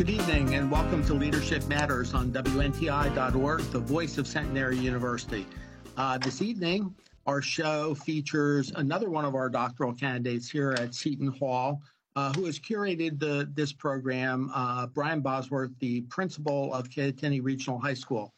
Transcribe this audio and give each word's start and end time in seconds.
Good 0.00 0.08
evening 0.08 0.54
and 0.54 0.70
welcome 0.70 1.04
to 1.04 1.12
Leadership 1.12 1.68
Matters 1.68 2.14
on 2.14 2.32
WNTI.org, 2.32 3.60
the 3.70 3.80
voice 3.80 4.16
of 4.16 4.26
Centenary 4.26 4.78
University. 4.78 5.46
Uh, 5.94 6.16
this 6.16 6.40
evening, 6.40 6.94
our 7.26 7.42
show 7.42 7.94
features 7.94 8.72
another 8.76 9.10
one 9.10 9.26
of 9.26 9.34
our 9.34 9.50
doctoral 9.50 9.92
candidates 9.92 10.48
here 10.50 10.70
at 10.78 10.94
Seton 10.94 11.26
Hall, 11.26 11.82
uh, 12.16 12.32
who 12.32 12.46
has 12.46 12.58
curated 12.58 13.18
the, 13.20 13.50
this 13.52 13.74
program, 13.74 14.50
uh, 14.54 14.86
Brian 14.86 15.20
Bosworth, 15.20 15.78
the 15.80 16.00
principal 16.08 16.72
of 16.72 16.88
Kittatinny 16.88 17.44
Regional 17.44 17.78
High 17.78 17.92
School. 17.92 18.32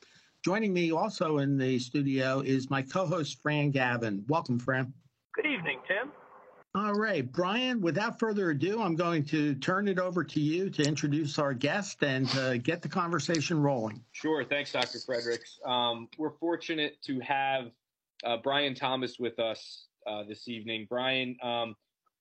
Joining 0.45 0.73
me 0.73 0.91
also 0.91 1.39
in 1.39 1.57
the 1.57 1.79
studio 1.79 2.41
is 2.41 2.71
my 2.71 2.83
co-host, 2.83 3.41
Fran 3.41 3.71
Gavin. 3.71 4.25
Welcome, 4.27 4.59
Fran. 4.59 4.93
Good 5.37 5.47
evening, 5.47 5.79
Tim. 5.87 6.11
All 6.75 6.95
right, 6.95 7.31
Brian, 7.31 7.83
without 7.83 8.19
further 8.19 8.49
ado, 8.49 8.81
I'm 8.81 8.97
going 8.97 9.25
to 9.25 9.55
turn 9.57 9.89
it 9.89 9.99
over 9.99 10.25
to 10.25 10.41
you 10.41 10.71
to 10.71 10.83
introduce 10.83 11.39
our 11.39 11.53
guest 11.53 12.03
and 12.03 12.27
to 12.31 12.57
get 12.57 12.81
the 12.81 12.89
conversation 12.89 13.61
rolling. 13.61 14.03
Sure. 14.13 14.43
Thanks, 14.43 14.73
Dr. 14.73 14.99
Fredericks. 15.01 15.61
Um, 15.67 16.09
we're 16.17 16.33
fortunate 16.41 16.97
to 17.05 17.21
have 17.21 17.73
uh, 18.25 18.39
Brian 18.39 18.75
Thomas 18.75 19.19
with 19.19 19.39
us 19.39 19.89
uh, 20.07 20.23
this 20.27 20.49
evening. 20.49 20.87
Brian 20.89 21.37
um, 21.43 21.77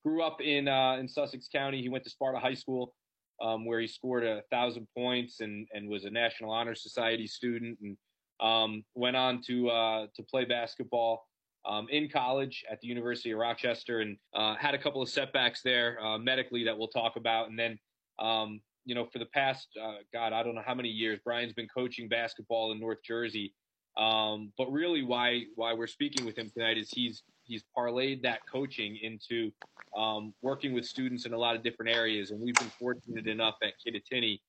grew 0.05 0.21
up 0.21 0.41
in, 0.41 0.67
uh, 0.67 0.97
in 0.99 1.07
Sussex 1.07 1.47
County. 1.47 1.81
He 1.81 1.87
went 1.87 2.03
to 2.03 2.09
Sparta 2.09 2.37
High 2.37 2.55
School, 2.55 2.93
um, 3.41 3.65
where 3.65 3.79
he 3.79 3.87
scored 3.87 4.25
a 4.25 4.41
thousand 4.51 4.85
points 4.97 5.39
and, 5.39 5.65
and 5.73 5.87
was 5.87 6.03
a 6.03 6.09
National 6.09 6.51
Honor 6.51 6.75
Society 6.75 7.25
student 7.25 7.79
and 7.81 7.95
um, 8.41 8.83
went 8.95 9.15
on 9.15 9.41
to, 9.43 9.69
uh, 9.69 10.07
to 10.13 10.23
play 10.23 10.43
basketball 10.43 11.25
um, 11.65 11.87
in 11.89 12.09
college 12.09 12.63
at 12.71 12.79
the 12.81 12.87
University 12.87 13.31
of 13.31 13.39
Rochester 13.39 13.99
and 13.99 14.17
uh, 14.33 14.55
had 14.55 14.73
a 14.73 14.77
couple 14.77 15.01
of 15.01 15.09
setbacks 15.09 15.61
there 15.63 16.03
uh, 16.03 16.17
medically 16.17 16.63
that 16.63 16.77
we'll 16.77 16.87
talk 16.87 17.15
about. 17.15 17.49
And 17.49 17.57
then, 17.57 17.77
um, 18.19 18.61
you 18.85 18.95
know, 18.95 19.05
for 19.05 19.19
the 19.19 19.27
past, 19.27 19.67
uh, 19.81 19.97
God, 20.11 20.33
I 20.33 20.43
don't 20.43 20.55
know 20.55 20.63
how 20.65 20.75
many 20.75 20.89
years, 20.89 21.19
Brian's 21.23 21.53
been 21.53 21.67
coaching 21.67 22.07
basketball 22.07 22.71
in 22.71 22.79
North 22.79 22.99
Jersey. 23.05 23.53
Um, 23.97 24.53
but 24.57 24.71
really, 24.71 25.03
why 25.03 25.43
why 25.55 25.73
we're 25.73 25.87
speaking 25.87 26.25
with 26.25 26.37
him 26.37 26.49
tonight 26.49 26.77
is 26.77 26.89
he's 26.89 27.23
he's 27.43 27.63
parlayed 27.77 28.21
that 28.23 28.39
coaching 28.49 28.97
into 29.01 29.51
um, 29.97 30.33
working 30.41 30.73
with 30.73 30.85
students 30.85 31.25
in 31.25 31.33
a 31.33 31.37
lot 31.37 31.55
of 31.55 31.63
different 31.63 31.91
areas. 31.91 32.31
And 32.31 32.39
we've 32.39 32.55
been 32.55 32.71
fortunate 32.79 33.27
enough 33.27 33.55
at 33.61 33.73
Kittatinny 33.85 34.39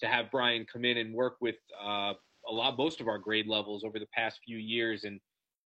to 0.00 0.06
have 0.06 0.30
Brian 0.30 0.66
come 0.72 0.84
in 0.84 0.98
and 0.98 1.12
work 1.12 1.36
with 1.40 1.56
uh, 1.82 2.12
a 2.48 2.52
lot, 2.52 2.78
most 2.78 3.00
of 3.00 3.08
our 3.08 3.18
grade 3.18 3.48
levels 3.48 3.82
over 3.82 3.98
the 3.98 4.06
past 4.14 4.38
few 4.44 4.58
years. 4.58 5.04
And 5.04 5.20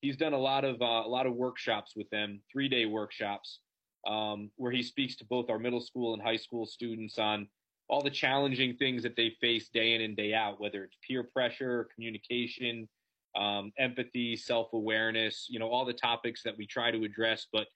he's 0.02 0.16
done 0.16 0.34
a 0.34 0.38
lot 0.38 0.64
of 0.64 0.82
uh, 0.82 1.02
a 1.06 1.08
lot 1.08 1.26
of 1.26 1.34
workshops 1.34 1.94
with 1.96 2.10
them, 2.10 2.40
three 2.52 2.68
day 2.68 2.84
workshops, 2.84 3.60
um, 4.06 4.50
where 4.56 4.72
he 4.72 4.82
speaks 4.82 5.16
to 5.16 5.24
both 5.24 5.48
our 5.48 5.58
middle 5.58 5.80
school 5.80 6.12
and 6.12 6.22
high 6.22 6.36
school 6.36 6.66
students 6.66 7.18
on 7.18 7.48
all 7.88 8.02
the 8.02 8.10
challenging 8.10 8.76
things 8.76 9.02
that 9.02 9.16
they 9.16 9.34
face 9.40 9.70
day 9.70 9.94
in 9.94 10.02
and 10.02 10.16
day 10.16 10.34
out, 10.34 10.60
whether 10.60 10.84
it's 10.84 10.96
peer 11.06 11.22
pressure, 11.22 11.88
communication, 11.94 12.88
um, 13.38 13.72
empathy, 13.78 14.36
self 14.36 14.72
awareness, 14.74 15.46
you 15.48 15.58
know, 15.58 15.70
all 15.70 15.84
the 15.84 15.92
topics 15.92 16.42
that 16.42 16.56
we 16.58 16.66
try 16.66 16.90
to 16.90 17.04
address, 17.04 17.46
but 17.52 17.66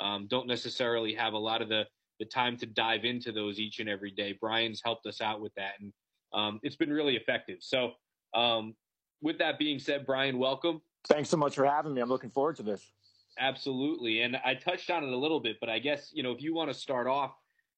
um, 0.00 0.26
don't 0.28 0.48
necessarily 0.48 1.14
have 1.14 1.34
a 1.34 1.38
lot 1.38 1.62
of 1.62 1.68
the 1.68 1.84
the 2.20 2.24
time 2.24 2.56
to 2.56 2.66
dive 2.66 3.04
into 3.04 3.32
those 3.32 3.58
each 3.58 3.80
and 3.80 3.88
every 3.88 4.12
day. 4.12 4.38
Brian's 4.40 4.80
helped 4.84 5.04
us 5.06 5.20
out 5.20 5.40
with 5.40 5.52
that, 5.56 5.72
and 5.80 5.92
um, 6.32 6.60
it's 6.62 6.76
been 6.76 6.92
really 6.92 7.16
effective. 7.16 7.58
So, 7.60 7.92
um, 8.34 8.74
with 9.20 9.38
that 9.38 9.58
being 9.58 9.78
said, 9.78 10.06
Brian, 10.06 10.38
welcome. 10.38 10.80
Thanks 11.08 11.28
so 11.28 11.36
much 11.36 11.54
for 11.54 11.66
having 11.66 11.94
me. 11.94 12.00
I'm 12.00 12.08
looking 12.08 12.30
forward 12.30 12.56
to 12.56 12.62
this. 12.62 12.92
Absolutely. 13.38 14.22
And 14.22 14.36
I 14.44 14.54
touched 14.54 14.90
on 14.90 15.04
it 15.04 15.12
a 15.12 15.16
little 15.16 15.40
bit, 15.40 15.56
but 15.60 15.68
I 15.68 15.78
guess, 15.78 16.10
you 16.12 16.22
know, 16.22 16.32
if 16.32 16.40
you 16.40 16.54
want 16.54 16.72
to 16.72 16.74
start 16.74 17.06
off, 17.06 17.32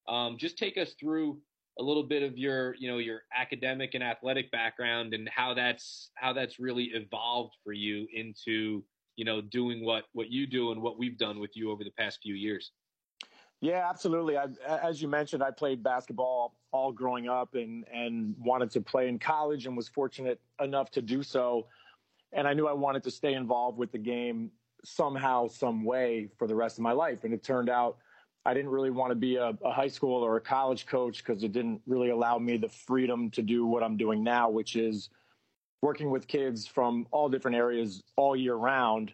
um, 0.07 0.37
just 0.37 0.57
take 0.57 0.77
us 0.77 0.93
through 0.99 1.39
a 1.79 1.83
little 1.83 2.03
bit 2.03 2.23
of 2.23 2.37
your, 2.37 2.75
you 2.75 2.89
know, 2.89 2.97
your 2.97 3.21
academic 3.35 3.93
and 3.93 4.03
athletic 4.03 4.51
background 4.51 5.13
and 5.13 5.29
how 5.29 5.53
that's 5.53 6.11
how 6.15 6.33
that's 6.33 6.59
really 6.59 6.85
evolved 6.93 7.55
for 7.63 7.73
you 7.73 8.07
into, 8.13 8.83
you 9.15 9.25
know, 9.25 9.41
doing 9.41 9.83
what 9.83 10.05
what 10.13 10.29
you 10.29 10.47
do 10.47 10.71
and 10.71 10.81
what 10.81 10.97
we've 10.97 11.17
done 11.17 11.39
with 11.39 11.55
you 11.55 11.71
over 11.71 11.83
the 11.83 11.91
past 11.91 12.19
few 12.21 12.35
years. 12.35 12.71
Yeah, 13.59 13.87
absolutely. 13.89 14.37
I, 14.37 14.47
as 14.67 15.01
you 15.01 15.07
mentioned, 15.07 15.41
I 15.41 15.49
played 15.49 15.81
basketball 15.81 16.55
all 16.71 16.91
growing 16.91 17.27
up 17.27 17.55
and 17.55 17.85
and 17.91 18.35
wanted 18.39 18.71
to 18.71 18.81
play 18.81 19.07
in 19.07 19.19
college 19.19 19.65
and 19.65 19.75
was 19.75 19.87
fortunate 19.87 20.39
enough 20.61 20.91
to 20.91 21.01
do 21.01 21.23
so 21.23 21.67
and 22.33 22.47
I 22.47 22.53
knew 22.53 22.67
I 22.67 22.73
wanted 22.73 23.03
to 23.03 23.11
stay 23.11 23.33
involved 23.33 23.77
with 23.77 23.91
the 23.91 23.97
game 23.97 24.51
somehow, 24.83 25.47
some 25.47 25.83
way 25.83 26.29
for 26.37 26.47
the 26.47 26.55
rest 26.55 26.77
of 26.77 26.83
my 26.83 26.91
life. 26.91 27.23
And 27.23 27.33
it 27.33 27.43
turned 27.43 27.69
out 27.69 27.97
I 28.45 28.53
didn't 28.53 28.71
really 28.71 28.91
want 28.91 29.11
to 29.11 29.15
be 29.15 29.35
a, 29.35 29.57
a 29.63 29.71
high 29.71 29.89
school 29.89 30.23
or 30.23 30.37
a 30.37 30.41
college 30.41 30.85
coach 30.85 31.17
because 31.17 31.43
it 31.43 31.51
didn't 31.51 31.81
really 31.85 32.09
allow 32.09 32.37
me 32.37 32.57
the 32.57 32.69
freedom 32.69 33.29
to 33.31 33.41
do 33.41 33.65
what 33.65 33.83
I'm 33.83 33.97
doing 33.97 34.23
now, 34.23 34.49
which 34.49 34.75
is 34.75 35.09
working 35.81 36.11
with 36.11 36.27
kids 36.27 36.65
from 36.65 37.07
all 37.11 37.27
different 37.27 37.57
areas 37.57 38.03
all 38.15 38.35
year 38.35 38.55
round. 38.55 39.13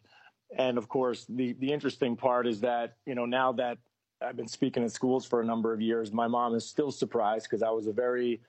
And 0.56 0.78
of 0.78 0.88
course, 0.88 1.25
the 1.28 1.53
the 1.53 1.72
interesting 1.74 2.16
part 2.16 2.45
is 2.45 2.62
that 2.62 2.97
you 3.07 3.16
know 3.16 3.25
now 3.25 3.53
that 3.53 3.80
I've 4.22 4.38
been 4.38 4.47
speaking 4.47 4.84
at 4.84 4.91
schools 4.91 5.25
for 5.25 5.41
a 5.41 5.45
number 5.45 5.74
of 5.74 5.81
years, 5.81 6.12
my 6.12 6.28
mom 6.28 6.53
is 6.53 6.69
still 6.69 6.91
surprised 6.91 7.47
because 7.50 7.63
I 7.63 7.72
was 7.72 7.88
a 7.88 7.91
very 7.91 8.40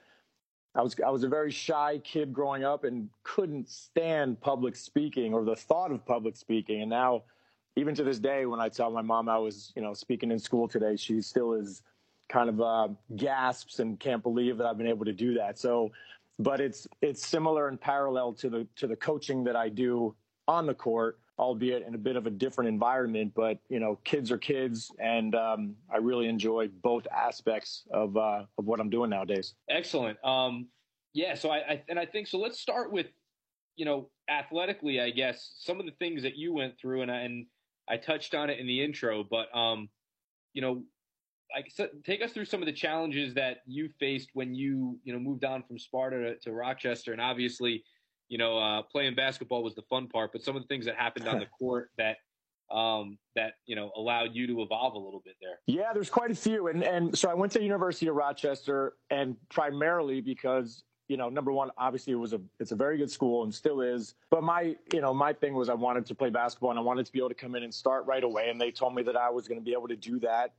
I 0.74 0.82
was 0.82 0.96
I 1.04 1.10
was 1.10 1.22
a 1.22 1.28
very 1.28 1.50
shy 1.50 2.00
kid 2.02 2.32
growing 2.32 2.64
up 2.64 2.84
and 2.84 3.08
couldn't 3.22 3.68
stand 3.68 4.40
public 4.40 4.74
speaking 4.74 5.32
or 5.32 5.44
the 5.44 5.54
thought 5.54 5.92
of 5.92 6.04
public 6.04 6.36
speaking. 6.36 6.80
And 6.80 6.90
now, 6.90 7.22
even 7.76 7.94
to 7.94 8.02
this 8.02 8.18
day, 8.18 8.46
when 8.46 8.60
I 8.60 8.68
tell 8.68 8.90
my 8.90 9.02
mom 9.02 9.28
I 9.28 9.38
was 9.38 9.72
you 9.76 9.82
know 9.82 9.94
speaking 9.94 10.32
in 10.32 10.38
school 10.38 10.66
today, 10.66 10.96
she 10.96 11.20
still 11.20 11.52
is 11.52 11.82
kind 12.28 12.48
of 12.48 12.60
uh, 12.60 12.88
gasps 13.16 13.78
and 13.78 14.00
can't 14.00 14.22
believe 14.22 14.58
that 14.58 14.66
I've 14.66 14.78
been 14.78 14.88
able 14.88 15.04
to 15.04 15.12
do 15.12 15.34
that. 15.34 15.58
So, 15.58 15.92
but 16.38 16.60
it's 16.60 16.88
it's 17.02 17.24
similar 17.24 17.68
and 17.68 17.80
parallel 17.80 18.32
to 18.34 18.50
the 18.50 18.66
to 18.76 18.88
the 18.88 18.96
coaching 18.96 19.44
that 19.44 19.54
I 19.54 19.68
do 19.68 20.14
on 20.48 20.66
the 20.66 20.74
court, 20.74 21.18
albeit 21.38 21.86
in 21.86 21.94
a 21.94 21.98
bit 21.98 22.16
of 22.16 22.26
a 22.26 22.30
different 22.30 22.68
environment. 22.68 23.32
But 23.34 23.58
you 23.68 23.80
know, 23.80 23.98
kids 24.04 24.30
are 24.30 24.38
kids, 24.38 24.90
and 24.98 25.34
um, 25.34 25.74
I 25.92 25.98
really 25.98 26.28
enjoy 26.28 26.68
both 26.82 27.06
aspects 27.14 27.84
of 27.92 28.16
uh, 28.16 28.44
of 28.58 28.64
what 28.64 28.80
I'm 28.80 28.90
doing 28.90 29.10
nowadays. 29.10 29.54
Excellent. 29.68 30.22
Um, 30.24 30.68
yeah. 31.12 31.34
So 31.34 31.50
I, 31.50 31.56
I 31.56 31.82
and 31.88 31.98
I 31.98 32.06
think 32.06 32.26
so. 32.26 32.38
Let's 32.38 32.60
start 32.60 32.92
with 32.92 33.06
you 33.76 33.84
know 33.84 34.10
athletically. 34.28 35.00
I 35.00 35.10
guess 35.10 35.54
some 35.58 35.80
of 35.80 35.86
the 35.86 35.92
things 35.92 36.22
that 36.22 36.36
you 36.36 36.52
went 36.52 36.78
through, 36.78 37.02
and 37.02 37.10
I, 37.10 37.20
and 37.20 37.46
I 37.88 37.96
touched 37.96 38.34
on 38.34 38.50
it 38.50 38.58
in 38.58 38.66
the 38.66 38.82
intro, 38.82 39.24
but 39.24 39.54
um, 39.56 39.88
you 40.52 40.62
know. 40.62 40.82
I, 41.54 41.62
so 41.68 41.86
take 42.04 42.20
us 42.20 42.32
through 42.32 42.46
some 42.46 42.62
of 42.62 42.66
the 42.66 42.72
challenges 42.72 43.34
that 43.34 43.58
you 43.64 43.88
faced 44.00 44.30
when 44.32 44.56
you, 44.56 44.98
you 45.04 45.12
know, 45.12 45.20
moved 45.20 45.44
on 45.44 45.62
from 45.62 45.78
Sparta 45.78 46.16
to, 46.16 46.38
to 46.38 46.52
Rochester, 46.52 47.12
and 47.12 47.20
obviously, 47.20 47.84
you 48.28 48.38
know, 48.38 48.58
uh, 48.58 48.82
playing 48.82 49.14
basketball 49.14 49.62
was 49.62 49.74
the 49.74 49.82
fun 49.82 50.08
part, 50.08 50.32
but 50.32 50.42
some 50.42 50.56
of 50.56 50.62
the 50.62 50.68
things 50.68 50.86
that 50.86 50.96
happened 50.96 51.28
on 51.28 51.38
the 51.38 51.46
court 51.58 51.90
that 51.98 52.16
um, 52.70 53.18
that 53.36 53.54
you 53.66 53.76
know 53.76 53.92
allowed 53.96 54.34
you 54.34 54.46
to 54.46 54.62
evolve 54.62 54.94
a 54.94 54.98
little 54.98 55.22
bit 55.24 55.36
there. 55.40 55.60
Yeah, 55.66 55.92
there's 55.92 56.10
quite 56.10 56.30
a 56.30 56.34
few, 56.34 56.68
and 56.68 56.82
and 56.82 57.16
so 57.16 57.30
I 57.30 57.34
went 57.34 57.52
to 57.52 57.58
the 57.58 57.64
University 57.64 58.06
of 58.08 58.16
Rochester, 58.16 58.94
and 59.10 59.36
primarily 59.50 60.20
because 60.20 60.84
you 61.08 61.16
know, 61.18 61.28
number 61.28 61.52
one, 61.52 61.70
obviously 61.76 62.12
it 62.12 62.16
was 62.16 62.32
a 62.32 62.40
it's 62.58 62.72
a 62.72 62.76
very 62.76 62.96
good 62.96 63.10
school 63.10 63.44
and 63.44 63.54
still 63.54 63.80
is. 63.80 64.14
But 64.30 64.42
my 64.42 64.74
you 64.92 65.00
know 65.00 65.12
my 65.12 65.32
thing 65.32 65.54
was 65.54 65.68
I 65.68 65.74
wanted 65.74 66.06
to 66.06 66.14
play 66.14 66.30
basketball 66.30 66.70
and 66.70 66.78
I 66.78 66.82
wanted 66.82 67.06
to 67.06 67.12
be 67.12 67.18
able 67.18 67.28
to 67.28 67.34
come 67.34 67.54
in 67.54 67.62
and 67.62 67.72
start 67.72 68.06
right 68.06 68.24
away, 68.24 68.48
and 68.48 68.60
they 68.60 68.70
told 68.70 68.94
me 68.94 69.02
that 69.02 69.16
I 69.16 69.30
was 69.30 69.46
going 69.46 69.60
to 69.60 69.64
be 69.64 69.72
able 69.72 69.88
to 69.88 69.96
do 69.96 70.18
that. 70.20 70.54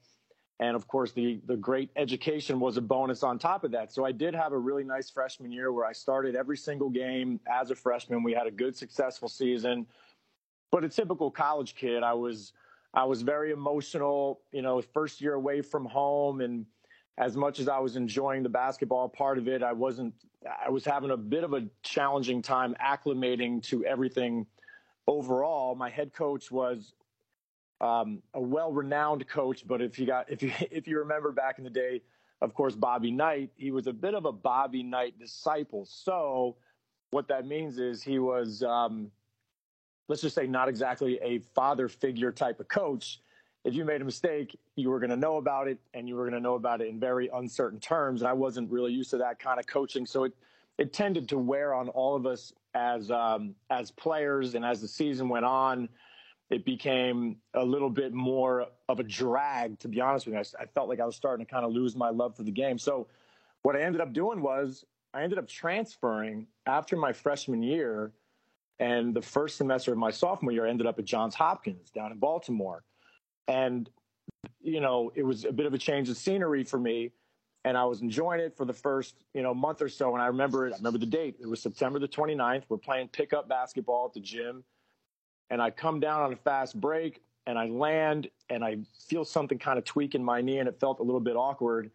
And 0.59 0.75
of 0.75 0.87
course, 0.87 1.11
the, 1.11 1.41
the 1.45 1.57
great 1.57 1.89
education 1.97 2.59
was 2.61 2.77
a 2.77 2.81
bonus 2.81 3.23
on 3.23 3.37
top 3.37 3.65
of 3.65 3.71
that. 3.71 3.91
So 3.91 4.05
I 4.05 4.13
did 4.13 4.33
have 4.33 4.53
a 4.53 4.57
really 4.57 4.85
nice 4.85 5.09
freshman 5.09 5.51
year 5.51 5.73
where 5.73 5.85
I 5.85 5.91
started 5.91 6.35
every 6.35 6.55
single 6.55 6.89
game 6.89 7.41
as 7.45 7.71
a 7.71 7.75
freshman. 7.75 8.23
We 8.23 8.31
had 8.31 8.47
a 8.47 8.51
good, 8.51 8.75
successful 8.75 9.27
season. 9.27 9.85
But 10.71 10.85
a 10.85 10.89
typical 10.89 11.29
college 11.29 11.75
kid, 11.75 12.03
I 12.03 12.13
was 12.13 12.53
I 12.93 13.03
was 13.03 13.21
very 13.21 13.51
emotional, 13.51 14.39
you 14.53 14.61
know, 14.61 14.81
first 14.81 15.19
year 15.19 15.33
away 15.33 15.61
from 15.61 15.85
home. 15.85 16.39
And 16.39 16.65
as 17.17 17.35
much 17.35 17.59
as 17.59 17.67
I 17.67 17.79
was 17.79 17.97
enjoying 17.97 18.41
the 18.41 18.49
basketball 18.49 19.09
part 19.09 19.37
of 19.37 19.49
it, 19.49 19.61
I 19.61 19.73
wasn't, 19.73 20.13
I 20.65 20.69
was 20.69 20.85
having 20.85 21.11
a 21.11 21.17
bit 21.17 21.43
of 21.43 21.53
a 21.53 21.65
challenging 21.83 22.41
time 22.41 22.75
acclimating 22.81 23.61
to 23.63 23.85
everything 23.85 24.45
overall. 25.07 25.75
My 25.75 25.89
head 25.89 26.13
coach 26.13 26.51
was 26.51 26.93
um, 27.81 28.21
a 28.33 28.41
well-renowned 28.41 29.27
coach. 29.27 29.65
But 29.67 29.81
if 29.81 29.99
you 29.99 30.05
got 30.05 30.29
if 30.31 30.41
you 30.41 30.51
if 30.71 30.87
you 30.87 30.99
remember 30.99 31.31
back 31.31 31.57
in 31.57 31.63
the 31.63 31.69
day, 31.69 32.01
of 32.41 32.53
course, 32.53 32.75
Bobby 32.75 33.11
Knight, 33.11 33.51
he 33.55 33.71
was 33.71 33.87
a 33.87 33.93
bit 33.93 34.13
of 34.13 34.25
a 34.25 34.31
Bobby 34.31 34.83
Knight 34.83 35.17
disciple. 35.19 35.85
So 35.85 36.55
what 37.11 37.27
that 37.29 37.47
means 37.47 37.79
is 37.79 38.03
he 38.03 38.19
was, 38.19 38.61
um, 38.63 39.09
let's 40.07 40.21
just 40.21 40.35
say, 40.35 40.47
not 40.47 40.67
exactly 40.67 41.17
a 41.21 41.39
father 41.53 41.87
figure 41.87 42.31
type 42.31 42.59
of 42.59 42.67
coach. 42.67 43.21
If 43.63 43.73
you 43.73 43.85
made 43.85 44.01
a 44.01 44.05
mistake, 44.05 44.59
you 44.75 44.89
were 44.89 44.99
going 44.99 45.09
to 45.09 45.15
know 45.15 45.37
about 45.37 45.67
it, 45.67 45.79
and 45.93 46.07
you 46.07 46.15
were 46.15 46.23
going 46.23 46.35
to 46.35 46.39
know 46.39 46.55
about 46.55 46.81
it 46.81 46.87
in 46.87 46.99
very 46.99 47.29
uncertain 47.33 47.79
terms. 47.79 48.21
And 48.21 48.27
I 48.27 48.33
wasn't 48.33 48.69
really 48.69 48.91
used 48.91 49.09
to 49.11 49.17
that 49.17 49.39
kind 49.39 49.59
of 49.59 49.65
coaching, 49.65 50.05
so 50.05 50.25
it 50.25 50.33
it 50.77 50.91
tended 50.91 51.29
to 51.29 51.37
wear 51.37 51.73
on 51.73 51.87
all 51.89 52.15
of 52.15 52.25
us 52.25 52.53
as 52.73 53.09
um, 53.09 53.55
as 53.69 53.91
players. 53.91 54.55
And 54.55 54.65
as 54.65 54.81
the 54.81 54.87
season 54.87 55.29
went 55.29 55.45
on, 55.45 55.89
it 56.49 56.63
became 56.63 57.37
a 57.53 57.63
little 57.63 57.89
bit 57.89 58.13
more 58.13 58.67
of 58.87 58.99
a 58.99 59.03
drag, 59.03 59.79
to 59.79 59.87
be 59.87 59.99
honest 59.99 60.27
with 60.27 60.35
you. 60.35 60.39
I, 60.39 60.63
I, 60.63 60.65
felt 60.67 60.89
like 60.89 60.99
I 60.99 61.05
was 61.05 61.15
starting 61.15 61.45
to 61.45 61.51
kind 61.51 61.65
of 61.65 61.71
lose 61.71 61.95
my 61.95 62.09
love 62.09 62.35
for 62.35 62.43
the 62.43 62.51
game. 62.51 62.77
So 62.77 63.07
what 63.63 63.75
I 63.75 63.81
ended 63.81 63.99
up 63.99 64.13
doing 64.13 64.41
was 64.41 64.85
I 65.13 65.23
ended 65.23 65.39
up 65.39 65.47
transferring 65.47 66.45
after 66.67 66.95
my 66.95 67.13
freshman 67.13 67.63
year. 67.63 68.11
And 68.77 69.15
the 69.15 69.21
first 69.21 69.57
semester 69.57 69.93
of 69.93 69.97
my 69.97 70.11
sophomore 70.11 70.51
year, 70.51 70.67
I 70.67 70.69
ended 70.69 70.85
up 70.85 70.99
at 70.99 71.05
Johns 71.05 71.33
Hopkins 71.33 71.89
down 71.89 72.11
in 72.11 72.19
Baltimore. 72.19 72.83
And, 73.47 73.89
you 74.61 74.81
know, 74.81 75.11
it 75.15 75.23
was 75.23 75.45
a 75.45 75.51
bit 75.51 75.65
of 75.65 75.73
a 75.73 75.77
change 75.77 76.09
of 76.09 76.17
scenery 76.17 76.63
for 76.63 76.77
me. 76.77 77.11
And 77.63 77.75
I 77.77 77.85
was 77.85 78.01
enjoying 78.01 78.41
it 78.41 78.55
for 78.55 78.65
the 78.65 78.73
first, 78.73 79.15
you 79.33 79.41
know, 79.41 79.53
month 79.53 79.81
or 79.81 79.89
so. 79.89 80.13
And 80.13 80.21
I 80.21 80.27
remember 80.27 80.67
it, 80.67 80.73
I 80.73 80.77
remember 80.77 80.99
the 80.99 81.05
date. 81.07 81.37
It 81.39 81.47
was 81.47 81.61
September 81.61 81.97
the 81.97 82.07
29th. 82.07 82.63
We're 82.69 82.77
playing 82.77 83.07
pickup 83.07 83.49
basketball 83.49 84.05
at 84.07 84.13
the 84.13 84.19
gym. 84.19 84.63
And 85.49 85.61
I 85.61 85.69
come 85.69 85.99
down 85.99 86.21
on 86.21 86.33
a 86.33 86.35
fast 86.35 86.79
break 86.79 87.21
and 87.47 87.57
I 87.57 87.67
land 87.67 88.29
and 88.49 88.63
I 88.63 88.77
feel 89.07 89.23
something 89.23 89.59
kind 89.59 89.77
of 89.77 89.85
tweak 89.85 90.15
in 90.15 90.23
my 90.23 90.41
knee 90.41 90.59
and 90.59 90.67
it 90.67 90.79
felt 90.79 90.99
a 90.99 91.03
little 91.03 91.19
bit 91.19 91.35
awkward. 91.35 91.91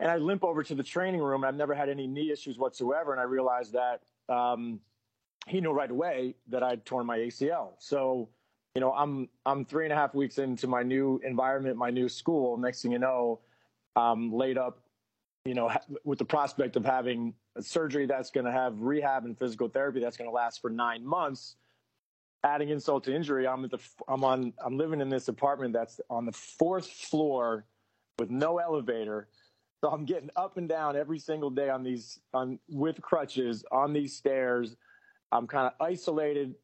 And 0.00 0.10
I 0.10 0.16
limp 0.16 0.44
over 0.44 0.62
to 0.62 0.74
the 0.74 0.82
training 0.82 1.20
room. 1.20 1.42
And 1.42 1.48
I've 1.48 1.56
never 1.56 1.74
had 1.74 1.88
any 1.88 2.06
knee 2.06 2.30
issues 2.30 2.58
whatsoever. 2.58 3.12
And 3.12 3.20
I 3.20 3.24
realized 3.24 3.74
that 3.74 4.02
um, 4.32 4.80
he 5.46 5.60
knew 5.60 5.72
right 5.72 5.90
away 5.90 6.34
that 6.48 6.62
I'd 6.62 6.84
torn 6.84 7.06
my 7.06 7.18
ACL. 7.18 7.70
So, 7.78 8.28
you 8.74 8.80
know, 8.80 8.92
I'm 8.92 9.28
I'm 9.44 9.64
three 9.64 9.84
and 9.84 9.92
a 9.92 9.96
half 9.96 10.14
weeks 10.14 10.38
into 10.38 10.66
my 10.66 10.82
new 10.82 11.20
environment, 11.24 11.76
my 11.76 11.90
new 11.90 12.08
school. 12.08 12.56
Next 12.56 12.82
thing 12.82 12.92
you 12.92 12.98
know, 12.98 13.40
I'm 13.94 14.32
laid 14.32 14.58
up, 14.58 14.78
you 15.44 15.54
know, 15.54 15.70
with 16.04 16.18
the 16.18 16.24
prospect 16.24 16.76
of 16.76 16.84
having 16.84 17.34
a 17.54 17.62
surgery 17.62 18.06
that's 18.06 18.30
going 18.30 18.46
to 18.46 18.52
have 18.52 18.80
rehab 18.80 19.24
and 19.24 19.38
physical 19.38 19.68
therapy 19.68 20.00
that's 20.00 20.16
going 20.16 20.30
to 20.30 20.34
last 20.34 20.62
for 20.62 20.70
nine 20.70 21.04
months 21.04 21.56
adding 22.44 22.70
insult 22.70 23.04
to 23.04 23.14
injury, 23.14 23.46
I'm 23.46 23.64
at 23.64 23.70
the 23.70 23.78
I'm 24.08 24.24
on 24.24 24.52
I'm 24.64 24.76
living 24.76 25.00
in 25.00 25.08
this 25.08 25.28
apartment 25.28 25.72
that's 25.72 26.00
on 26.10 26.26
the 26.26 26.32
fourth 26.32 26.86
floor 26.86 27.64
with 28.18 28.30
no 28.30 28.58
elevator. 28.58 29.28
So 29.80 29.90
I'm 29.90 30.04
getting 30.04 30.30
up 30.36 30.58
and 30.58 30.68
down 30.68 30.96
every 30.96 31.18
single 31.18 31.50
day 31.50 31.68
on 31.68 31.82
these 31.82 32.20
on 32.32 32.58
with 32.68 33.00
crutches 33.00 33.64
on 33.72 33.92
these 33.92 34.16
stairs. 34.16 34.76
I'm 35.32 35.46
kind 35.46 35.66
of 35.66 35.72
isolated, 35.84 36.54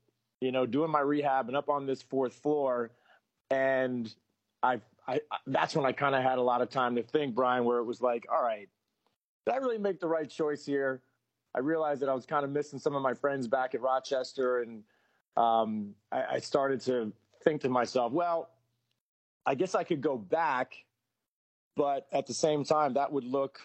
you 0.40 0.52
know, 0.52 0.66
doing 0.66 0.90
my 0.90 1.00
rehab 1.00 1.48
and 1.48 1.56
up 1.56 1.68
on 1.68 1.86
this 1.86 2.02
fourth 2.02 2.34
floor. 2.34 2.92
And 3.50 4.12
I, 4.62 4.80
I 5.06 5.20
that's 5.46 5.74
when 5.74 5.86
I 5.86 5.92
kind 5.92 6.14
of 6.14 6.22
had 6.22 6.38
a 6.38 6.42
lot 6.42 6.60
of 6.60 6.70
time 6.70 6.96
to 6.96 7.02
think, 7.02 7.34
Brian, 7.34 7.64
where 7.64 7.78
it 7.78 7.84
was 7.84 8.00
like, 8.00 8.26
all 8.32 8.42
right, 8.42 8.68
did 9.46 9.54
I 9.54 9.58
really 9.58 9.78
make 9.78 10.00
the 10.00 10.08
right 10.08 10.28
choice 10.28 10.64
here? 10.64 11.02
I 11.54 11.60
realized 11.60 12.02
that 12.02 12.08
I 12.08 12.14
was 12.14 12.26
kind 12.26 12.44
of 12.44 12.50
missing 12.50 12.78
some 12.78 12.94
of 12.94 13.02
my 13.02 13.14
friends 13.14 13.48
back 13.48 13.74
at 13.74 13.80
Rochester 13.80 14.60
and 14.60 14.84
um, 15.38 15.94
I, 16.10 16.24
I 16.32 16.38
started 16.40 16.80
to 16.82 17.12
think 17.44 17.60
to 17.62 17.68
myself, 17.68 18.12
well, 18.12 18.50
I 19.46 19.54
guess 19.54 19.74
I 19.74 19.84
could 19.84 20.00
go 20.00 20.18
back, 20.18 20.74
but 21.76 22.06
at 22.12 22.26
the 22.26 22.34
same 22.34 22.64
time, 22.64 22.94
that 22.94 23.12
would 23.12 23.24
look 23.24 23.60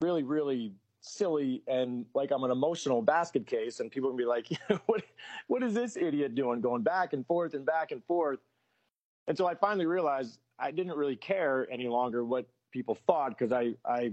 really, 0.00 0.22
really 0.22 0.72
silly 1.00 1.62
and 1.66 2.04
like 2.14 2.30
I'm 2.30 2.44
an 2.44 2.50
emotional 2.50 3.02
basket 3.02 3.46
case, 3.46 3.80
and 3.80 3.90
people 3.90 4.10
would 4.10 4.18
be 4.18 4.24
like, 4.24 4.48
"What, 4.86 5.02
what 5.48 5.62
is 5.62 5.74
this 5.74 5.96
idiot 5.96 6.34
doing, 6.34 6.60
going 6.60 6.82
back 6.82 7.12
and 7.12 7.26
forth 7.26 7.54
and 7.54 7.66
back 7.66 7.90
and 7.90 8.02
forth?" 8.04 8.38
And 9.26 9.36
so 9.36 9.46
I 9.46 9.54
finally 9.54 9.86
realized 9.86 10.38
I 10.58 10.70
didn't 10.70 10.96
really 10.96 11.16
care 11.16 11.66
any 11.70 11.88
longer 11.88 12.24
what 12.24 12.46
people 12.70 12.94
thought 12.94 13.30
because 13.30 13.52
I, 13.52 13.74
I 13.84 14.12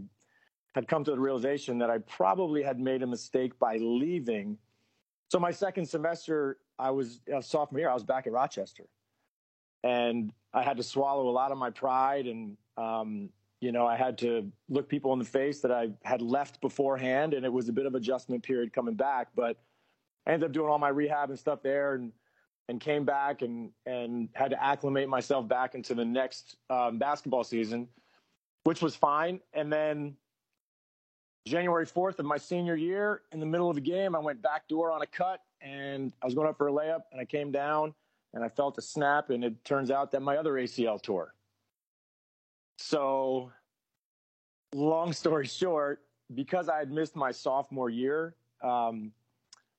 had 0.73 0.87
come 0.87 1.03
to 1.03 1.11
the 1.11 1.19
realization 1.19 1.77
that 1.79 1.89
I 1.89 1.99
probably 1.99 2.63
had 2.63 2.79
made 2.79 3.03
a 3.03 3.07
mistake 3.07 3.57
by 3.59 3.77
leaving. 3.77 4.57
So 5.35 5.39
my 5.41 5.51
second 5.51 5.85
semester 5.85 6.59
I 6.79 6.91
was 6.91 7.19
a 7.29 7.41
sophomore 7.41 7.81
year. 7.81 7.89
I 7.89 7.93
was 7.93 8.05
back 8.05 8.25
at 8.25 8.31
Rochester, 8.31 8.85
and 9.83 10.31
I 10.53 10.63
had 10.63 10.77
to 10.77 10.83
swallow 10.83 11.27
a 11.27 11.29
lot 11.29 11.51
of 11.51 11.57
my 11.57 11.71
pride, 11.71 12.25
and 12.25 12.55
um, 12.77 13.27
you 13.59 13.73
know, 13.73 13.85
I 13.85 13.97
had 13.97 14.17
to 14.19 14.49
look 14.69 14.87
people 14.87 15.11
in 15.11 15.19
the 15.19 15.25
face 15.25 15.59
that 15.59 15.73
I 15.73 15.89
had 16.05 16.21
left 16.21 16.61
beforehand, 16.61 17.33
and 17.33 17.45
it 17.45 17.51
was 17.51 17.67
a 17.67 17.73
bit 17.73 17.85
of 17.85 17.95
adjustment 17.95 18.43
period 18.43 18.71
coming 18.71 18.93
back. 18.93 19.27
But 19.35 19.57
I 20.25 20.31
ended 20.31 20.47
up 20.47 20.53
doing 20.53 20.69
all 20.69 20.79
my 20.79 20.87
rehab 20.87 21.31
and 21.31 21.37
stuff 21.37 21.61
there, 21.61 21.95
and 21.95 22.13
and 22.69 22.79
came 22.79 23.03
back 23.03 23.41
and 23.41 23.71
and 23.85 24.29
had 24.35 24.51
to 24.51 24.63
acclimate 24.63 25.09
myself 25.09 25.49
back 25.49 25.75
into 25.75 25.93
the 25.93 26.05
next 26.05 26.55
um, 26.69 26.97
basketball 26.97 27.43
season, 27.43 27.89
which 28.63 28.81
was 28.81 28.95
fine. 28.95 29.41
And 29.51 29.69
then 29.69 30.15
January 31.47 31.85
4th 31.85 32.17
of 32.17 32.25
my 32.25 32.37
senior 32.37 32.75
year, 32.75 33.21
in 33.31 33.39
the 33.39 33.45
middle 33.45 33.69
of 33.69 33.77
a 33.77 33.81
game, 33.81 34.15
I 34.15 34.19
went 34.19 34.41
backdoor 34.41 34.91
on 34.91 35.03
a 35.03 35.05
cut 35.05 35.41
and 35.61 36.11
I 36.21 36.25
was 36.25 36.33
going 36.33 36.47
up 36.47 36.57
for 36.57 36.69
a 36.69 36.71
layup 36.71 37.03
and 37.11 37.21
I 37.21 37.25
came 37.25 37.51
down 37.51 37.93
and 38.33 38.43
I 38.43 38.49
felt 38.49 38.79
a 38.79 38.81
snap 38.81 39.29
and 39.29 39.43
it 39.43 39.63
turns 39.63 39.91
out 39.91 40.11
that 40.13 40.21
my 40.21 40.37
other 40.37 40.53
ACL 40.53 40.99
tore. 41.01 41.35
So, 42.79 43.51
long 44.73 45.13
story 45.13 45.45
short, 45.45 46.01
because 46.33 46.67
I 46.67 46.79
had 46.79 46.91
missed 46.91 47.15
my 47.15 47.31
sophomore 47.31 47.91
year 47.91 48.35
um, 48.63 49.11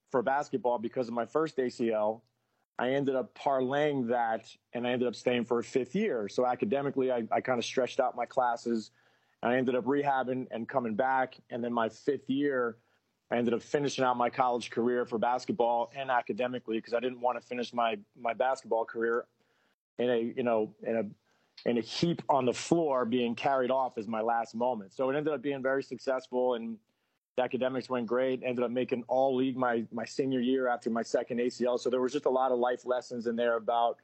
for 0.09 0.21
basketball 0.21 0.79
because 0.79 1.09
of 1.09 1.13
my 1.13 1.25
first 1.25 1.57
ACL, 1.57 2.21
I 2.79 2.91
ended 2.91 3.15
up 3.15 3.37
parlaying 3.37 4.07
that 4.07 4.47
and 4.71 4.87
I 4.87 4.91
ended 4.91 5.09
up 5.09 5.15
staying 5.15 5.43
for 5.43 5.59
a 5.59 5.63
fifth 5.63 5.95
year. 5.95 6.29
So 6.29 6.45
academically, 6.45 7.11
I, 7.11 7.23
I 7.29 7.41
kind 7.41 7.59
of 7.59 7.65
stretched 7.65 7.99
out 7.99 8.15
my 8.15 8.25
classes 8.25 8.91
I 9.43 9.55
ended 9.55 9.75
up 9.75 9.85
rehabbing 9.85 10.47
and 10.51 10.67
coming 10.67 10.95
back. 10.95 11.37
And 11.49 11.63
then 11.63 11.73
my 11.73 11.89
fifth 11.89 12.29
year, 12.29 12.77
I 13.29 13.37
ended 13.37 13.53
up 13.53 13.61
finishing 13.61 14.03
out 14.03 14.17
my 14.17 14.29
college 14.29 14.69
career 14.69 15.05
for 15.05 15.17
basketball 15.17 15.91
and 15.95 16.09
academically 16.09 16.77
because 16.77 16.93
I 16.93 16.99
didn't 16.99 17.21
want 17.21 17.39
to 17.39 17.45
finish 17.45 17.73
my 17.73 17.97
my 18.19 18.33
basketball 18.33 18.85
career 18.85 19.25
in 19.99 20.09
a 20.09 20.33
you 20.35 20.43
know 20.43 20.73
in 20.83 20.95
a 20.95 21.69
in 21.69 21.77
a 21.77 21.81
heap 21.81 22.21
on 22.29 22.45
the 22.45 22.53
floor 22.53 23.03
being 23.03 23.35
carried 23.35 23.71
off 23.71 23.97
as 23.97 24.07
my 24.07 24.21
last 24.21 24.55
moment. 24.55 24.93
So 24.93 25.09
it 25.09 25.17
ended 25.17 25.33
up 25.33 25.41
being 25.41 25.61
very 25.61 25.83
successful 25.83 26.53
and 26.53 26.77
the 27.35 27.43
academics 27.43 27.89
went 27.89 28.07
great. 28.07 28.41
Ended 28.43 28.63
up 28.63 28.71
making 28.71 29.03
all 29.07 29.35
league 29.35 29.57
my 29.57 29.83
my 29.91 30.05
senior 30.05 30.39
year 30.39 30.67
after 30.67 30.89
my 30.89 31.03
second 31.03 31.39
ACL. 31.39 31.79
So 31.79 31.89
there 31.89 32.01
was 32.01 32.13
just 32.13 32.25
a 32.25 32.29
lot 32.29 32.51
of 32.51 32.59
life 32.59 32.85
lessons 32.85 33.27
in 33.27 33.35
there 33.35 33.57
about 33.57 33.97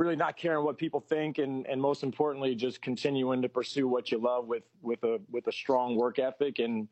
really 0.00 0.16
not 0.16 0.34
caring 0.34 0.64
what 0.64 0.78
people 0.78 0.98
think 0.98 1.36
and 1.36 1.66
and 1.66 1.80
most 1.80 2.02
importantly 2.02 2.54
just 2.54 2.80
continuing 2.80 3.42
to 3.42 3.48
pursue 3.48 3.86
what 3.86 4.10
you 4.10 4.18
love 4.18 4.46
with 4.46 4.62
with 4.80 5.04
a 5.04 5.20
with 5.30 5.46
a 5.46 5.52
strong 5.52 5.94
work 5.94 6.18
ethic 6.18 6.58
and 6.58 6.88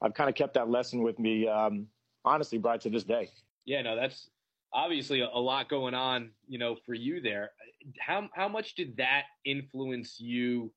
I've 0.00 0.14
kind 0.14 0.30
of 0.30 0.36
kept 0.36 0.54
that 0.54 0.68
lesson 0.70 1.02
with 1.02 1.18
me 1.18 1.48
um, 1.48 1.88
honestly 2.24 2.58
Brian 2.58 2.78
to 2.80 2.90
this 2.90 3.04
day. 3.04 3.30
Yeah, 3.64 3.82
no, 3.82 3.96
that's 3.96 4.30
obviously 4.72 5.20
a, 5.20 5.26
a 5.26 5.38
lot 5.38 5.68
going 5.68 5.94
on, 5.94 6.30
you 6.48 6.58
know, 6.58 6.76
for 6.86 6.94
you 6.94 7.20
there. 7.20 7.50
How 7.98 8.28
how 8.32 8.48
much 8.48 8.76
did 8.76 8.96
that 8.96 9.24
influence 9.44 10.20
you 10.20 10.72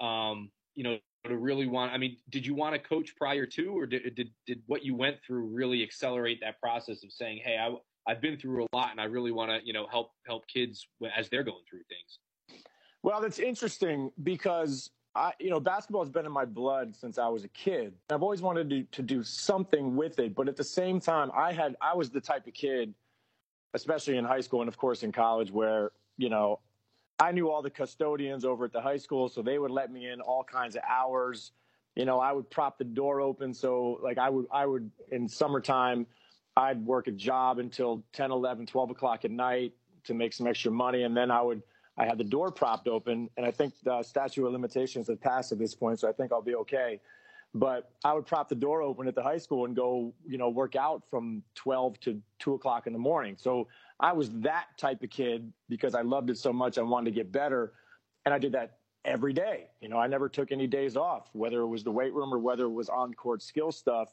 um, 0.00 0.50
you 0.74 0.84
know, 0.84 0.98
to 1.24 1.36
really 1.36 1.66
want 1.66 1.92
I 1.92 1.98
mean, 1.98 2.16
did 2.30 2.46
you 2.46 2.54
want 2.54 2.74
to 2.74 2.78
coach 2.78 3.16
prior 3.16 3.44
to 3.46 3.76
or 3.76 3.86
did 3.86 4.14
did 4.14 4.30
did 4.46 4.62
what 4.66 4.84
you 4.84 4.94
went 4.94 5.16
through 5.26 5.46
really 5.46 5.82
accelerate 5.82 6.38
that 6.42 6.60
process 6.60 7.02
of 7.02 7.12
saying, 7.12 7.40
"Hey, 7.44 7.58
I 7.58 7.74
I've 8.06 8.20
been 8.20 8.36
through 8.36 8.64
a 8.64 8.76
lot, 8.76 8.90
and 8.90 9.00
I 9.00 9.04
really 9.04 9.30
want 9.30 9.50
to, 9.50 9.64
you 9.64 9.72
know, 9.72 9.86
help 9.90 10.12
help 10.26 10.46
kids 10.46 10.86
as 11.16 11.28
they're 11.28 11.44
going 11.44 11.62
through 11.68 11.82
things. 11.88 12.62
Well, 13.02 13.20
that's 13.20 13.38
interesting 13.38 14.10
because 14.22 14.90
I, 15.14 15.32
you 15.38 15.50
know, 15.50 15.60
basketball 15.60 16.02
has 16.02 16.10
been 16.10 16.26
in 16.26 16.32
my 16.32 16.44
blood 16.44 16.96
since 16.96 17.18
I 17.18 17.28
was 17.28 17.44
a 17.44 17.48
kid. 17.48 17.94
I've 18.10 18.22
always 18.22 18.42
wanted 18.42 18.70
to, 18.70 18.82
to 18.84 19.02
do 19.02 19.22
something 19.22 19.96
with 19.96 20.18
it, 20.18 20.34
but 20.34 20.48
at 20.48 20.56
the 20.56 20.64
same 20.64 21.00
time, 21.00 21.30
I 21.34 21.52
had 21.52 21.76
I 21.80 21.94
was 21.94 22.10
the 22.10 22.20
type 22.20 22.46
of 22.46 22.54
kid, 22.54 22.94
especially 23.74 24.16
in 24.16 24.24
high 24.24 24.40
school 24.40 24.60
and 24.62 24.68
of 24.68 24.76
course 24.76 25.02
in 25.02 25.12
college, 25.12 25.50
where 25.50 25.92
you 26.16 26.28
know, 26.28 26.60
I 27.18 27.32
knew 27.32 27.50
all 27.50 27.62
the 27.62 27.70
custodians 27.70 28.44
over 28.44 28.64
at 28.64 28.72
the 28.72 28.80
high 28.80 28.96
school, 28.96 29.28
so 29.28 29.42
they 29.42 29.58
would 29.58 29.70
let 29.70 29.92
me 29.92 30.08
in 30.08 30.20
all 30.20 30.44
kinds 30.44 30.76
of 30.76 30.82
hours. 30.88 31.52
You 31.94 32.04
know, 32.04 32.20
I 32.20 32.32
would 32.32 32.48
prop 32.50 32.78
the 32.78 32.84
door 32.84 33.20
open, 33.20 33.52
so 33.52 34.00
like 34.02 34.18
I 34.18 34.30
would 34.30 34.46
I 34.52 34.66
would 34.66 34.90
in 35.10 35.28
summertime 35.28 36.06
I'd 36.56 36.84
work 36.84 37.06
a 37.06 37.12
job 37.12 37.58
until 37.58 38.04
10, 38.12 38.30
11, 38.30 38.66
12 38.66 38.90
o'clock 38.90 39.24
at 39.24 39.30
night 39.30 39.72
to 40.04 40.14
make 40.14 40.32
some 40.32 40.46
extra 40.46 40.70
money. 40.70 41.04
And 41.04 41.16
then 41.16 41.30
I 41.30 41.40
would, 41.40 41.62
I 41.96 42.04
had 42.04 42.18
the 42.18 42.24
door 42.24 42.50
propped 42.50 42.88
open. 42.88 43.30
And 43.36 43.46
I 43.46 43.50
think 43.50 43.74
the 43.82 44.02
statute 44.02 44.46
of 44.46 44.52
limitations 44.52 45.08
had 45.08 45.20
passed 45.20 45.52
at 45.52 45.58
this 45.58 45.74
point. 45.74 46.00
So 46.00 46.08
I 46.08 46.12
think 46.12 46.32
I'll 46.32 46.42
be 46.42 46.56
okay. 46.56 47.00
But 47.54 47.90
I 48.04 48.14
would 48.14 48.26
prop 48.26 48.48
the 48.48 48.54
door 48.54 48.80
open 48.80 49.06
at 49.08 49.14
the 49.14 49.22
high 49.22 49.36
school 49.36 49.66
and 49.66 49.76
go, 49.76 50.14
you 50.26 50.38
know, 50.38 50.48
work 50.48 50.74
out 50.74 51.02
from 51.10 51.42
12 51.54 52.00
to 52.00 52.22
2 52.38 52.54
o'clock 52.54 52.86
in 52.86 52.92
the 52.92 52.98
morning. 52.98 53.36
So 53.38 53.68
I 54.00 54.12
was 54.12 54.30
that 54.40 54.66
type 54.78 55.02
of 55.02 55.10
kid 55.10 55.52
because 55.68 55.94
I 55.94 56.00
loved 56.00 56.30
it 56.30 56.38
so 56.38 56.52
much. 56.52 56.78
I 56.78 56.82
wanted 56.82 57.10
to 57.10 57.14
get 57.14 57.30
better. 57.30 57.72
And 58.24 58.34
I 58.34 58.38
did 58.38 58.52
that 58.52 58.78
every 59.04 59.32
day. 59.32 59.68
You 59.80 59.88
know, 59.88 59.98
I 59.98 60.06
never 60.06 60.28
took 60.28 60.52
any 60.52 60.66
days 60.66 60.96
off, 60.96 61.28
whether 61.32 61.60
it 61.60 61.66
was 61.66 61.84
the 61.84 61.90
weight 61.90 62.14
room 62.14 62.32
or 62.32 62.38
whether 62.38 62.64
it 62.64 62.72
was 62.72 62.88
on 62.88 63.12
court 63.14 63.42
skill 63.42 63.72
stuff. 63.72 64.08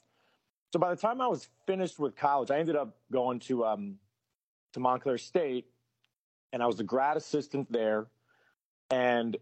So 0.72 0.80
by 0.80 0.94
the 0.94 1.02
time 1.02 1.20
I 1.20 1.28
was 1.28 1.50
finished 1.66 1.98
with 2.00 2.16
college, 2.16 2.52
I 2.52 2.60
ended 2.60 2.76
up 2.76 2.96
going 3.12 3.40
to 3.42 3.66
um, 3.66 3.96
to 4.74 4.80
Montclair 4.80 5.18
State, 5.18 5.66
and 6.54 6.62
I 6.62 6.68
was 6.68 6.80
a 6.80 6.84
grad 6.84 7.18
assistant 7.18 7.72
there. 7.72 8.08
And 8.92 9.36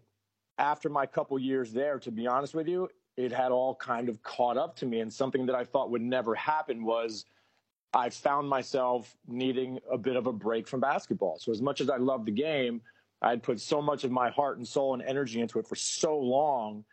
after 0.58 0.88
my 0.88 1.04
couple 1.06 1.38
years 1.38 1.72
there, 1.72 1.98
to 1.98 2.10
be 2.10 2.26
honest 2.26 2.54
with 2.54 2.66
you, 2.66 2.88
it 3.16 3.30
had 3.30 3.52
all 3.52 3.74
kind 3.74 4.08
of 4.08 4.22
caught 4.22 4.56
up 4.56 4.76
to 4.76 4.86
me. 4.86 5.00
And 5.00 5.12
something 5.12 5.44
that 5.46 5.54
I 5.54 5.64
thought 5.64 5.90
would 5.90 6.02
never 6.02 6.34
happen 6.34 6.84
was 6.84 7.26
I 7.92 8.08
found 8.10 8.48
myself 8.48 9.16
needing 9.26 9.78
a 9.90 9.98
bit 9.98 10.16
of 10.16 10.26
a 10.26 10.32
break 10.32 10.66
from 10.66 10.80
basketball. 10.80 11.38
So 11.38 11.52
as 11.52 11.60
much 11.60 11.80
as 11.80 11.90
I 11.90 11.96
loved 11.96 12.26
the 12.26 12.32
game, 12.32 12.80
I'd 13.20 13.42
put 13.42 13.60
so 13.60 13.82
much 13.82 14.04
of 14.04 14.10
my 14.10 14.30
heart 14.30 14.58
and 14.58 14.66
soul 14.66 14.94
and 14.94 15.02
energy 15.02 15.40
into 15.40 15.58
it 15.58 15.66
for 15.66 15.74
so 15.74 16.16
long 16.16 16.84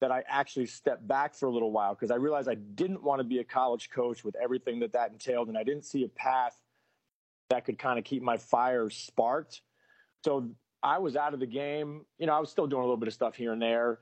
that 0.00 0.12
I 0.12 0.22
actually 0.28 0.66
stepped 0.66 1.06
back 1.06 1.34
for 1.34 1.46
a 1.46 1.50
little 1.50 1.72
while 1.72 1.94
because 1.94 2.10
I 2.10 2.16
realized 2.16 2.48
I 2.48 2.54
didn't 2.54 3.02
want 3.02 3.20
to 3.20 3.24
be 3.24 3.38
a 3.38 3.44
college 3.44 3.90
coach 3.90 4.24
with 4.24 4.36
everything 4.36 4.78
that 4.80 4.92
that 4.92 5.10
entailed, 5.10 5.48
and 5.48 5.58
I 5.58 5.64
didn't 5.64 5.84
see 5.84 6.04
a 6.04 6.08
path 6.08 6.56
that 7.50 7.64
could 7.64 7.78
kind 7.78 7.98
of 7.98 8.04
keep 8.04 8.22
my 8.22 8.36
fire 8.36 8.90
sparked. 8.90 9.62
So 10.24 10.50
I 10.82 10.98
was 10.98 11.16
out 11.16 11.34
of 11.34 11.40
the 11.40 11.46
game. 11.46 12.04
You 12.18 12.26
know, 12.26 12.34
I 12.34 12.38
was 12.38 12.50
still 12.50 12.66
doing 12.66 12.82
a 12.82 12.84
little 12.84 12.96
bit 12.96 13.08
of 13.08 13.14
stuff 13.14 13.34
here 13.34 13.52
and 13.52 13.60
there. 13.60 13.98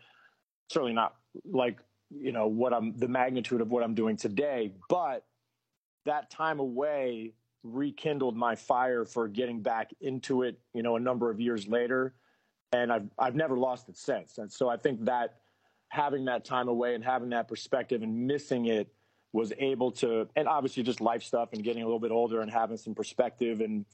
Certainly 0.70 0.94
not 0.94 1.14
like 1.44 1.78
you 2.10 2.32
know 2.32 2.46
what 2.46 2.72
I'm 2.72 2.96
the 2.96 3.08
magnitude 3.08 3.60
of 3.60 3.70
what 3.70 3.82
I'm 3.82 3.94
doing 3.94 4.16
today, 4.16 4.72
but 4.88 5.24
that 6.04 6.30
time 6.30 6.60
away 6.60 7.32
rekindled 7.62 8.36
my 8.36 8.54
fire 8.54 9.04
for 9.04 9.28
getting 9.28 9.60
back 9.62 9.90
into 10.00 10.42
it. 10.42 10.58
You 10.74 10.82
know, 10.82 10.96
a 10.96 11.00
number 11.00 11.30
of 11.30 11.40
years 11.40 11.66
later, 11.66 12.14
and 12.72 12.92
I've 12.92 13.08
I've 13.18 13.34
never 13.34 13.56
lost 13.56 13.88
it 13.88 13.96
since. 13.96 14.38
And 14.38 14.50
so 14.52 14.68
I 14.68 14.76
think 14.76 15.04
that 15.04 15.36
having 15.96 16.26
that 16.26 16.44
time 16.44 16.68
away 16.68 16.94
and 16.94 17.02
having 17.02 17.30
that 17.30 17.48
perspective 17.48 18.02
and 18.02 18.26
missing 18.26 18.66
it 18.66 18.88
was 19.32 19.52
able 19.58 19.90
to, 19.90 20.28
and 20.36 20.46
obviously 20.46 20.82
just 20.82 21.00
life 21.00 21.22
stuff 21.22 21.48
and 21.52 21.64
getting 21.64 21.82
a 21.82 21.86
little 21.86 21.98
bit 21.98 22.10
older 22.10 22.42
and 22.42 22.50
having 22.50 22.76
some 22.76 22.94
perspective 22.94 23.60
and 23.60 23.84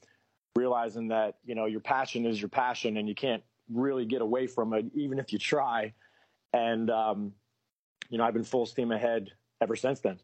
realizing 0.55 1.07
that 1.07 1.37
you 1.43 1.55
know 1.55 1.65
your 1.65 1.79
passion 1.79 2.27
is 2.27 2.39
your 2.39 2.49
passion 2.49 2.97
and 2.97 3.09
you 3.09 3.15
can't 3.15 3.41
really 3.71 4.05
get 4.05 4.21
away 4.21 4.45
from 4.45 4.73
it 4.73 4.85
even 4.93 5.17
if 5.17 5.33
you 5.33 5.39
try. 5.39 5.93
And 6.51 6.89
um, 6.91 7.31
you 8.09 8.17
know, 8.17 8.25
I've 8.25 8.33
been 8.33 8.43
full 8.43 8.65
steam 8.65 8.91
ahead 8.91 9.31
ever 9.61 9.75
since 9.75 10.01
then. 10.01 10.19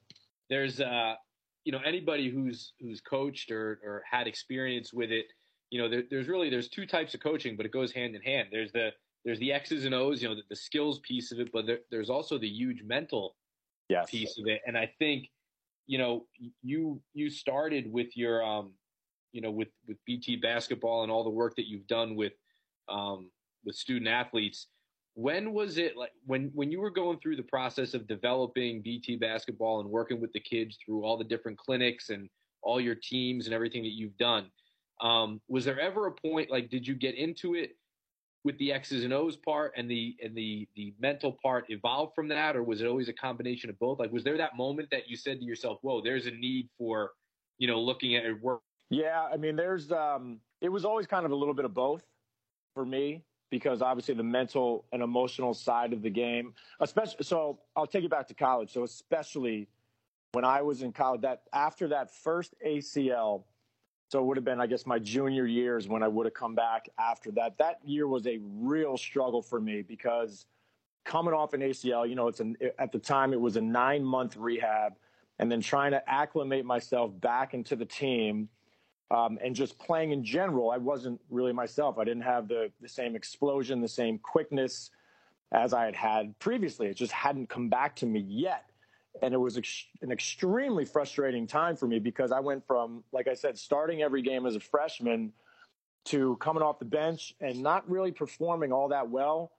There's 0.50 0.80
uh, 0.82 1.16
you 1.64 1.72
know, 1.72 1.80
anybody 1.86 2.30
who's 2.30 2.74
who's 2.80 3.02
coached 3.02 3.52
or 3.52 3.80
or 3.84 4.04
had 4.10 4.28
experience 4.28 4.94
with 4.94 5.12
it. 5.12 5.28
You 5.70 5.82
know, 5.82 5.90
there, 5.90 6.04
there's 6.10 6.28
really 6.28 6.50
there's 6.50 6.68
two 6.68 6.86
types 6.86 7.14
of 7.14 7.22
coaching, 7.22 7.56
but 7.56 7.66
it 7.66 7.72
goes 7.72 7.92
hand 7.92 8.16
in 8.16 8.22
hand. 8.22 8.50
There's 8.52 8.72
the 8.72 8.90
there's 9.26 9.40
the 9.40 9.52
X's 9.52 9.86
and 9.86 9.94
O's, 9.94 10.22
you 10.22 10.30
know, 10.30 10.36
the, 10.36 10.44
the 10.50 10.56
skills 10.56 11.00
piece 11.00 11.32
of 11.32 11.40
it, 11.40 11.50
but 11.52 11.66
there, 11.66 11.80
there's 11.92 12.10
also 12.10 12.38
the 12.38 12.48
huge 12.48 12.84
mental 12.84 13.36
yes. 13.90 14.10
piece 14.10 14.38
of 14.40 14.48
it. 14.48 14.62
And 14.66 14.78
I 14.78 14.92
think, 15.00 15.28
you 15.88 15.98
know, 15.98 16.26
you 16.62 17.02
you 17.14 17.30
started 17.30 17.92
with 17.92 18.16
your, 18.16 18.44
um, 18.44 18.72
you 19.32 19.42
know, 19.42 19.52
with 19.52 19.70
with 19.88 19.98
BT 20.06 20.38
basketball 20.38 21.04
and 21.04 21.12
all 21.12 21.24
the 21.24 21.30
work 21.30 21.56
that 21.58 21.68
you've 21.68 21.88
done 21.88 22.16
with 22.16 22.34
um, 22.88 23.30
with 23.66 23.76
student 23.76 24.08
athletes. 24.08 24.68
When 25.16 25.52
was 25.52 25.78
it 25.78 25.98
like 25.98 26.12
when 26.26 26.52
when 26.54 26.72
you 26.72 26.80
were 26.80 26.92
going 26.92 27.20
through 27.20 27.36
the 27.36 27.44
process 27.44 27.94
of 27.94 28.08
developing 28.08 28.82
BT 28.82 29.18
basketball 29.18 29.82
and 29.82 29.90
working 29.90 30.22
with 30.22 30.32
the 30.32 30.40
kids 30.40 30.78
through 30.84 31.04
all 31.04 31.18
the 31.18 31.24
different 31.26 31.58
clinics 31.58 32.10
and 32.10 32.30
all 32.62 32.80
your 32.80 32.96
teams 32.96 33.46
and 33.46 33.54
everything 33.54 33.84
that 33.84 33.94
you've 33.94 34.18
done? 34.18 34.50
Um, 35.02 35.42
was 35.48 35.66
there 35.66 35.80
ever 35.80 36.08
a 36.08 36.12
point 36.12 36.52
like 36.52 36.70
did 36.70 36.88
you 36.88 36.94
get 36.94 37.16
into 37.16 37.56
it 37.56 37.72
with 38.44 38.58
the 38.58 38.72
X's 38.72 39.04
and 39.04 39.14
O's 39.14 39.36
part 39.36 39.74
and 39.76 39.90
the 39.90 40.16
and 40.24 40.36
the 40.36 40.68
the 40.76 40.94
mental 41.00 41.38
part 41.44 41.66
evolved 41.70 42.16
from 42.16 42.28
that, 42.30 42.56
or 42.56 42.64
was 42.64 42.82
it 42.82 42.88
always 42.88 43.10
a 43.10 43.14
combination 43.14 43.70
of 43.70 43.78
both? 43.80 44.00
Like, 44.00 44.12
was 44.12 44.24
there 44.24 44.38
that 44.38 44.56
moment 44.56 44.90
that 44.92 45.10
you 45.10 45.18
said 45.18 45.40
to 45.40 45.46
yourself, 45.46 45.80
"Whoa, 45.82 46.02
there's 46.02 46.26
a 46.26 46.32
need 46.32 46.70
for, 46.78 47.12
you 47.58 47.68
know, 47.68 47.80
looking 47.80 48.16
at 48.16 48.26
it 48.26 48.42
work"? 48.42 48.62
Yeah, 48.90 49.28
I 49.32 49.38
mean, 49.38 49.56
there's 49.56 49.92
um, 49.92 50.40
it 50.62 50.70
was 50.70 50.86
always 50.86 51.08
kind 51.08 51.26
of 51.26 51.32
a 51.32 51.36
little 51.36 51.54
bit 51.54 51.66
of 51.66 51.74
both 51.74 52.04
for 52.74 52.86
me 52.86 53.24
because 53.50 53.82
obviously 53.82 54.14
the 54.14 54.24
mental 54.24 54.86
and 54.94 55.02
emotional 55.02 55.54
side 55.54 55.92
of 55.92 56.02
the 56.02 56.10
game, 56.10 56.54
especially. 56.80 57.24
So 57.24 57.60
I'll 57.76 57.88
take 57.88 58.04
you 58.04 58.10
back 58.10 58.28
to 58.28 58.34
college. 58.34 58.72
So 58.72 58.84
especially 58.84 59.68
when 60.32 60.46
I 60.46 60.62
was 60.62 60.82
in 60.82 60.94
college, 60.94 61.22
that 61.22 61.44
after 61.54 61.88
that 61.90 62.14
first 62.14 62.54
ACL 62.66 63.44
so 64.10 64.20
it 64.20 64.26
would 64.26 64.38
have 64.38 64.44
been, 64.44 64.60
I 64.60 64.66
guess, 64.66 64.88
my 64.88 64.98
junior 64.98 65.46
years 65.46 65.88
when 65.88 66.02
I 66.02 66.08
would 66.08 66.26
have 66.26 66.34
come 66.34 66.56
back 66.56 66.90
after 66.98 67.30
that. 67.34 67.60
That 67.60 67.80
year 67.86 68.08
was 68.08 68.26
a 68.26 68.40
real 68.42 68.98
struggle 68.98 69.44
for 69.44 69.62
me 69.62 69.84
because 69.84 70.48
coming 71.06 71.34
off 71.34 71.54
an 71.54 71.62
ACL, 71.62 72.10
you 72.10 72.16
know, 72.16 72.28
it's 72.28 72.40
an, 72.40 72.58
at 72.80 72.92
the 72.92 72.98
time 72.98 73.34
it 73.34 73.40
was 73.40 73.56
a 73.56 73.62
nine 73.62 74.04
month 74.04 74.36
rehab, 74.36 74.94
and 75.38 75.50
then 75.52 75.62
trying 75.62 75.92
to 75.92 76.10
acclimate 76.10 76.66
myself 76.66 77.12
back 77.22 77.54
into 77.54 77.76
the 77.76 77.86
team. 77.86 78.50
Um, 79.12 79.40
and 79.44 79.56
just 79.56 79.78
playing 79.80 80.12
in 80.12 80.24
general, 80.24 80.72
I 80.72 80.78
wasn't 80.78 81.22
really 81.30 81.54
myself. 81.54 82.00
I 82.00 82.04
didn't 82.04 82.24
have 82.24 82.48
the 82.48 82.72
the 82.82 82.90
same 82.90 83.16
explosion, 83.16 83.80
the 83.80 83.88
same 83.88 84.18
quickness 84.18 84.90
as 85.52 85.72
I 85.72 85.86
had 85.86 85.96
had 85.96 86.38
previously. 86.40 86.88
It 86.88 86.96
just 86.96 87.12
hadn't 87.12 87.48
come 87.48 87.70
back 87.70 87.96
to 87.98 88.08
me 88.08 88.20
yet 88.22 88.69
and 89.22 89.34
it 89.34 89.38
was 89.38 89.58
ex- 89.58 89.88
an 90.02 90.12
extremely 90.12 90.86
frustrating 90.86 91.48
time 91.48 91.76
for 91.76 91.88
me 91.88 92.00
because 92.00 92.32
I 92.32 92.40
went 92.40 92.66
from, 92.66 93.04
like 93.12 93.28
I 93.28 93.34
said, 93.34 93.58
starting 93.58 94.02
every 94.02 94.22
game 94.22 94.46
as 94.46 94.56
a 94.56 94.60
freshman 94.60 95.34
to 96.06 96.38
coming 96.38 96.64
off 96.64 96.80
the 96.80 96.86
bench 96.86 97.34
and 97.42 97.62
not 97.62 97.90
really 97.90 98.12
performing 98.12 98.72
all 98.72 98.88
that 98.90 99.10
well. 99.10 99.52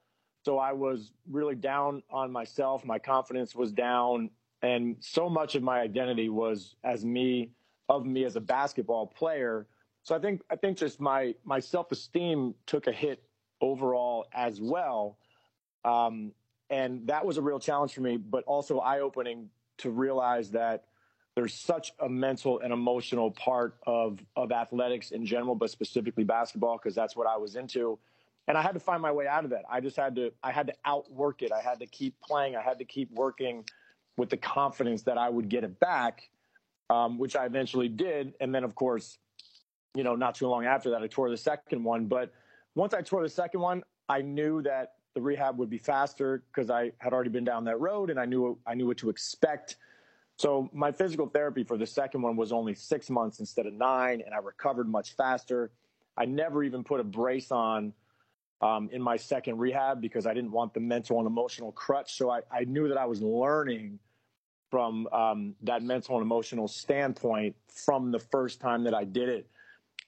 So 0.43 0.57
I 0.57 0.73
was 0.73 1.13
really 1.29 1.55
down 1.55 2.01
on 2.09 2.31
myself. 2.31 2.83
My 2.83 2.97
confidence 2.97 3.55
was 3.55 3.71
down, 3.71 4.31
and 4.63 4.95
so 4.99 5.29
much 5.29 5.55
of 5.55 5.61
my 5.61 5.79
identity 5.79 6.29
was 6.29 6.75
as 6.83 7.05
me, 7.05 7.51
of 7.89 8.05
me 8.05 8.25
as 8.25 8.35
a 8.35 8.41
basketball 8.41 9.05
player. 9.05 9.67
So 10.03 10.15
I 10.15 10.19
think 10.19 10.41
I 10.49 10.55
think 10.55 10.77
just 10.77 10.99
my 10.99 11.35
my 11.43 11.59
self 11.59 11.91
esteem 11.91 12.55
took 12.65 12.87
a 12.87 12.91
hit 12.91 13.21
overall 13.61 14.25
as 14.33 14.59
well. 14.59 15.17
Um, 15.85 16.31
and 16.71 17.05
that 17.07 17.25
was 17.25 17.37
a 17.37 17.41
real 17.41 17.59
challenge 17.59 17.93
for 17.93 18.01
me, 18.01 18.17
but 18.17 18.43
also 18.45 18.79
eye 18.79 19.01
opening 19.01 19.49
to 19.79 19.91
realize 19.91 20.51
that 20.51 20.85
there's 21.35 21.53
such 21.53 21.91
a 21.99 22.09
mental 22.09 22.59
and 22.61 22.73
emotional 22.73 23.31
part 23.31 23.75
of 23.85 24.19
of 24.35 24.51
athletics 24.51 25.11
in 25.11 25.25
general, 25.25 25.53
but 25.53 25.69
specifically 25.69 26.23
basketball 26.23 26.77
because 26.77 26.95
that's 26.95 27.15
what 27.15 27.27
I 27.27 27.37
was 27.37 27.55
into. 27.55 27.99
And 28.47 28.57
I 28.57 28.61
had 28.61 28.73
to 28.73 28.79
find 28.79 29.01
my 29.01 29.11
way 29.11 29.27
out 29.27 29.43
of 29.43 29.51
that. 29.51 29.63
I 29.69 29.81
just 29.81 29.95
had 29.95 30.15
to 30.15 30.31
I 30.43 30.51
had 30.51 30.67
to 30.67 30.73
outwork 30.85 31.41
it. 31.41 31.51
I 31.51 31.61
had 31.61 31.79
to 31.79 31.85
keep 31.85 32.19
playing. 32.21 32.55
I 32.55 32.61
had 32.61 32.79
to 32.79 32.85
keep 32.85 33.11
working 33.11 33.65
with 34.17 34.29
the 34.29 34.37
confidence 34.37 35.03
that 35.03 35.17
I 35.17 35.29
would 35.29 35.49
get 35.49 35.63
it 35.63 35.79
back, 35.79 36.29
um, 36.89 37.17
which 37.17 37.35
I 37.35 37.45
eventually 37.45 37.87
did. 37.87 38.33
And 38.39 38.53
then, 38.53 38.63
of 38.63 38.75
course, 38.75 39.17
you 39.93 40.03
know, 40.03 40.15
not 40.15 40.35
too 40.35 40.47
long 40.47 40.65
after 40.65 40.89
that, 40.91 41.01
I 41.01 41.07
tore 41.07 41.29
the 41.29 41.37
second 41.37 41.83
one. 41.83 42.05
But 42.05 42.33
once 42.75 42.93
I 42.93 43.01
tore 43.01 43.23
the 43.23 43.29
second 43.29 43.61
one, 43.61 43.83
I 44.09 44.21
knew 44.21 44.61
that 44.63 44.95
the 45.13 45.21
rehab 45.21 45.57
would 45.57 45.69
be 45.69 45.77
faster 45.77 46.43
because 46.47 46.69
I 46.69 46.91
had 46.99 47.13
already 47.13 47.29
been 47.29 47.43
down 47.43 47.65
that 47.65 47.79
road 47.79 48.09
and 48.09 48.19
I 48.19 48.25
knew 48.25 48.57
I 48.65 48.75
knew 48.75 48.87
what 48.87 48.97
to 48.97 49.09
expect. 49.09 49.77
So 50.37 50.69
my 50.73 50.91
physical 50.91 51.27
therapy 51.27 51.63
for 51.63 51.77
the 51.77 51.85
second 51.85 52.21
one 52.21 52.35
was 52.35 52.51
only 52.51 52.73
six 52.73 53.09
months 53.09 53.39
instead 53.39 53.67
of 53.67 53.73
nine, 53.73 54.21
and 54.25 54.33
I 54.33 54.37
recovered 54.39 54.87
much 54.87 55.15
faster. 55.15 55.71
I 56.17 56.25
never 56.25 56.63
even 56.63 56.83
put 56.83 56.99
a 56.99 57.03
brace 57.03 57.51
on 57.51 57.93
um, 58.61 58.89
in 58.91 59.01
my 59.01 59.17
second 59.17 59.57
rehab 59.57 60.01
because 60.01 60.25
I 60.25 60.33
didn't 60.33 60.51
want 60.51 60.73
the 60.73 60.79
mental 60.79 61.19
and 61.19 61.27
emotional 61.27 61.71
crutch. 61.71 62.17
So 62.17 62.29
I, 62.29 62.41
I 62.51 62.63
knew 62.63 62.87
that 62.87 62.97
I 62.97 63.05
was 63.05 63.21
learning 63.21 63.99
from 64.69 65.07
um, 65.07 65.55
that 65.63 65.83
mental 65.83 66.15
and 66.15 66.23
emotional 66.23 66.67
standpoint 66.67 67.55
from 67.67 68.11
the 68.11 68.19
first 68.19 68.61
time 68.61 68.83
that 68.85 68.93
I 68.93 69.03
did 69.03 69.29
it. 69.29 69.47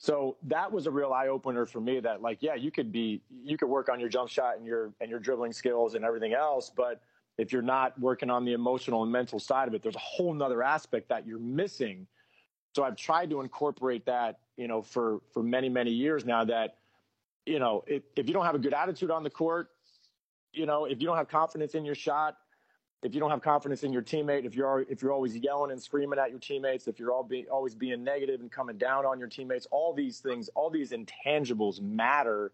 So 0.03 0.35
that 0.47 0.69
was 0.69 0.85
a 0.85 0.91
real 0.91 1.13
eye 1.13 1.29
opener 1.29 1.65
for 1.65 1.79
me 1.79 2.01
that 2.01 2.21
like, 2.21 2.39
yeah, 2.41 2.55
you 2.55 2.71
could 2.71 2.91
be, 2.91 3.21
you 3.41 3.57
could 3.57 3.69
work 3.69 3.87
on 3.87 4.01
your 4.01 4.09
jump 4.09 4.29
shot 4.29 4.57
and 4.57 4.65
your, 4.65 4.91
and 4.99 5.09
your 5.09 5.21
dribbling 5.21 5.53
skills 5.53 5.95
and 5.95 6.03
everything 6.03 6.33
else. 6.33 6.69
But 6.69 7.01
if 7.37 7.53
you're 7.53 7.61
not 7.61 7.97
working 7.97 8.29
on 8.29 8.43
the 8.43 8.51
emotional 8.51 9.03
and 9.03 9.11
mental 9.13 9.39
side 9.39 9.69
of 9.69 9.73
it, 9.73 9.81
there's 9.81 9.95
a 9.95 9.99
whole 9.99 10.33
nother 10.33 10.61
aspect 10.61 11.07
that 11.07 11.25
you're 11.25 11.39
missing. 11.39 12.05
So 12.75 12.83
I've 12.83 12.97
tried 12.97 13.29
to 13.29 13.39
incorporate 13.39 14.05
that, 14.07 14.39
you 14.57 14.67
know, 14.67 14.81
for, 14.81 15.21
for 15.31 15.41
many, 15.41 15.69
many 15.69 15.91
years 15.91 16.25
now 16.25 16.43
that, 16.43 16.79
you 17.45 17.59
know, 17.59 17.85
if, 17.87 18.03
if 18.17 18.27
you 18.27 18.33
don't 18.33 18.45
have 18.45 18.55
a 18.55 18.59
good 18.59 18.73
attitude 18.73 19.09
on 19.09 19.23
the 19.23 19.29
court, 19.29 19.69
you 20.51 20.65
know, 20.65 20.83
if 20.83 20.99
you 20.99 21.07
don't 21.07 21.15
have 21.15 21.29
confidence 21.29 21.75
in 21.75 21.85
your 21.85 21.95
shot, 21.95 22.35
if 23.03 23.13
you 23.13 23.19
don't 23.19 23.29
have 23.29 23.41
confidence 23.41 23.83
in 23.83 23.91
your 23.91 24.01
teammate, 24.01 24.45
if 24.45 24.55
you're 24.55 24.85
if 24.89 25.01
you're 25.01 25.11
always 25.11 25.35
yelling 25.35 25.71
and 25.71 25.81
screaming 25.81 26.19
at 26.19 26.29
your 26.29 26.39
teammates, 26.39 26.87
if 26.87 26.99
you're 26.99 27.11
all 27.11 27.23
be, 27.23 27.45
always 27.51 27.75
being 27.75 28.03
negative 28.03 28.39
and 28.39 28.49
coming 28.49 28.77
down 28.77 29.05
on 29.05 29.19
your 29.19 29.27
teammates, 29.27 29.67
all 29.71 29.93
these 29.93 30.19
things, 30.19 30.49
all 30.55 30.69
these 30.69 30.91
intangibles 30.91 31.81
matter. 31.81 32.53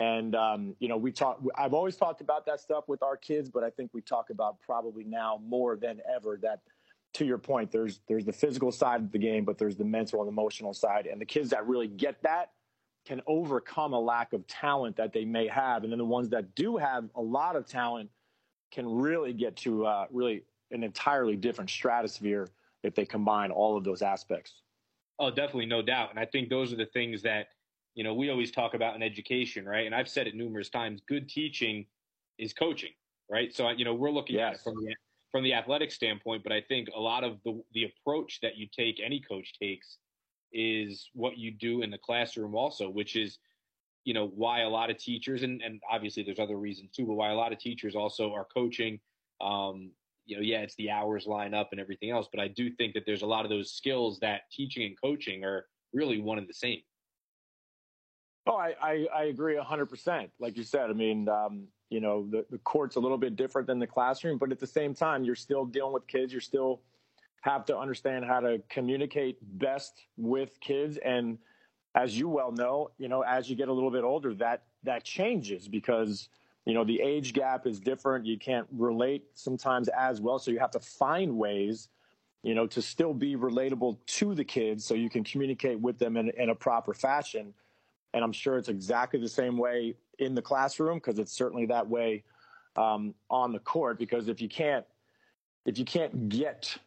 And 0.00 0.34
um, 0.34 0.74
you 0.78 0.88
know, 0.88 0.96
we 0.96 1.12
talk. 1.12 1.40
I've 1.56 1.74
always 1.74 1.96
talked 1.96 2.20
about 2.20 2.46
that 2.46 2.60
stuff 2.60 2.84
with 2.88 3.02
our 3.02 3.16
kids, 3.16 3.50
but 3.50 3.62
I 3.62 3.70
think 3.70 3.90
we 3.92 4.00
talk 4.00 4.30
about 4.30 4.60
probably 4.60 5.04
now 5.04 5.40
more 5.44 5.76
than 5.76 6.00
ever 6.14 6.38
that. 6.42 6.60
To 7.14 7.24
your 7.24 7.38
point, 7.38 7.72
there's 7.72 8.00
there's 8.08 8.26
the 8.26 8.32
physical 8.32 8.70
side 8.70 9.00
of 9.00 9.10
the 9.10 9.18
game, 9.18 9.46
but 9.46 9.56
there's 9.56 9.76
the 9.76 9.86
mental 9.86 10.20
and 10.20 10.28
emotional 10.28 10.74
side, 10.74 11.06
and 11.06 11.18
the 11.18 11.24
kids 11.24 11.48
that 11.48 11.66
really 11.66 11.86
get 11.86 12.22
that 12.24 12.50
can 13.06 13.22
overcome 13.26 13.94
a 13.94 13.98
lack 13.98 14.34
of 14.34 14.46
talent 14.46 14.96
that 14.96 15.14
they 15.14 15.24
may 15.24 15.46
have, 15.46 15.82
and 15.82 15.92
then 15.92 15.98
the 15.98 16.04
ones 16.04 16.28
that 16.28 16.54
do 16.54 16.76
have 16.76 17.08
a 17.14 17.22
lot 17.22 17.56
of 17.56 17.66
talent 17.66 18.10
can 18.76 18.86
really 18.94 19.32
get 19.32 19.56
to 19.56 19.86
uh, 19.86 20.06
really 20.12 20.42
an 20.70 20.84
entirely 20.84 21.34
different 21.34 21.70
stratosphere 21.70 22.46
if 22.82 22.94
they 22.94 23.06
combine 23.06 23.50
all 23.50 23.76
of 23.76 23.84
those 23.84 24.02
aspects. 24.02 24.60
Oh, 25.18 25.30
definitely, 25.30 25.64
no 25.64 25.80
doubt. 25.80 26.10
And 26.10 26.18
I 26.18 26.26
think 26.26 26.50
those 26.50 26.74
are 26.74 26.76
the 26.76 26.86
things 26.92 27.22
that 27.22 27.46
you 27.94 28.04
know 28.04 28.12
we 28.12 28.28
always 28.28 28.50
talk 28.50 28.74
about 28.74 28.94
in 28.94 29.02
education, 29.02 29.64
right? 29.64 29.86
And 29.86 29.94
I've 29.94 30.10
said 30.10 30.26
it 30.26 30.34
numerous 30.34 30.68
times. 30.68 31.00
Good 31.08 31.26
teaching 31.26 31.86
is 32.38 32.52
coaching, 32.52 32.92
right? 33.30 33.52
So 33.54 33.70
you 33.70 33.86
know 33.86 33.94
we're 33.94 34.10
looking 34.10 34.36
yes. 34.36 34.46
at 34.46 34.54
it 34.56 34.60
from 34.62 34.84
the 34.84 34.94
from 35.32 35.42
the 35.42 35.54
athletic 35.54 35.90
standpoint, 35.90 36.42
but 36.42 36.52
I 36.52 36.60
think 36.60 36.88
a 36.94 37.00
lot 37.00 37.24
of 37.24 37.38
the 37.44 37.62
the 37.72 37.84
approach 37.84 38.40
that 38.42 38.58
you 38.58 38.66
take, 38.70 39.00
any 39.02 39.20
coach 39.20 39.54
takes, 39.58 39.96
is 40.52 41.08
what 41.14 41.38
you 41.38 41.50
do 41.50 41.80
in 41.80 41.90
the 41.90 41.98
classroom 41.98 42.54
also, 42.54 42.90
which 42.90 43.16
is 43.16 43.38
you 44.06 44.14
know, 44.14 44.28
why 44.28 44.60
a 44.60 44.68
lot 44.68 44.88
of 44.88 44.96
teachers, 44.96 45.42
and, 45.42 45.60
and 45.62 45.82
obviously 45.90 46.22
there's 46.22 46.38
other 46.38 46.56
reasons 46.56 46.90
too, 46.92 47.04
but 47.04 47.14
why 47.14 47.30
a 47.30 47.34
lot 47.34 47.52
of 47.52 47.58
teachers 47.58 47.96
also 47.96 48.32
are 48.32 48.46
coaching. 48.54 49.00
Um, 49.40 49.90
you 50.26 50.36
know, 50.36 50.42
yeah, 50.42 50.60
it's 50.60 50.76
the 50.76 50.90
hours 50.90 51.26
line 51.26 51.54
up 51.54 51.70
and 51.72 51.80
everything 51.80 52.10
else, 52.10 52.28
but 52.32 52.40
I 52.40 52.46
do 52.46 52.70
think 52.70 52.94
that 52.94 53.02
there's 53.04 53.22
a 53.22 53.26
lot 53.26 53.44
of 53.44 53.50
those 53.50 53.72
skills 53.72 54.20
that 54.20 54.42
teaching 54.52 54.86
and 54.86 54.96
coaching 55.00 55.44
are 55.44 55.66
really 55.92 56.20
one 56.20 56.38
and 56.38 56.48
the 56.48 56.54
same. 56.54 56.82
Oh, 58.46 58.56
I, 58.56 58.74
I, 58.80 59.06
I 59.12 59.24
agree 59.24 59.56
100%. 59.56 60.28
Like 60.38 60.56
you 60.56 60.62
said, 60.62 60.88
I 60.88 60.92
mean, 60.92 61.28
um, 61.28 61.66
you 61.90 61.98
know, 61.98 62.28
the, 62.30 62.46
the 62.48 62.58
court's 62.58 62.94
a 62.94 63.00
little 63.00 63.18
bit 63.18 63.34
different 63.34 63.66
than 63.66 63.80
the 63.80 63.88
classroom, 63.88 64.38
but 64.38 64.52
at 64.52 64.60
the 64.60 64.68
same 64.68 64.94
time, 64.94 65.24
you're 65.24 65.34
still 65.34 65.64
dealing 65.64 65.92
with 65.92 66.06
kids. 66.06 66.32
You're 66.32 66.40
still 66.40 66.80
have 67.40 67.64
to 67.64 67.76
understand 67.76 68.24
how 68.24 68.38
to 68.38 68.62
communicate 68.68 69.38
best 69.58 70.04
with 70.16 70.60
kids. 70.60 70.96
And 71.04 71.38
as 71.96 72.16
you 72.16 72.28
well 72.28 72.52
know, 72.52 72.90
you 72.98 73.08
know, 73.08 73.22
as 73.22 73.50
you 73.50 73.56
get 73.56 73.68
a 73.68 73.72
little 73.72 73.90
bit 73.90 74.04
older, 74.04 74.34
that, 74.34 74.62
that 74.84 75.04
changes 75.04 75.66
because, 75.66 76.28
you 76.64 76.74
know, 76.74 76.84
the 76.84 77.00
age 77.00 77.32
gap 77.32 77.66
is 77.66 77.80
different. 77.80 78.26
You 78.26 78.38
can't 78.38 78.68
relate 78.70 79.24
sometimes 79.34 79.88
as 79.88 80.20
well. 80.20 80.38
So 80.38 80.52
you 80.52 80.60
have 80.60 80.70
to 80.72 80.80
find 80.80 81.36
ways, 81.36 81.88
you 82.44 82.54
know, 82.54 82.68
to 82.68 82.82
still 82.82 83.14
be 83.14 83.36
relatable 83.36 83.98
to 84.06 84.34
the 84.34 84.44
kids 84.44 84.84
so 84.84 84.94
you 84.94 85.10
can 85.10 85.24
communicate 85.24 85.80
with 85.80 85.98
them 85.98 86.16
in, 86.16 86.30
in 86.38 86.50
a 86.50 86.54
proper 86.54 86.94
fashion 86.94 87.54
and 88.16 88.24
I'm 88.24 88.32
sure 88.32 88.56
it's 88.56 88.70
exactly 88.70 89.20
the 89.20 89.28
same 89.28 89.58
way 89.58 89.94
in 90.18 90.34
the 90.34 90.40
classroom 90.40 90.96
because 90.96 91.18
it's 91.18 91.32
certainly 91.32 91.66
that 91.66 91.86
way 91.86 92.24
um, 92.74 93.14
on 93.28 93.52
the 93.52 93.58
court. 93.58 93.98
Because 93.98 94.28
if 94.28 94.40
you 94.40 94.48
can't, 94.48 94.86
if 95.66 95.78
you 95.78 95.84
can't 95.84 96.30
get 96.30 96.78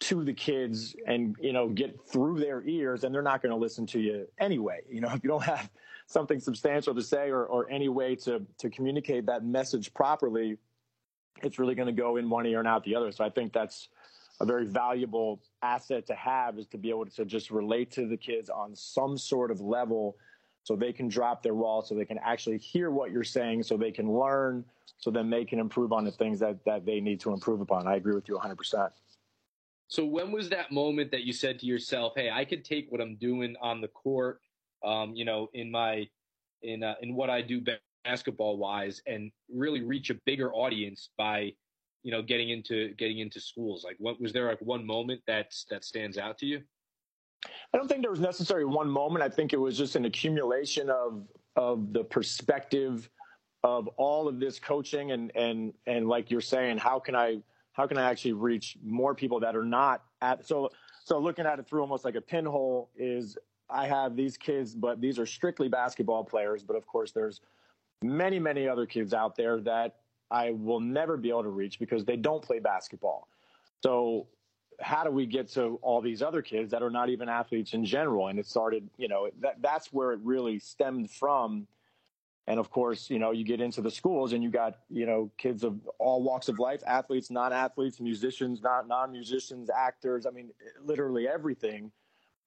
to 0.00 0.24
the 0.24 0.32
kids 0.32 0.94
and 1.06 1.36
you 1.40 1.52
know 1.52 1.68
get 1.68 1.98
through 2.06 2.38
their 2.38 2.62
ears, 2.66 3.04
and 3.04 3.14
they're 3.14 3.22
not 3.22 3.42
going 3.42 3.50
to 3.50 3.56
listen 3.56 3.86
to 3.86 4.00
you 4.00 4.26
anyway. 4.38 4.80
You 4.88 5.00
know, 5.00 5.08
if 5.12 5.22
you 5.22 5.30
don't 5.30 5.44
have 5.44 5.70
something 6.06 6.40
substantial 6.40 6.94
to 6.94 7.02
say 7.02 7.30
or, 7.30 7.44
or 7.44 7.68
any 7.70 7.88
way 7.88 8.14
to 8.16 8.42
to 8.58 8.70
communicate 8.70 9.26
that 9.26 9.44
message 9.44 9.92
properly, 9.94 10.56
it's 11.42 11.58
really 11.58 11.74
going 11.74 11.86
to 11.86 12.00
go 12.00 12.16
in 12.16 12.30
one 12.30 12.46
ear 12.46 12.58
and 12.58 12.68
out 12.68 12.84
the 12.84 12.94
other. 12.94 13.12
So 13.12 13.24
I 13.24 13.30
think 13.30 13.52
that's 13.52 13.88
a 14.40 14.46
very 14.46 14.66
valuable 14.66 15.40
asset 15.62 16.06
to 16.06 16.14
have 16.14 16.58
is 16.58 16.66
to 16.68 16.78
be 16.78 16.90
able 16.90 17.06
to 17.06 17.24
just 17.24 17.50
relate 17.50 17.90
to 17.92 18.06
the 18.06 18.16
kids 18.16 18.48
on 18.50 18.74
some 18.74 19.18
sort 19.18 19.50
of 19.50 19.60
level 19.60 20.16
so 20.62 20.76
they 20.76 20.92
can 20.92 21.08
drop 21.08 21.42
their 21.42 21.54
wall, 21.54 21.82
so 21.82 21.94
they 21.94 22.04
can 22.04 22.18
actually 22.22 22.58
hear 22.58 22.90
what 22.90 23.10
you're 23.10 23.24
saying, 23.24 23.62
so 23.62 23.76
they 23.76 23.90
can 23.90 24.12
learn, 24.12 24.64
so 24.98 25.10
then 25.10 25.30
they 25.30 25.44
can 25.44 25.58
improve 25.58 25.92
on 25.92 26.04
the 26.04 26.12
things 26.12 26.38
that, 26.40 26.62
that 26.66 26.84
they 26.84 27.00
need 27.00 27.20
to 27.20 27.32
improve 27.32 27.60
upon. 27.60 27.86
I 27.86 27.96
agree 27.96 28.14
with 28.14 28.28
you 28.28 28.36
100%. 28.36 28.90
So 29.88 30.04
when 30.04 30.30
was 30.30 30.50
that 30.50 30.70
moment 30.70 31.10
that 31.10 31.24
you 31.24 31.32
said 31.32 31.58
to 31.60 31.66
yourself, 31.66 32.12
"Hey, 32.14 32.30
I 32.30 32.44
could 32.44 32.64
take 32.64 32.92
what 32.92 33.00
I'm 33.00 33.16
doing 33.16 33.56
on 33.60 33.80
the 33.80 33.88
court, 33.88 34.40
um, 34.84 35.14
you 35.14 35.24
know, 35.24 35.48
in 35.54 35.70
my 35.70 36.08
in 36.62 36.82
uh, 36.82 36.94
in 37.00 37.14
what 37.14 37.30
I 37.30 37.40
do 37.40 37.62
basketball 38.04 38.58
wise, 38.58 39.02
and 39.06 39.32
really 39.52 39.82
reach 39.82 40.10
a 40.10 40.14
bigger 40.26 40.52
audience 40.52 41.08
by, 41.16 41.52
you 42.02 42.12
know, 42.12 42.22
getting 42.22 42.50
into 42.50 42.94
getting 42.94 43.18
into 43.20 43.40
schools? 43.40 43.82
Like, 43.82 43.96
what 43.98 44.20
was 44.20 44.32
there 44.32 44.46
like 44.46 44.60
one 44.60 44.86
moment 44.86 45.22
that's 45.26 45.64
that 45.70 45.84
stands 45.84 46.18
out 46.18 46.36
to 46.38 46.46
you? 46.46 46.62
I 47.72 47.78
don't 47.78 47.88
think 47.88 48.02
there 48.02 48.10
was 48.10 48.20
necessarily 48.20 48.66
one 48.66 48.90
moment. 48.90 49.22
I 49.22 49.28
think 49.28 49.54
it 49.54 49.58
was 49.58 49.78
just 49.78 49.96
an 49.96 50.04
accumulation 50.04 50.90
of 50.90 51.26
of 51.56 51.94
the 51.94 52.04
perspective 52.04 53.08
of 53.64 53.88
all 53.96 54.28
of 54.28 54.38
this 54.38 54.58
coaching 54.58 55.12
and 55.12 55.32
and 55.34 55.72
and 55.86 56.08
like 56.08 56.30
you're 56.30 56.42
saying, 56.42 56.76
how 56.76 56.98
can 56.98 57.16
I 57.16 57.38
how 57.78 57.86
can 57.86 57.96
I 57.96 58.10
actually 58.10 58.32
reach 58.32 58.76
more 58.84 59.14
people 59.14 59.38
that 59.40 59.54
are 59.54 59.64
not 59.64 60.02
at 60.20 60.44
so 60.46 60.70
so 61.04 61.18
looking 61.18 61.46
at 61.46 61.58
it 61.60 61.66
through 61.66 61.80
almost 61.80 62.04
like 62.04 62.16
a 62.16 62.20
pinhole 62.20 62.90
is 62.96 63.38
I 63.70 63.86
have 63.86 64.16
these 64.16 64.36
kids, 64.36 64.74
but 64.74 65.00
these 65.00 65.18
are 65.18 65.26
strictly 65.26 65.68
basketball 65.68 66.24
players. 66.24 66.62
But 66.64 66.76
of 66.76 66.86
course, 66.86 67.12
there's 67.12 67.40
many 68.02 68.40
many 68.40 68.68
other 68.68 68.84
kids 68.84 69.14
out 69.14 69.36
there 69.36 69.60
that 69.60 69.94
I 70.30 70.50
will 70.50 70.80
never 70.80 71.16
be 71.16 71.30
able 71.30 71.44
to 71.44 71.50
reach 71.50 71.78
because 71.78 72.04
they 72.04 72.16
don't 72.16 72.42
play 72.42 72.58
basketball. 72.58 73.28
So 73.82 74.26
how 74.80 75.04
do 75.04 75.10
we 75.10 75.24
get 75.24 75.48
to 75.50 75.78
all 75.80 76.00
these 76.00 76.20
other 76.20 76.42
kids 76.42 76.72
that 76.72 76.82
are 76.82 76.90
not 76.90 77.08
even 77.08 77.28
athletes 77.28 77.74
in 77.74 77.84
general? 77.84 78.26
And 78.28 78.38
it 78.38 78.46
started, 78.46 78.88
you 78.96 79.08
know, 79.08 79.30
that, 79.40 79.62
that's 79.62 79.92
where 79.92 80.12
it 80.12 80.20
really 80.22 80.58
stemmed 80.58 81.10
from. 81.10 81.66
And 82.48 82.58
of 82.58 82.70
course, 82.70 83.10
you 83.10 83.18
know, 83.18 83.30
you 83.30 83.44
get 83.44 83.60
into 83.60 83.82
the 83.82 83.90
schools 83.90 84.32
and 84.32 84.42
you 84.42 84.48
got, 84.48 84.78
you 84.88 85.04
know, 85.04 85.30
kids 85.36 85.64
of 85.64 85.78
all 85.98 86.22
walks 86.22 86.48
of 86.48 86.58
life, 86.58 86.82
athletes, 86.86 87.30
non-athletes, 87.30 88.00
musicians, 88.00 88.62
not 88.62 88.88
non-musicians, 88.88 89.68
actors. 89.68 90.24
I 90.24 90.30
mean, 90.30 90.48
literally 90.82 91.28
everything. 91.28 91.92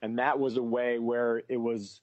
And 0.01 0.17
that 0.17 0.39
was 0.39 0.57
a 0.57 0.63
way 0.63 0.97
where 0.97 1.43
it 1.47 1.57
was, 1.57 2.01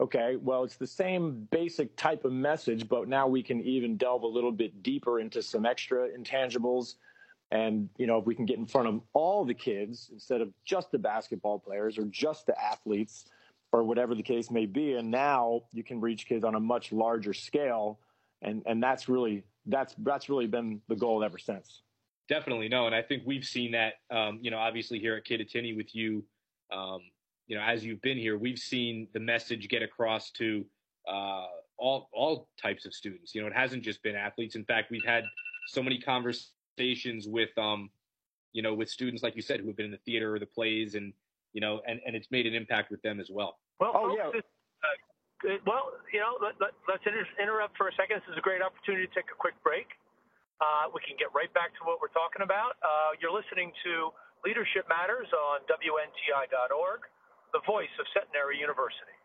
okay, 0.00 0.36
well, 0.36 0.62
it's 0.62 0.76
the 0.76 0.86
same 0.86 1.48
basic 1.50 1.96
type 1.96 2.24
of 2.24 2.30
message, 2.30 2.88
but 2.88 3.08
now 3.08 3.26
we 3.26 3.42
can 3.42 3.60
even 3.62 3.96
delve 3.96 4.22
a 4.22 4.28
little 4.28 4.52
bit 4.52 4.84
deeper 4.84 5.18
into 5.18 5.42
some 5.42 5.66
extra 5.66 6.08
intangibles 6.16 6.94
and, 7.50 7.88
you 7.96 8.06
know, 8.06 8.18
if 8.18 8.26
we 8.26 8.36
can 8.36 8.46
get 8.46 8.58
in 8.58 8.66
front 8.66 8.86
of 8.86 9.00
all 9.12 9.44
the 9.44 9.54
kids 9.54 10.08
instead 10.12 10.40
of 10.40 10.52
just 10.64 10.92
the 10.92 10.98
basketball 11.00 11.58
players 11.58 11.98
or 11.98 12.04
just 12.04 12.46
the 12.46 12.56
athletes 12.62 13.24
or 13.72 13.84
whatever 13.84 14.14
the 14.14 14.22
case 14.22 14.50
may 14.50 14.66
be. 14.66 14.94
And 14.94 15.10
now 15.10 15.62
you 15.72 15.84
can 15.84 16.00
reach 16.00 16.26
kids 16.26 16.44
on 16.44 16.54
a 16.54 16.60
much 16.60 16.92
larger 16.92 17.32
scale. 17.32 18.00
And, 18.42 18.62
and 18.66 18.82
that's 18.82 19.08
really, 19.08 19.44
that's, 19.66 19.94
that's 19.98 20.28
really 20.28 20.46
been 20.46 20.80
the 20.88 20.96
goal 20.96 21.22
ever 21.22 21.38
since. 21.38 21.82
Definitely. 22.28 22.68
No. 22.68 22.86
And 22.86 22.94
I 22.94 23.02
think 23.02 23.22
we've 23.26 23.44
seen 23.44 23.72
that, 23.72 23.94
um, 24.10 24.38
you 24.40 24.50
know, 24.50 24.58
obviously 24.58 24.98
here 24.98 25.16
at 25.16 25.24
Kittatinny 25.24 25.76
with 25.76 25.94
you, 25.94 26.24
um, 26.72 27.00
you 27.46 27.56
know, 27.56 27.62
as 27.62 27.84
you've 27.84 28.00
been 28.02 28.18
here, 28.18 28.38
we've 28.38 28.58
seen 28.58 29.08
the 29.12 29.20
message 29.20 29.68
get 29.68 29.82
across 29.82 30.30
to, 30.32 30.64
uh, 31.08 31.46
all, 31.76 32.08
all 32.12 32.48
types 32.60 32.86
of 32.86 32.94
students. 32.94 33.34
You 33.34 33.40
know, 33.40 33.48
it 33.48 33.54
hasn't 33.54 33.82
just 33.82 34.02
been 34.02 34.14
athletes. 34.14 34.54
In 34.54 34.64
fact, 34.64 34.90
we've 34.90 35.04
had 35.04 35.24
so 35.66 35.82
many 35.82 35.98
conversations 35.98 36.52
conversations 36.80 37.26
with 37.28 37.50
um, 37.58 37.90
you 38.52 38.62
know, 38.62 38.74
with 38.74 38.88
students 38.88 39.22
like 39.22 39.36
you 39.36 39.42
said 39.42 39.60
who 39.60 39.66
have 39.68 39.76
been 39.76 39.86
in 39.86 39.92
the 39.92 39.98
theater 39.98 40.34
or 40.34 40.38
the 40.38 40.46
plays, 40.46 40.94
and 40.94 41.12
you 41.52 41.60
know, 41.60 41.80
and 41.86 42.00
and 42.06 42.14
it's 42.14 42.28
made 42.30 42.46
an 42.46 42.54
impact 42.54 42.90
with 42.90 43.02
them 43.02 43.20
as 43.20 43.28
well. 43.30 43.58
Well, 43.78 43.92
oh 43.94 44.14
yeah. 44.16 44.28
Uh, 44.28 45.56
well, 45.64 45.96
you 46.12 46.20
know, 46.20 46.36
let, 46.36 46.52
us 46.60 46.72
let, 46.84 47.00
inter- 47.08 47.24
interrupt 47.40 47.72
for 47.80 47.88
a 47.88 47.94
second. 47.96 48.20
This 48.20 48.36
is 48.36 48.38
a 48.38 48.44
great 48.44 48.60
opportunity 48.60 49.08
to 49.08 49.12
take 49.16 49.32
a 49.32 49.38
quick 49.40 49.56
break. 49.64 49.88
Uh, 50.60 50.92
we 50.92 51.00
can 51.00 51.16
get 51.16 51.32
right 51.32 51.48
back 51.56 51.72
to 51.80 51.82
what 51.88 51.96
we're 52.04 52.12
talking 52.12 52.44
about. 52.44 52.76
Uh, 52.84 53.16
you're 53.16 53.32
listening 53.32 53.72
to 53.80 54.12
Leadership 54.44 54.84
Matters 54.92 55.28
on 55.32 55.64
WNTI.org, 55.64 57.00
the 57.56 57.64
voice 57.64 57.92
of 57.96 58.04
Centenary 58.12 58.60
University. 58.60 59.19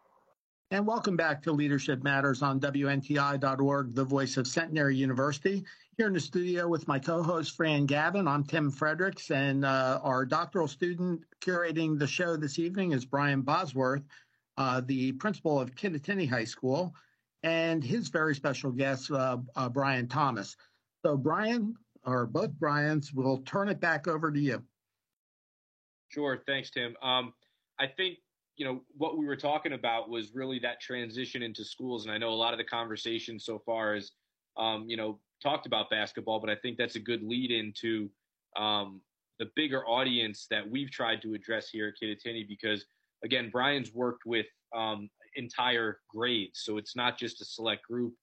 And 0.71 0.87
welcome 0.87 1.15
back 1.15 1.43
to 1.43 1.51
Leadership 1.51 2.03
Matters 2.03 2.41
on 2.41 2.59
WNTI.org, 2.59 3.93
the 3.93 4.03
voice 4.03 4.35
of 4.37 4.47
Centenary 4.47 4.95
University. 4.95 5.63
Here 5.95 6.07
in 6.07 6.13
the 6.13 6.19
studio 6.19 6.67
with 6.67 6.87
my 6.87 6.97
co-host 6.97 7.55
Fran 7.55 7.85
Gavin, 7.85 8.27
I'm 8.27 8.43
Tim 8.43 8.71
Fredericks, 8.71 9.29
and 9.29 9.63
uh, 9.63 9.99
our 10.01 10.25
doctoral 10.25 10.67
student 10.67 11.21
curating 11.39 11.99
the 11.99 12.07
show 12.07 12.35
this 12.35 12.57
evening 12.57 12.93
is 12.93 13.05
Brian 13.05 13.43
Bosworth, 13.43 14.01
uh, 14.57 14.81
the 14.83 15.11
principal 15.11 15.61
of 15.61 15.75
Kittatinny 15.75 16.27
High 16.27 16.45
School, 16.45 16.95
and 17.43 17.83
his 17.83 18.07
very 18.07 18.33
special 18.33 18.71
guest, 18.71 19.11
uh, 19.11 19.37
uh, 19.55 19.69
Brian 19.69 20.07
Thomas. 20.07 20.57
So, 21.05 21.15
Brian, 21.15 21.75
or 22.07 22.25
both 22.25 22.51
Brian's, 22.53 23.13
we'll 23.13 23.43
turn 23.43 23.69
it 23.69 23.79
back 23.79 24.07
over 24.07 24.31
to 24.31 24.39
you. 24.39 24.63
Sure, 26.07 26.41
thanks, 26.47 26.71
Tim. 26.71 26.95
Um, 27.03 27.35
I 27.79 27.85
think 27.85 28.17
you 28.57 28.65
know 28.65 28.81
what 28.97 29.17
we 29.17 29.25
were 29.25 29.35
talking 29.35 29.73
about 29.73 30.09
was 30.09 30.33
really 30.33 30.59
that 30.59 30.79
transition 30.79 31.43
into 31.43 31.63
schools, 31.63 32.05
and 32.05 32.13
I 32.13 32.17
know 32.17 32.29
a 32.29 32.35
lot 32.35 32.53
of 32.53 32.57
the 32.57 32.63
conversation 32.63 33.39
so 33.39 33.59
far 33.65 33.95
is, 33.95 34.11
um, 34.57 34.85
you 34.87 34.97
know, 34.97 35.19
talked 35.41 35.65
about 35.65 35.89
basketball, 35.89 36.39
but 36.39 36.49
I 36.49 36.55
think 36.55 36.77
that's 36.77 36.95
a 36.95 36.99
good 36.99 37.23
lead 37.23 37.51
into 37.51 38.09
um, 38.55 39.01
the 39.39 39.49
bigger 39.55 39.85
audience 39.85 40.47
that 40.49 40.69
we've 40.69 40.91
tried 40.91 41.21
to 41.23 41.33
address 41.33 41.69
here 41.69 41.87
at 41.87 41.95
Kittatinny 42.01 42.47
because, 42.47 42.85
again, 43.23 43.49
Brian's 43.51 43.93
worked 43.93 44.25
with 44.25 44.45
um, 44.75 45.09
entire 45.35 45.99
grades. 46.09 46.61
So 46.63 46.77
it's 46.77 46.95
not 46.95 47.17
just 47.17 47.41
a 47.41 47.45
select 47.45 47.83
group, 47.83 48.13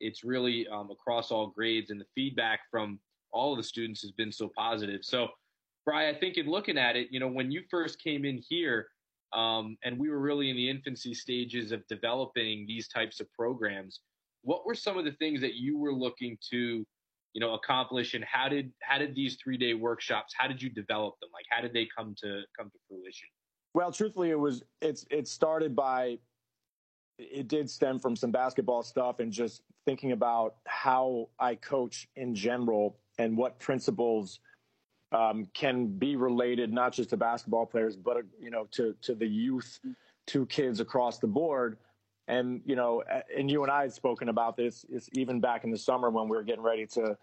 it's 0.00 0.24
really 0.24 0.66
um, 0.68 0.90
across 0.90 1.30
all 1.30 1.48
grades. 1.48 1.90
And 1.90 2.00
the 2.00 2.06
feedback 2.14 2.60
from 2.70 2.98
all 3.32 3.52
of 3.52 3.58
the 3.58 3.64
students 3.64 4.02
has 4.02 4.12
been 4.12 4.32
so 4.32 4.50
positive. 4.56 5.00
So, 5.02 5.28
Brian, 5.84 6.14
I 6.14 6.18
think 6.18 6.36
in 6.36 6.46
looking 6.46 6.76
at 6.78 6.96
it, 6.96 7.08
you 7.10 7.18
know, 7.18 7.28
when 7.28 7.50
you 7.50 7.62
first 7.70 8.02
came 8.02 8.24
in 8.24 8.42
here, 8.48 8.88
um, 9.32 9.76
and 9.84 9.98
we 9.98 10.08
were 10.08 10.20
really 10.20 10.50
in 10.50 10.56
the 10.56 10.68
infancy 10.68 11.14
stages 11.14 11.72
of 11.72 11.86
developing 11.88 12.66
these 12.66 12.88
types 12.88 13.20
of 13.20 13.32
programs. 13.32 14.00
What 14.42 14.66
were 14.66 14.74
some 14.74 14.96
of 14.98 15.04
the 15.04 15.12
things 15.12 15.40
that 15.40 15.54
you 15.54 15.78
were 15.78 15.92
looking 15.92 16.38
to 16.50 16.84
you 17.34 17.40
know 17.40 17.54
accomplish 17.54 18.14
and 18.14 18.24
how 18.24 18.48
did 18.48 18.72
how 18.82 18.98
did 18.98 19.14
these 19.14 19.36
three 19.42 19.58
day 19.58 19.74
workshops 19.74 20.32
how 20.36 20.48
did 20.48 20.62
you 20.62 20.70
develop 20.70 21.14
them? 21.20 21.30
Like 21.32 21.44
how 21.50 21.60
did 21.60 21.72
they 21.72 21.86
come 21.96 22.14
to 22.22 22.42
come 22.58 22.70
to 22.70 22.78
fruition? 22.88 23.28
Well 23.74 23.92
truthfully 23.92 24.30
it 24.30 24.38
was 24.38 24.62
it's 24.80 25.04
it 25.10 25.28
started 25.28 25.76
by 25.76 26.18
it 27.18 27.48
did 27.48 27.68
stem 27.68 27.98
from 27.98 28.16
some 28.16 28.30
basketball 28.30 28.82
stuff 28.82 29.18
and 29.18 29.32
just 29.32 29.62
thinking 29.84 30.12
about 30.12 30.56
how 30.66 31.28
i 31.40 31.54
coach 31.56 32.08
in 32.16 32.34
general 32.34 32.96
and 33.18 33.36
what 33.36 33.58
principles 33.58 34.38
um, 35.12 35.46
can 35.54 35.86
be 35.86 36.16
related 36.16 36.72
not 36.72 36.92
just 36.92 37.10
to 37.10 37.16
basketball 37.16 37.66
players 37.66 37.96
but 37.96 38.18
you 38.40 38.50
know 38.50 38.66
to 38.70 38.94
to 39.02 39.14
the 39.14 39.26
youth 39.26 39.80
to 40.26 40.46
kids 40.46 40.80
across 40.80 41.18
the 41.18 41.26
board 41.26 41.78
And 42.28 42.60
you 42.66 42.76
know, 42.76 43.02
and 43.34 43.50
you 43.50 43.62
and 43.62 43.72
I 43.72 43.82
had 43.82 43.92
spoken 43.92 44.28
about 44.28 44.54
this 44.56 44.84
is 44.90 45.08
even 45.14 45.40
back 45.40 45.64
in 45.64 45.70
the 45.70 45.78
summer 45.78 46.10
when 46.10 46.28
we 46.28 46.36
were 46.36 46.42
getting 46.44 46.62
ready 46.62 46.86
to 46.88 47.16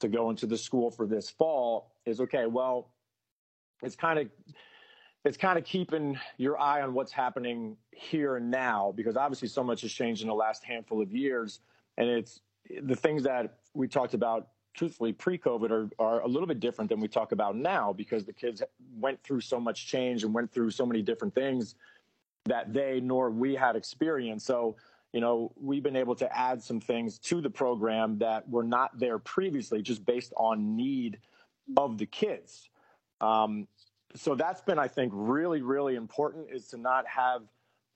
to 0.00 0.08
go 0.08 0.30
into 0.30 0.46
the 0.46 0.56
school 0.56 0.90
for 0.90 1.06
this 1.06 1.28
fall. 1.28 1.92
Is 2.06 2.20
okay. 2.20 2.46
Well, 2.46 2.88
it's 3.82 3.96
kind 3.96 4.18
of 4.18 4.30
it's 5.26 5.36
kind 5.36 5.58
of 5.58 5.64
keeping 5.64 6.18
your 6.38 6.58
eye 6.58 6.80
on 6.80 6.94
what's 6.94 7.12
happening 7.12 7.76
here 7.92 8.36
and 8.36 8.50
now 8.50 8.94
because 8.96 9.16
obviously 9.16 9.48
so 9.48 9.62
much 9.62 9.82
has 9.82 9.92
changed 9.92 10.22
in 10.22 10.28
the 10.28 10.34
last 10.34 10.64
handful 10.64 11.02
of 11.02 11.12
years, 11.12 11.60
and 11.98 12.08
it's 12.08 12.40
the 12.82 12.96
things 12.96 13.24
that 13.24 13.58
we 13.74 13.88
talked 13.88 14.14
about 14.14 14.48
truthfully 14.76 15.12
pre-COVID 15.12 15.70
are, 15.70 15.88
are 15.98 16.20
a 16.20 16.28
little 16.28 16.46
bit 16.46 16.60
different 16.60 16.90
than 16.90 17.00
we 17.00 17.08
talk 17.08 17.32
about 17.32 17.56
now 17.56 17.92
because 17.92 18.24
the 18.24 18.32
kids 18.32 18.62
went 18.98 19.20
through 19.22 19.40
so 19.40 19.58
much 19.58 19.86
change 19.86 20.22
and 20.22 20.32
went 20.32 20.52
through 20.52 20.70
so 20.70 20.84
many 20.84 21.02
different 21.02 21.34
things 21.34 21.74
that 22.44 22.72
they 22.72 23.00
nor 23.00 23.30
we 23.30 23.54
had 23.54 23.74
experienced. 23.74 24.46
So, 24.46 24.76
you 25.12 25.20
know, 25.20 25.50
we've 25.60 25.82
been 25.82 25.96
able 25.96 26.14
to 26.16 26.38
add 26.38 26.62
some 26.62 26.78
things 26.78 27.18
to 27.20 27.40
the 27.40 27.50
program 27.50 28.18
that 28.18 28.48
were 28.48 28.62
not 28.62 28.98
there 28.98 29.18
previously, 29.18 29.80
just 29.80 30.04
based 30.04 30.32
on 30.36 30.76
need 30.76 31.18
of 31.76 31.96
the 31.96 32.06
kids. 32.06 32.68
Um, 33.20 33.66
so 34.14 34.34
that's 34.34 34.60
been, 34.60 34.78
I 34.78 34.88
think, 34.88 35.12
really, 35.14 35.62
really 35.62 35.94
important 35.94 36.48
is 36.52 36.68
to 36.68 36.76
not 36.76 37.06
have 37.08 37.42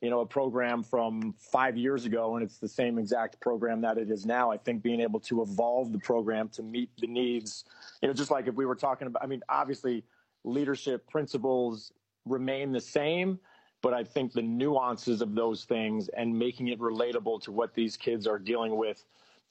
you 0.01 0.09
know, 0.09 0.21
a 0.21 0.27
program 0.27 0.83
from 0.83 1.35
five 1.39 1.77
years 1.77 2.07
ago 2.07 2.37
and 2.37 2.45
it's 2.45 2.59
the 2.59 2.69
same 2.69 2.99
exact 2.99 3.39
program 3.41 3.83
that 3.83 3.99
it 3.99 4.11
is 4.11 4.25
now. 4.25 4.51
I 4.51 4.57
think 4.57 4.83
being 4.83 5.01
able 5.01 5.21
to 5.21 5.43
evolve 5.43 5.93
the 5.93 5.99
program 5.99 6.49
to 6.51 6.63
meet 6.63 6.91
the 6.99 7.07
needs, 7.07 7.65
you 8.01 8.09
know, 8.09 8.15
just 8.15 8.31
like 8.31 8.47
if 8.47 8.55
we 8.55 8.65
were 8.65 8.75
talking 8.75 9.07
about, 9.07 9.23
I 9.23 9.27
mean, 9.27 9.43
obviously 9.49 10.05
leadership 10.45 11.07
principles 11.09 11.93
remain 12.25 12.73
the 12.73 12.81
same, 12.81 13.39
but 13.83 13.93
I 13.93 14.05
think 14.05 14.33
the 14.33 14.43
nuances 14.43 15.21
of 15.21 15.35
those 15.35 15.65
things 15.65 16.09
and 16.09 16.39
making 16.39 16.69
it 16.69 16.79
relatable 16.79 17.43
to 17.43 17.53
what 17.53 17.75
these 17.75 17.97
kids 17.97 18.27
are 18.27 18.39
dealing 18.39 18.77
with 18.77 19.05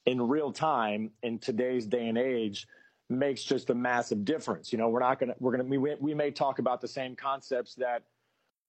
in 0.06 0.20
real 0.20 0.52
time 0.52 1.10
in 1.22 1.38
today's 1.38 1.86
day 1.86 2.08
and 2.08 2.18
age 2.18 2.66
makes 3.08 3.42
just 3.42 3.70
a 3.70 3.74
massive 3.74 4.24
difference. 4.24 4.72
You 4.72 4.78
know, 4.78 4.88
we're 4.88 5.00
not 5.00 5.18
going 5.20 5.30
to, 5.30 5.36
we're 5.38 5.56
going 5.56 5.68
to, 5.70 5.78
we, 5.78 5.94
we 6.00 6.14
may 6.14 6.30
talk 6.30 6.58
about 6.58 6.80
the 6.80 6.88
same 6.88 7.14
concepts 7.14 7.74
that, 7.76 8.02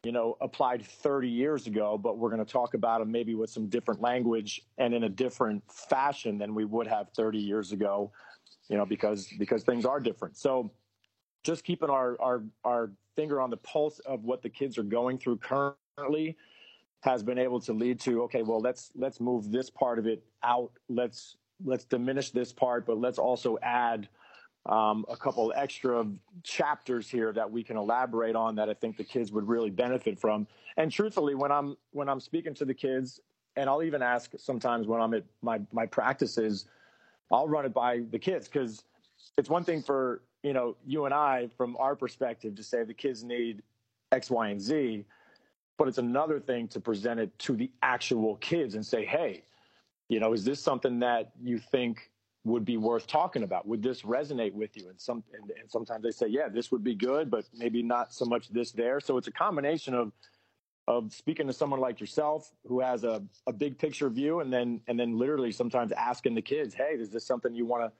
you 0.04 0.12
know, 0.12 0.36
applied 0.42 0.84
30 0.84 1.30
years 1.30 1.68
ago, 1.68 1.98
but 1.98 2.18
we're 2.18 2.30
going 2.30 2.44
to 2.44 2.52
talk 2.52 2.74
about 2.74 3.00
them 3.00 3.12
maybe 3.12 3.36
with 3.36 3.50
some 3.50 3.68
different 3.68 4.02
language 4.02 4.62
and 4.78 4.94
in 4.94 5.04
a 5.04 5.10
different 5.10 5.64
fashion 5.72 6.38
than 6.38 6.56
we 6.56 6.66
would 6.66 6.88
have 6.88 7.10
30 7.16 7.38
years 7.38 7.72
ago, 7.72 8.12
you 8.68 8.78
know, 8.78 8.86
because 8.86 9.28
because 9.38 9.64
things 9.64 9.86
are 9.86 10.00
different. 10.00 10.38
So 10.38 10.72
just 11.44 11.64
keeping 11.64 11.90
our 11.90 12.20
our 12.20 12.44
our 12.64 12.92
finger 13.16 13.40
on 13.40 13.52
the 13.52 13.58
pulse 13.58 14.00
of 14.00 14.24
what 14.24 14.42
the 14.42 14.50
kids 14.50 14.78
are 14.78 14.84
going 14.84 15.20
through 15.20 15.38
currently 15.38 16.36
has 17.02 17.22
been 17.22 17.38
able 17.38 17.60
to 17.60 17.74
lead 17.74 18.00
to 18.00 18.24
okay, 18.24 18.42
well, 18.42 18.60
let's 18.60 18.92
let's 18.96 19.20
move 19.20 19.52
this 19.52 19.70
part 19.70 20.00
of 20.00 20.08
it 20.08 20.24
out. 20.42 20.72
Let's 20.90 21.38
let's 21.64 21.86
diminish 21.86 22.32
this 22.32 22.52
part, 22.52 22.88
but 22.88 22.98
let's 22.98 23.20
also 23.20 23.60
add 23.62 24.10
um, 24.68 25.06
a 25.10 25.18
couple 25.18 25.52
extra 25.56 26.06
chapters 26.44 27.10
here 27.10 27.34
that 27.34 27.50
we 27.50 27.64
can 27.64 27.78
elaborate 27.78 28.36
on 28.36 28.56
that 28.56 28.70
I 28.70 28.74
think 28.74 28.98
the 28.98 29.04
kids 29.04 29.32
would 29.32 29.48
really 29.48 29.72
benefit 29.72 30.20
from. 30.20 30.48
And 30.78 30.92
truthfully, 30.92 31.36
when 31.36 31.52
I'm 31.52 31.76
when 31.92 32.08
I'm 32.08 32.20
speaking 32.20 32.54
to 32.56 32.66
the 32.66 32.74
kids, 32.74 33.20
and 33.56 33.70
I'll 33.70 33.84
even 33.84 34.02
ask 34.02 34.32
sometimes 34.38 34.88
when 34.88 35.02
I'm 35.02 35.14
at 35.14 35.24
my 35.42 35.60
my 35.72 35.86
practices, 35.86 36.66
I'll 37.32 37.48
run 37.48 37.66
it 37.66 37.74
by 37.74 38.02
the 38.12 38.20
kids 38.20 38.48
because 38.48 38.84
it's 39.38 39.50
one 39.50 39.64
thing 39.64 39.82
for 39.82 40.22
you 40.44 40.54
know 40.54 40.78
you 40.86 41.06
and 41.06 41.14
I 41.14 41.50
from 41.58 41.76
our 41.78 41.96
perspective 41.96 42.56
to 42.56 42.64
say 42.64 42.84
the 42.84 42.94
kids 42.94 43.24
need 43.24 43.64
X, 44.12 44.30
Y, 44.30 44.50
and 44.50 44.62
Z, 44.62 45.06
but 45.78 45.88
it's 45.88 45.98
another 45.98 46.40
thing 46.40 46.68
to 46.68 46.80
present 46.80 47.20
it 47.20 47.38
to 47.40 47.56
the 47.56 47.72
actual 47.82 48.36
kids 48.38 48.76
and 48.76 48.86
say, 48.86 49.06
hey, 49.06 49.44
you 50.08 50.20
know, 50.20 50.34
is 50.34 50.46
this 50.46 50.60
something 50.60 51.00
that 51.00 51.32
you 51.42 51.58
think 51.58 52.11
would 52.44 52.66
be 52.66 52.78
worth 52.78 53.08
talking 53.08 53.44
about? 53.44 53.68
Would 53.68 53.84
this 53.84 54.02
resonate 54.02 54.54
with 54.54 54.76
you? 54.76 54.90
And 54.90 55.00
some 55.00 55.24
and, 55.34 55.52
and, 55.52 55.70
sometimes 55.70 56.04
they 56.04 56.12
say, 56.12 56.28
yeah, 56.28 56.50
this 56.50 56.72
would 56.72 56.84
be 56.84 56.96
good, 56.96 57.30
but 57.30 57.46
maybe 57.54 57.84
not 57.84 58.14
so 58.14 58.26
much 58.26 58.50
this 58.50 58.72
there. 58.72 59.00
So 59.00 59.18
it's 59.18 59.28
a 59.28 59.32
combination 59.32 59.94
of 59.94 60.12
of 60.88 61.14
speaking 61.14 61.46
to 61.48 61.54
someone 61.54 61.80
like 61.80 62.00
yourself 62.00 62.52
who 62.68 62.80
has 62.80 63.04
a, 63.04 63.22
a 63.46 63.54
big 63.54 63.78
picture 63.78 64.10
view 64.10 64.40
and 64.40 64.52
then 64.52 64.82
and 64.88 65.00
then 65.00 65.18
literally 65.18 65.52
sometimes 65.52 65.92
asking 65.92 66.34
the 66.34 66.42
kids, 66.42 66.74
hey, 66.74 66.96
is 66.98 67.10
this 67.10 67.26
something 67.26 67.54
you 67.54 67.66
want 67.66 67.84
to 67.84 67.92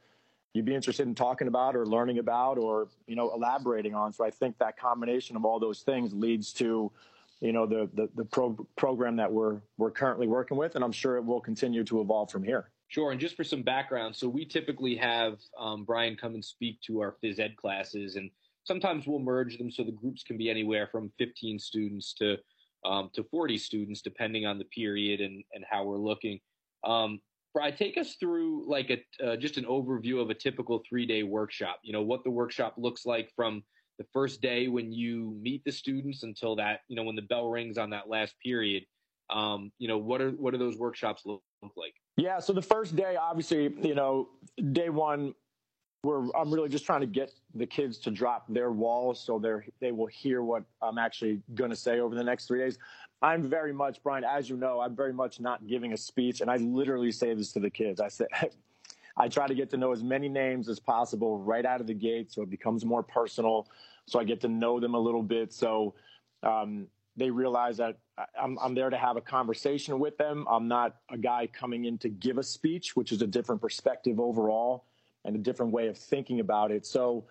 you'd 0.54 0.66
be 0.66 0.76
interested 0.76 1.08
in 1.08 1.16
talking 1.16 1.48
about 1.48 1.76
or 1.76 1.86
learning 1.86 2.18
about 2.18 2.58
or 2.58 2.88
you 3.06 3.16
know 3.16 3.32
elaborating 3.34 3.94
on? 3.94 4.12
So 4.12 4.26
I 4.26 4.32
think 4.32 4.58
that 4.58 4.78
combination 4.78 5.36
of 5.36 5.46
all 5.46 5.60
those 5.60 5.82
things 5.82 6.14
leads 6.14 6.52
to 6.54 6.92
you 7.42 7.54
know 7.54 7.68
the 7.68 7.88
the, 7.94 8.10
the 8.16 8.26
pro- 8.26 8.68
program 8.76 9.16
that 9.18 9.32
we're 9.32 9.62
we're 9.78 9.92
currently 9.92 10.28
working 10.28 10.58
with, 10.58 10.74
and 10.74 10.84
I'm 10.84 10.92
sure 10.92 11.18
it 11.18 11.24
will 11.24 11.42
continue 11.42 11.84
to 11.84 12.02
evolve 12.02 12.32
from 12.32 12.44
here. 12.44 12.72
Sure. 12.92 13.12
And 13.12 13.22
just 13.22 13.38
for 13.38 13.46
some 13.46 13.64
background, 13.64 14.14
so 14.14 14.28
we 14.28 14.44
typically 14.44 14.98
have 14.98 15.38
um, 15.58 15.86
Brian 15.86 16.18
come 16.18 16.34
and 16.34 16.44
speak 16.44 16.82
to 16.82 17.00
our 17.00 17.16
phys 17.24 17.40
ed 17.40 17.56
classes, 17.56 18.18
and 18.18 18.30
sometimes 18.66 19.08
we'll 19.08 19.20
merge 19.20 19.58
them 19.58 19.72
so 19.72 19.84
the 19.84 19.94
groups 19.94 20.24
can 20.24 20.38
be 20.38 20.50
anywhere 20.50 20.90
from 20.92 21.10
15 21.18 21.58
students 21.58 22.14
to 22.16 22.36
um, 22.84 23.10
to 23.14 23.24
40 23.24 23.58
students, 23.58 24.02
depending 24.02 24.46
on 24.46 24.58
the 24.58 24.66
period 24.66 25.22
and, 25.22 25.42
and 25.54 25.64
how 25.70 25.86
we're 25.86 26.00
looking. 26.00 26.42
Um, 26.84 27.22
Brian, 27.54 27.78
take 27.78 27.98
us 27.98 28.16
through 28.20 28.70
like 28.70 28.90
a 28.90 29.26
uh, 29.26 29.38
just 29.38 29.56
an 29.56 29.64
overview 29.64 30.22
of 30.22 30.30
a 30.30 30.34
typical 30.34 30.84
three 30.88 31.06
day 31.06 31.24
workshop. 31.24 31.80
You 31.84 31.94
know 31.94 32.02
what 32.02 32.26
the 32.26 32.32
workshop 32.32 32.74
looks 32.78 33.06
like 33.06 33.32
from 33.38 33.64
the 34.00 34.06
first 34.12 34.42
day 34.42 34.68
when 34.68 34.92
you 34.92 35.38
meet 35.42 35.64
the 35.64 35.72
students 35.72 36.24
until 36.24 36.58
that 36.58 36.82
you 36.90 36.98
know 36.98 37.04
when 37.04 37.16
the 37.16 37.22
bell 37.22 37.48
rings 37.48 37.78
on 37.78 37.92
that 37.92 38.10
last 38.10 38.36
period. 38.44 38.84
Um, 39.32 39.72
you 39.80 39.88
know 39.88 39.98
what 39.98 40.22
are 40.22 40.32
what 40.32 40.52
do 40.52 40.58
those 40.58 40.78
workshops 40.78 41.24
look, 41.26 41.42
look 41.62 41.74
like? 41.78 41.94
Yeah. 42.18 42.40
So 42.40 42.54
the 42.54 42.62
first 42.62 42.96
day, 42.96 43.16
obviously, 43.16 43.74
you 43.82 43.96
know, 43.96 44.30
day 44.72 44.90
one, 44.90 45.34
we're 46.04 46.30
I'm 46.36 46.52
really 46.52 46.70
just 46.70 46.86
trying 46.86 47.02
to 47.02 47.08
get 47.08 47.32
the 47.54 47.66
kids 47.66 47.98
to 48.00 48.12
drop 48.12 48.46
their 48.50 48.72
walls 48.72 49.24
so 49.24 49.40
they're 49.40 49.66
they 49.80 49.92
will 49.92 50.08
hear 50.08 50.42
what 50.42 50.64
I'm 50.82 50.98
actually 50.98 51.42
going 51.54 51.70
to 51.70 51.76
say 51.76 52.00
over 52.00 52.16
the 52.16 52.24
next 52.24 52.48
three 52.48 52.60
days. 52.60 52.78
I'm 53.24 53.44
very 53.44 53.72
much, 53.72 54.02
Brian, 54.02 54.24
as 54.24 54.50
you 54.50 54.58
know, 54.58 54.82
I'm 54.82 54.96
very 54.96 55.14
much 55.14 55.40
not 55.40 55.68
giving 55.68 55.94
a 55.94 55.98
speech, 55.98 56.42
and 56.42 56.50
I 56.50 56.58
literally 56.58 57.12
say 57.12 57.34
this 57.36 57.52
to 57.54 57.60
the 57.60 57.70
kids. 57.70 58.02
I 58.02 58.08
say. 58.08 58.26
I 59.18 59.28
try 59.28 59.46
to 59.46 59.54
get 59.54 59.70
to 59.72 59.78
know 59.78 59.92
as 59.92 60.04
many 60.04 60.30
names 60.30 60.70
as 60.70 60.80
possible 60.80 61.38
right 61.40 61.66
out 61.66 61.82
of 61.82 61.88
the 61.88 61.94
gate 61.94 62.32
so 62.32 62.42
it 62.42 62.50
becomes 62.50 62.86
more 62.86 63.04
personal. 63.04 63.68
So 64.06 64.20
I 64.20 64.24
get 64.24 64.40
to 64.42 64.48
know 64.48 64.80
them 64.80 64.96
a 64.96 65.00
little 65.00 65.22
bit. 65.22 65.54
So 65.54 65.96
um, 66.44 66.88
they 67.18 67.30
realize 67.30 67.78
that 67.78 67.98
I'm, 68.40 68.58
I'm 68.60 68.74
there 68.74 68.90
to 68.90 68.98
have 68.98 69.18
a 69.18 69.22
conversation 69.22 70.00
with 70.00 70.18
them. 70.18 70.46
I'm 70.50 70.68
not 70.68 70.98
a 71.10 71.18
guy 71.18 71.48
coming 71.48 71.86
in 71.86 71.98
to 72.00 72.10
give 72.10 72.38
a 72.38 72.44
speech, 72.44 72.96
which 72.96 73.12
is 73.12 73.22
a 73.22 73.28
different 73.28 73.62
perspective 73.62 74.20
overall 74.20 74.86
and 75.26 75.36
a 75.36 75.40
different 75.40 75.72
way 75.72 75.88
of 75.88 75.98
thinking 75.98 76.40
about 76.40 76.72
it. 76.72 76.86
So 76.86 77.26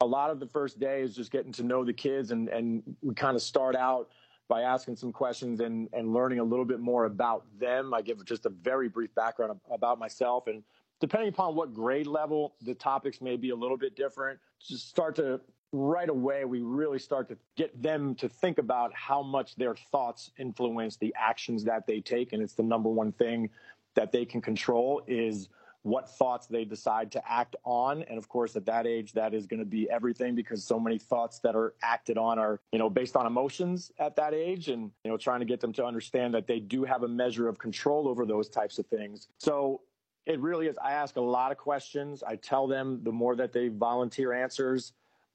a 0.00 0.06
lot 0.06 0.30
of 0.30 0.40
the 0.40 0.46
first 0.46 0.78
day 0.78 1.02
is 1.02 1.14
just 1.14 1.30
getting 1.30 1.52
to 1.52 1.62
know 1.62 1.84
the 1.84 1.92
kids 1.92 2.30
and, 2.30 2.48
and 2.48 2.82
we 3.02 3.14
kind 3.14 3.36
of 3.36 3.42
start 3.42 3.76
out 3.76 4.08
by 4.48 4.62
asking 4.62 4.96
some 4.96 5.12
questions 5.12 5.60
and, 5.60 5.88
and 5.92 6.12
learning 6.12 6.38
a 6.38 6.44
little 6.44 6.64
bit 6.64 6.80
more 6.80 7.04
about 7.04 7.44
them. 7.58 7.92
I 7.92 8.00
give 8.02 8.24
just 8.24 8.46
a 8.46 8.50
very 8.50 8.88
brief 8.88 9.14
background 9.14 9.58
about 9.70 9.98
myself 9.98 10.46
and 10.46 10.62
depending 11.00 11.28
upon 11.28 11.54
what 11.54 11.74
grade 11.74 12.06
level, 12.06 12.54
the 12.62 12.74
topics 12.74 13.20
may 13.20 13.36
be 13.36 13.50
a 13.50 13.56
little 13.56 13.76
bit 13.76 13.96
different. 13.96 14.38
Just 14.60 14.88
start 14.88 15.14
to 15.16 15.40
right 15.76 16.08
away 16.08 16.44
we 16.44 16.60
really 16.60 16.98
start 16.98 17.28
to 17.28 17.36
get 17.56 17.80
them 17.80 18.14
to 18.16 18.28
think 18.28 18.58
about 18.58 18.92
how 18.94 19.22
much 19.22 19.56
their 19.56 19.74
thoughts 19.74 20.30
influence 20.38 20.96
the 20.96 21.14
actions 21.18 21.64
that 21.64 21.86
they 21.86 22.00
take. 22.00 22.32
And 22.32 22.42
it's 22.42 22.54
the 22.54 22.62
number 22.62 22.88
one 22.88 23.12
thing 23.12 23.50
that 23.94 24.12
they 24.12 24.24
can 24.24 24.40
control 24.40 25.02
is 25.06 25.48
what 25.82 26.10
thoughts 26.10 26.48
they 26.48 26.64
decide 26.64 27.12
to 27.12 27.22
act 27.30 27.54
on. 27.64 28.02
And 28.04 28.18
of 28.18 28.28
course 28.28 28.56
at 28.56 28.66
that 28.66 28.86
age 28.86 29.12
that 29.12 29.34
is 29.34 29.46
going 29.46 29.60
to 29.60 29.66
be 29.66 29.88
everything 29.88 30.34
because 30.34 30.64
so 30.64 30.80
many 30.80 30.98
thoughts 30.98 31.38
that 31.40 31.54
are 31.54 31.74
acted 31.82 32.18
on 32.18 32.38
are 32.38 32.60
you 32.72 32.78
know 32.78 32.90
based 32.90 33.14
on 33.14 33.24
emotions 33.24 33.92
at 33.98 34.16
that 34.16 34.34
age 34.34 34.68
and 34.68 34.90
you 35.04 35.10
know 35.10 35.16
trying 35.16 35.40
to 35.40 35.46
get 35.46 35.60
them 35.60 35.72
to 35.74 35.84
understand 35.84 36.34
that 36.34 36.48
they 36.48 36.58
do 36.58 36.82
have 36.82 37.04
a 37.04 37.08
measure 37.08 37.48
of 37.48 37.58
control 37.58 38.08
over 38.08 38.26
those 38.26 38.48
types 38.48 38.78
of 38.78 38.86
things. 38.86 39.28
So 39.38 39.82
it 40.26 40.40
really 40.40 40.66
is 40.66 40.76
i 40.82 40.90
ask 40.92 41.16
a 41.16 41.20
lot 41.20 41.52
of 41.52 41.58
questions. 41.58 42.24
I 42.24 42.34
tell 42.34 42.66
them 42.66 43.00
the 43.04 43.12
more 43.12 43.36
that 43.36 43.52
they 43.52 43.68
volunteer 43.68 44.32
answers 44.32 44.92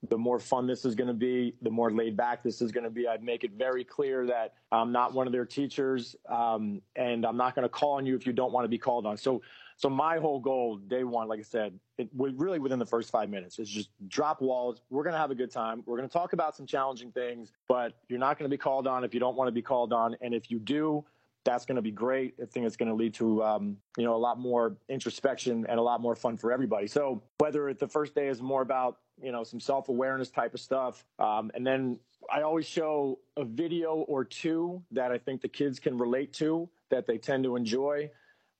the 0.09 0.17
more 0.17 0.39
fun 0.39 0.65
this 0.65 0.83
is 0.83 0.95
going 0.95 1.07
to 1.07 1.13
be, 1.13 1.53
the 1.61 1.69
more 1.69 1.91
laid 1.91 2.17
back 2.17 2.41
this 2.41 2.61
is 2.61 2.71
going 2.71 2.83
to 2.83 2.89
be. 2.89 3.07
I'd 3.07 3.23
make 3.23 3.43
it 3.43 3.51
very 3.51 3.83
clear 3.83 4.25
that 4.25 4.55
I'm 4.71 4.91
not 4.91 5.13
one 5.13 5.27
of 5.27 5.33
their 5.33 5.45
teachers, 5.45 6.15
um, 6.27 6.81
and 6.95 7.23
I'm 7.23 7.37
not 7.37 7.53
going 7.53 7.63
to 7.63 7.69
call 7.69 7.93
on 7.93 8.05
you 8.05 8.15
if 8.15 8.25
you 8.25 8.33
don't 8.33 8.51
want 8.51 8.65
to 8.65 8.69
be 8.69 8.79
called 8.79 9.05
on. 9.05 9.15
So, 9.15 9.43
so 9.77 9.89
my 9.89 10.17
whole 10.17 10.39
goal, 10.39 10.77
day 10.77 11.03
one, 11.03 11.27
like 11.27 11.39
I 11.39 11.43
said, 11.43 11.79
it 11.99 12.09
really 12.13 12.57
within 12.57 12.79
the 12.79 12.85
first 12.85 13.11
five 13.11 13.29
minutes 13.29 13.59
is 13.59 13.69
just 13.69 13.89
drop 14.07 14.41
walls. 14.41 14.81
We're 14.89 15.03
going 15.03 15.13
to 15.13 15.19
have 15.19 15.31
a 15.31 15.35
good 15.35 15.51
time. 15.51 15.83
We're 15.85 15.97
going 15.97 16.09
to 16.09 16.13
talk 16.13 16.33
about 16.33 16.55
some 16.55 16.65
challenging 16.65 17.11
things, 17.11 17.51
but 17.67 17.93
you're 18.09 18.19
not 18.19 18.39
going 18.39 18.49
to 18.49 18.53
be 18.53 18.59
called 18.59 18.87
on 18.87 19.03
if 19.03 19.13
you 19.13 19.19
don't 19.19 19.35
want 19.35 19.49
to 19.49 19.53
be 19.53 19.61
called 19.61 19.93
on, 19.93 20.15
and 20.21 20.33
if 20.33 20.49
you 20.49 20.57
do, 20.57 21.05
that's 21.43 21.65
going 21.65 21.75
to 21.75 21.81
be 21.81 21.91
great. 21.91 22.35
I 22.41 22.45
think 22.45 22.65
it's 22.65 22.75
going 22.75 22.89
to 22.89 22.95
lead 22.95 23.13
to 23.15 23.43
um, 23.43 23.77
you 23.97 24.03
know 24.03 24.15
a 24.15 24.17
lot 24.17 24.39
more 24.39 24.77
introspection 24.89 25.65
and 25.67 25.79
a 25.79 25.81
lot 25.81 26.01
more 26.01 26.15
fun 26.15 26.37
for 26.37 26.51
everybody. 26.51 26.87
So 26.87 27.23
whether 27.39 27.73
the 27.73 27.87
first 27.87 28.15
day 28.15 28.27
is 28.27 28.41
more 28.41 28.61
about 28.61 28.97
you 29.21 29.31
know 29.31 29.43
some 29.43 29.59
self 29.59 29.89
awareness 29.89 30.29
type 30.29 30.53
of 30.53 30.59
stuff, 30.59 31.03
um, 31.19 31.51
and 31.53 31.65
then 31.65 31.99
I 32.31 32.41
always 32.41 32.67
show 32.67 33.19
a 33.37 33.43
video 33.43 34.05
or 34.07 34.23
two 34.23 34.81
that 34.91 35.11
I 35.11 35.17
think 35.17 35.41
the 35.41 35.49
kids 35.49 35.79
can 35.79 35.97
relate 35.97 36.33
to 36.33 36.69
that 36.89 37.07
they 37.07 37.17
tend 37.17 37.43
to 37.45 37.55
enjoy. 37.55 38.11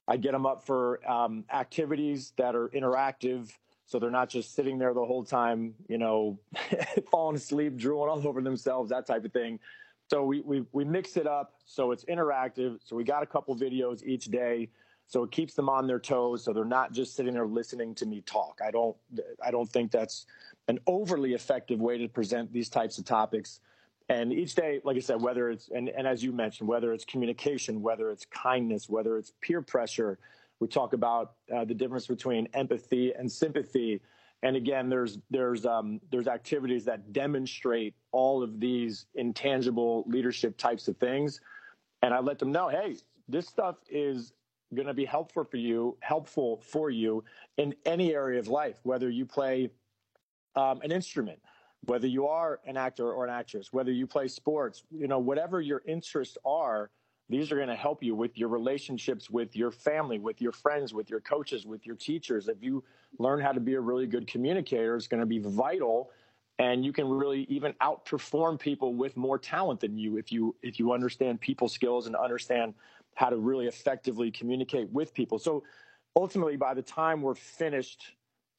I 0.08 0.18
get 0.18 0.32
them 0.32 0.46
up 0.46 0.66
for 0.66 1.00
um, 1.10 1.46
activities 1.54 2.34
that 2.38 2.56
are 2.56 2.70
interactive, 2.70 3.52
so 3.86 4.00
they're 4.00 4.10
not 4.10 4.30
just 4.30 4.56
sitting 4.56 4.80
there 4.80 4.94
the 4.94 5.06
whole 5.06 5.24
time, 5.24 5.76
you 5.88 5.98
know, 5.98 6.40
falling 7.12 7.36
asleep, 7.36 7.78
drooling 7.78 8.10
all 8.10 8.28
over 8.28 8.42
themselves, 8.42 8.90
that 8.90 9.06
type 9.06 9.24
of 9.26 9.32
thing. 9.32 9.60
So 10.12 10.26
we, 10.26 10.42
we, 10.42 10.66
we 10.74 10.84
mix 10.84 11.16
it 11.16 11.26
up 11.26 11.54
so 11.64 11.92
it's 11.92 12.04
interactive. 12.04 12.80
So 12.84 12.98
we 12.98 13.06
got 13.06 13.24
a 13.24 13.26
couple 13.26 13.56
videos 13.56 14.04
each 14.04 14.26
day. 14.26 14.68
So 15.08 15.24
it 15.24 15.32
keeps 15.32 15.54
them 15.54 15.70
on 15.70 15.88
their 15.88 16.00
toes. 16.00 16.44
So 16.44 16.52
they're 16.52 16.66
not 16.66 16.92
just 16.92 17.16
sitting 17.16 17.34
there 17.34 17.46
listening 17.46 17.96
to 17.96 18.06
me 18.06 18.20
talk. 18.26 18.60
I 18.62 18.72
don't, 18.72 18.98
I 19.42 19.52
don't 19.52 19.70
think 19.70 19.90
that's 19.90 20.26
an 20.68 20.80
overly 20.86 21.34
effective 21.34 21.80
way 21.80 21.98
to 21.98 22.10
present 22.10 22.52
these 22.52 22.68
types 22.68 22.98
of 22.98 23.06
topics. 23.06 23.62
And 24.10 24.34
each 24.34 24.54
day, 24.54 24.82
like 24.84 24.98
I 24.98 25.00
said, 25.00 25.22
whether 25.22 25.50
it's, 25.50 25.70
and, 25.70 25.88
and 25.88 26.06
as 26.06 26.22
you 26.22 26.34
mentioned, 26.34 26.68
whether 26.68 26.92
it's 26.92 27.06
communication, 27.06 27.82
whether 27.82 28.12
it's 28.12 28.26
kindness, 28.26 28.90
whether 28.90 29.18
it's 29.18 29.32
peer 29.40 29.62
pressure, 29.62 30.20
we 30.60 30.68
talk 30.68 30.92
about 30.92 31.36
uh, 31.56 31.64
the 31.64 31.74
difference 31.74 32.08
between 32.08 32.50
empathy 32.54 33.14
and 33.14 33.32
sympathy 33.32 34.02
and 34.44 34.56
again, 34.56 34.90
there's 34.90 35.20
there's 35.30 35.66
um, 35.66 36.00
there's 36.12 36.28
activities 36.28 36.86
that 36.86 37.14
demonstrate 37.14 37.94
all 38.12 38.42
of 38.42 38.60
these 38.60 39.06
intangible 39.16 40.04
leadership 40.08 40.58
types 40.58 40.88
of 40.88 40.98
things, 40.98 41.40
and 42.02 42.14
I 42.14 42.20
let 42.20 42.40
them 42.40 42.52
know, 42.52 42.68
hey, 42.68 42.96
this 43.28 43.48
stuff 43.48 43.78
is 43.90 44.34
going 44.74 44.88
to 44.88 44.94
be 44.94 45.06
helpful 45.06 45.44
for 45.44 45.58
you, 45.58 45.98
helpful 46.00 46.62
for 46.64 46.90
you 46.90 47.24
in 47.58 47.76
any 47.86 48.14
area 48.16 48.40
of 48.40 48.48
life, 48.48 48.80
whether 48.84 49.10
you 49.10 49.26
play 49.26 49.70
um, 50.56 50.82
an 50.82 50.92
instrument, 50.92 51.40
whether 51.86 52.08
you 52.08 52.28
are 52.28 52.60
an 52.66 52.78
actor 52.78 53.12
or 53.12 53.26
an 53.26 53.32
actress, 53.32 53.72
whether 53.72 53.92
you 53.92 54.08
play 54.08 54.28
sports, 54.28 54.84
you 54.92 55.08
know, 55.08 55.20
whatever 55.20 55.62
your 55.62 55.82
interests 55.86 56.38
are 56.46 56.90
these 57.32 57.52
are 57.52 57.56
going 57.56 57.70
to 57.70 57.76
help 57.76 58.04
you 58.04 58.14
with 58.14 58.38
your 58.38 58.50
relationships 58.50 59.30
with 59.30 59.56
your 59.56 59.72
family, 59.72 60.20
with 60.20 60.42
your 60.42 60.52
friends, 60.52 60.94
with 60.94 61.10
your 61.10 61.22
coaches, 61.22 61.66
with 61.66 61.86
your 61.86 61.96
teachers. 61.96 62.50
If 62.50 62.62
you 62.62 62.84
learn 63.20 63.40
how 63.40 63.54
to 63.54 63.60
be 63.60 63.76
a 63.76 63.80
really 63.80 64.06
good 64.06 64.28
communicator, 64.28 64.96
it's 64.98 65.08
going 65.08 65.22
to 65.22 65.26
be 65.26 65.40
vital 65.40 66.12
and 66.60 66.86
you 66.86 66.94
can 66.94 67.08
really 67.08 67.48
even 67.50 67.74
outperform 67.82 68.60
people 68.60 68.94
with 68.94 69.16
more 69.18 69.40
talent 69.40 69.80
than 69.80 69.98
you 69.98 70.18
if 70.18 70.32
you 70.32 70.56
if 70.62 70.78
you 70.78 70.92
understand 70.92 71.40
people 71.40 71.68
skills 71.68 72.06
and 72.06 72.16
understand 72.16 72.74
how 73.16 73.30
to 73.30 73.38
really 73.38 73.66
effectively 73.66 74.30
communicate 74.30 74.90
with 74.92 75.14
people. 75.14 75.40
So 75.40 75.64
ultimately 76.16 76.58
by 76.58 76.74
the 76.74 76.82
time 76.82 77.22
we're 77.22 77.36
finished 77.36 78.14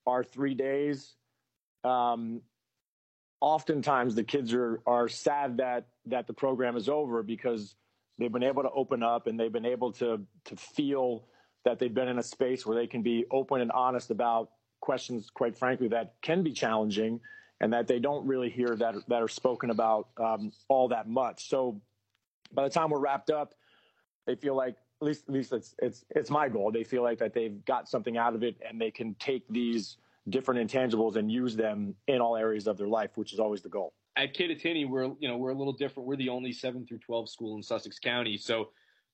our 0.06 0.24
3 0.24 0.54
days 0.54 1.14
um, 1.84 2.40
oftentimes 3.40 4.14
the 4.14 4.24
kids 4.24 4.54
are 4.54 4.80
are 4.86 5.08
sad 5.08 5.58
that 5.58 5.88
that 6.06 6.26
the 6.26 6.32
program 6.32 6.76
is 6.76 6.88
over 6.88 7.22
because 7.22 7.74
they've 8.22 8.32
been 8.32 8.42
able 8.42 8.62
to 8.62 8.70
open 8.70 9.02
up 9.02 9.26
and 9.26 9.38
they've 9.38 9.52
been 9.52 9.66
able 9.66 9.92
to 9.92 10.20
to 10.44 10.56
feel 10.56 11.24
that 11.64 11.78
they've 11.78 11.94
been 11.94 12.08
in 12.08 12.18
a 12.18 12.22
space 12.22 12.64
where 12.64 12.76
they 12.76 12.86
can 12.86 13.02
be 13.02 13.24
open 13.30 13.60
and 13.60 13.70
honest 13.72 14.10
about 14.10 14.50
questions, 14.80 15.30
quite 15.30 15.56
frankly, 15.56 15.88
that 15.88 16.14
can 16.22 16.42
be 16.42 16.52
challenging 16.52 17.20
and 17.60 17.72
that 17.72 17.86
they 17.86 17.98
don't 17.98 18.26
really 18.26 18.50
hear 18.50 18.76
that 18.76 18.94
that 19.08 19.22
are 19.22 19.28
spoken 19.28 19.70
about 19.70 20.08
um, 20.18 20.52
all 20.68 20.88
that 20.88 21.08
much. 21.08 21.48
So 21.48 21.80
by 22.52 22.64
the 22.64 22.70
time 22.70 22.90
we're 22.90 22.98
wrapped 22.98 23.30
up, 23.30 23.54
they 24.26 24.34
feel 24.34 24.56
like 24.56 24.76
at 25.00 25.06
least 25.06 25.24
at 25.28 25.34
least 25.34 25.52
it's 25.52 25.74
it's 25.80 26.04
it's 26.10 26.30
my 26.30 26.48
goal. 26.48 26.70
They 26.70 26.84
feel 26.84 27.02
like 27.02 27.18
that 27.18 27.34
they've 27.34 27.64
got 27.64 27.88
something 27.88 28.16
out 28.16 28.34
of 28.34 28.42
it 28.42 28.56
and 28.68 28.80
they 28.80 28.90
can 28.90 29.14
take 29.14 29.46
these 29.48 29.96
different 30.28 30.70
intangibles 30.70 31.16
and 31.16 31.30
use 31.30 31.56
them 31.56 31.94
in 32.06 32.20
all 32.20 32.36
areas 32.36 32.68
of 32.68 32.78
their 32.78 32.86
life, 32.88 33.10
which 33.16 33.32
is 33.32 33.40
always 33.40 33.62
the 33.62 33.68
goal 33.68 33.92
at 34.16 34.34
Kittatinny, 34.34 34.88
we're 34.88 35.10
you 35.18 35.28
know 35.28 35.36
we're 35.36 35.50
a 35.50 35.54
little 35.54 35.72
different. 35.72 36.06
We're 36.06 36.16
the 36.16 36.28
only 36.28 36.52
seven 36.52 36.86
through 36.86 36.98
twelve 36.98 37.28
school 37.28 37.56
in 37.56 37.62
Sussex 37.62 37.98
County, 37.98 38.36
so 38.36 38.70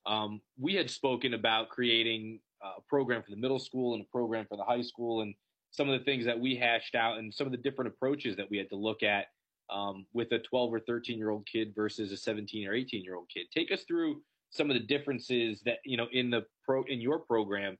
um, 0.06 0.40
we 0.58 0.74
had 0.74 0.90
spoken 0.90 1.34
about 1.34 1.68
creating 1.68 2.40
a 2.62 2.80
program 2.88 3.22
for 3.22 3.30
the 3.30 3.36
middle 3.36 3.58
school 3.58 3.94
and 3.94 4.02
a 4.02 4.06
program 4.10 4.46
for 4.48 4.56
the 4.56 4.64
high 4.64 4.82
school, 4.82 5.22
and 5.22 5.34
some 5.70 5.88
of 5.88 5.98
the 5.98 6.04
things 6.04 6.24
that 6.24 6.38
we 6.38 6.56
hashed 6.56 6.94
out, 6.94 7.18
and 7.18 7.32
some 7.32 7.46
of 7.46 7.52
the 7.52 7.58
different 7.58 7.88
approaches 7.88 8.36
that 8.36 8.50
we 8.50 8.58
had 8.58 8.68
to 8.70 8.76
look 8.76 9.02
at 9.02 9.26
um, 9.70 10.06
with 10.12 10.32
a 10.32 10.38
twelve 10.40 10.72
or 10.72 10.80
thirteen 10.80 11.18
year 11.18 11.30
old 11.30 11.46
kid 11.46 11.72
versus 11.76 12.10
a 12.10 12.16
seventeen 12.16 12.66
or 12.66 12.74
eighteen 12.74 13.04
year 13.04 13.14
old 13.14 13.28
kid. 13.32 13.46
Take 13.54 13.70
us 13.70 13.82
through 13.84 14.22
some 14.50 14.70
of 14.70 14.74
the 14.74 14.82
differences 14.82 15.60
that 15.64 15.78
you 15.84 15.96
know 15.96 16.06
in 16.12 16.30
the 16.30 16.44
pro 16.64 16.82
in 16.84 17.00
your 17.00 17.20
program. 17.20 17.76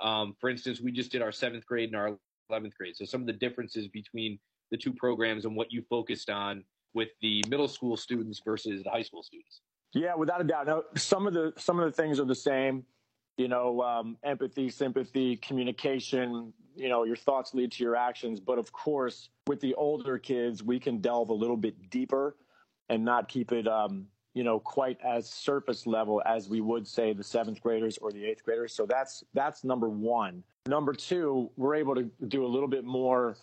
Um, 0.00 0.34
for 0.40 0.48
instance, 0.48 0.80
we 0.80 0.90
just 0.90 1.12
did 1.12 1.22
our 1.22 1.32
seventh 1.32 1.66
grade 1.66 1.90
and 1.90 1.96
our 1.96 2.16
eleventh 2.48 2.76
grade, 2.78 2.96
so 2.96 3.04
some 3.04 3.20
of 3.20 3.26
the 3.26 3.34
differences 3.34 3.88
between 3.88 4.38
the 4.72 4.78
two 4.78 4.92
programs 4.92 5.44
and 5.44 5.54
what 5.54 5.70
you 5.70 5.84
focused 5.88 6.30
on 6.30 6.64
with 6.94 7.10
the 7.20 7.44
middle 7.48 7.68
school 7.68 7.96
students 7.96 8.40
versus 8.44 8.82
the 8.82 8.90
high 8.90 9.02
school 9.02 9.22
students. 9.22 9.60
Yeah, 9.94 10.14
without 10.16 10.40
a 10.40 10.44
doubt. 10.44 10.66
Now, 10.66 10.82
some 10.96 11.26
of 11.28 11.34
the 11.34 11.52
some 11.56 11.78
of 11.78 11.84
the 11.84 11.92
things 11.92 12.18
are 12.18 12.24
the 12.24 12.34
same. 12.34 12.84
You 13.36 13.48
know, 13.48 13.82
um, 13.82 14.16
empathy, 14.24 14.68
sympathy, 14.68 15.36
communication. 15.36 16.52
You 16.74 16.88
know, 16.88 17.04
your 17.04 17.16
thoughts 17.16 17.54
lead 17.54 17.70
to 17.72 17.84
your 17.84 17.94
actions. 17.94 18.40
But 18.40 18.58
of 18.58 18.72
course, 18.72 19.28
with 19.46 19.60
the 19.60 19.74
older 19.74 20.18
kids, 20.18 20.62
we 20.62 20.80
can 20.80 20.98
delve 20.98 21.28
a 21.28 21.34
little 21.34 21.56
bit 21.56 21.90
deeper 21.90 22.36
and 22.88 23.04
not 23.04 23.28
keep 23.28 23.52
it, 23.52 23.68
um, 23.68 24.06
you 24.34 24.44
know, 24.44 24.58
quite 24.58 24.98
as 25.04 25.28
surface 25.28 25.86
level 25.86 26.22
as 26.24 26.48
we 26.48 26.62
would 26.62 26.86
say 26.86 27.12
the 27.12 27.24
seventh 27.24 27.60
graders 27.60 27.98
or 27.98 28.10
the 28.10 28.24
eighth 28.24 28.42
graders. 28.42 28.74
So 28.74 28.86
that's 28.86 29.22
that's 29.34 29.64
number 29.64 29.90
one. 29.90 30.42
Number 30.66 30.94
two, 30.94 31.50
we're 31.56 31.74
able 31.74 31.94
to 31.94 32.10
do 32.28 32.46
a 32.46 32.48
little 32.48 32.68
bit 32.68 32.84
more 32.84 33.36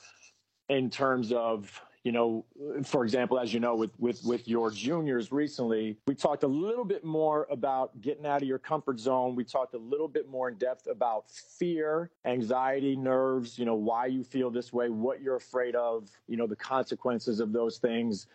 in 0.70 0.90
terms 0.90 1.32
of 1.32 1.82
you 2.04 2.12
know 2.14 2.46
for 2.86 3.04
example 3.04 3.38
as 3.38 3.54
you 3.54 3.60
know 3.60 3.76
with 3.76 3.92
with 4.00 4.24
with 4.24 4.48
your 4.48 4.72
juniors 4.72 5.32
recently 5.32 5.98
we 6.08 6.16
talked 6.16 6.44
a 6.44 6.48
little 6.48 6.86
bit 6.86 7.04
more 7.04 7.46
about 7.52 8.00
getting 8.00 8.26
out 8.26 8.42
of 8.42 8.48
your 8.48 8.60
comfort 8.60 9.00
zone. 9.00 9.36
We 9.36 9.44
talked 9.44 9.74
a 9.74 9.80
little 9.80 10.08
bit 10.08 10.30
more 10.30 10.48
in 10.48 10.56
depth 10.56 10.88
about 10.88 11.30
fear 11.30 12.12
anxiety 12.26 12.96
nerves 12.96 13.60
you 13.60 13.66
know 13.66 13.76
why 13.76 14.06
you 14.06 14.24
feel 14.24 14.50
this 14.50 14.72
way 14.72 14.90
what 14.90 15.22
you're 15.22 15.36
afraid 15.36 15.76
of 15.76 16.10
you 16.28 16.38
know 16.38 16.48
the 16.48 16.56
consequences 16.56 17.40
of 17.40 17.52
those 17.52 17.78
things. 17.78 18.28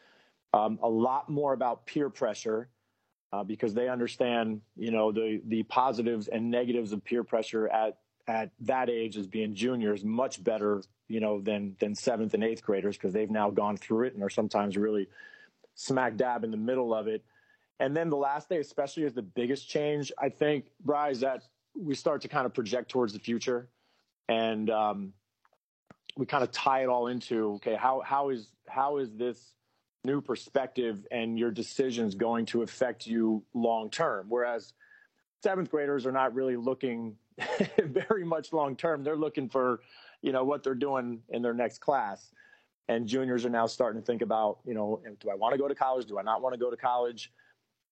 Um, 0.53 0.79
a 0.83 0.89
lot 0.89 1.29
more 1.29 1.53
about 1.53 1.85
peer 1.85 2.09
pressure 2.09 2.69
uh, 3.33 3.43
because 3.43 3.75
they 3.75 3.89
understand 3.89 4.61
you 4.77 4.91
know 4.91 5.11
the 5.11 5.41
the 5.47 5.63
positives 5.65 6.29
and 6.29 6.51
negatives 6.51 6.93
of 6.93 7.03
peer 7.03 7.25
pressure 7.25 7.69
at 7.69 7.99
at 8.27 8.51
that 8.61 8.89
age 8.89 9.17
as 9.17 9.27
being 9.27 9.55
juniors 9.55 10.05
much 10.05 10.43
better, 10.43 10.83
you 11.09 11.21
know, 11.21 11.41
than 11.41 11.77
than 11.79 11.95
seventh 11.95 12.35
and 12.35 12.43
eighth 12.43 12.63
graders 12.63 12.97
because 12.97 13.13
they've 13.13 13.31
now 13.31 13.51
gone 13.51 13.77
through 13.77 14.07
it 14.07 14.15
and 14.15 14.23
are 14.23 14.31
sometimes 14.31 14.77
really 14.77 15.09
smack 15.75 16.17
dab 16.17 16.45
in 16.45 16.51
the 16.51 16.57
middle 16.57 16.95
of 16.95 17.07
it. 17.07 17.25
And 17.81 17.97
then 17.97 18.09
the 18.09 18.17
last 18.17 18.49
day, 18.49 18.59
especially, 18.59 19.03
is 19.03 19.15
the 19.15 19.23
biggest 19.23 19.69
change. 19.69 20.13
I 20.19 20.29
think, 20.29 20.67
Bryce, 20.85 21.21
that 21.21 21.43
we 21.77 21.95
start 21.95 22.23
to 22.23 22.29
kind 22.29 22.47
of 22.47 22.55
project 22.55 22.91
towards 22.91 23.13
the 23.13 23.19
future, 23.19 23.69
and 24.29 24.71
um, 24.71 25.13
we 26.17 26.25
kind 26.25 26.45
of 26.45 26.53
tie 26.53 26.83
it 26.83 26.89
all 26.89 27.09
into 27.09 27.55
okay, 27.55 27.75
how 27.75 28.01
how 28.01 28.31
is 28.31 28.49
how 28.69 28.99
is 28.99 29.13
this 29.13 29.53
new 30.05 30.21
perspective 30.21 31.07
and 31.11 31.39
your 31.39 31.51
decisions 31.51 32.15
going 32.15 32.47
to 32.47 32.63
affect 32.63 33.07
you 33.07 33.43
long 33.55 33.91
term? 33.91 34.27
Whereas 34.29 34.73
seventh 35.43 35.71
graders 35.71 36.07
are 36.07 36.13
not 36.13 36.35
really 36.35 36.57
looking 36.57 37.17
very 37.85 38.25
much 38.25 38.53
long 38.53 38.77
term. 38.77 39.03
They're 39.03 39.17
looking 39.17 39.49
for, 39.49 39.81
you 40.23 40.33
know, 40.33 40.45
what 40.45 40.63
they're 40.63 40.75
doing 40.75 41.21
in 41.31 41.43
their 41.43 41.55
next 41.55 41.79
class. 41.79 42.33
And 42.89 43.07
juniors 43.07 43.45
are 43.45 43.51
now 43.51 43.67
starting 43.67 44.01
to 44.01 44.07
think 44.07 44.23
about, 44.23 44.59
you 44.65 44.75
know, 44.75 45.01
do 45.21 45.31
I 45.31 45.35
want 45.35 45.53
to 45.53 45.59
go 45.59 45.69
to 45.69 45.75
college? 45.75 46.07
Do 46.07 46.19
I 46.19 46.23
not 46.23 46.43
want 46.43 46.55
to 46.55 46.59
go 46.59 46.71
to 46.71 46.77
college? 46.77 47.33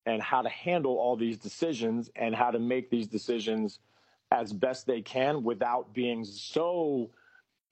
And 0.04 0.20
how 0.20 0.42
to 0.42 0.48
handle 0.48 0.98
all 0.98 1.16
these 1.16 1.38
decisions 1.38 2.10
and 2.16 2.34
how 2.34 2.50
to 2.50 2.58
make 2.58 2.90
these 2.90 3.06
decisions 3.06 3.78
as 4.32 4.52
best 4.52 4.86
they 4.86 5.00
can 5.00 5.44
without 5.44 5.94
being 5.94 6.24
so 6.24 7.10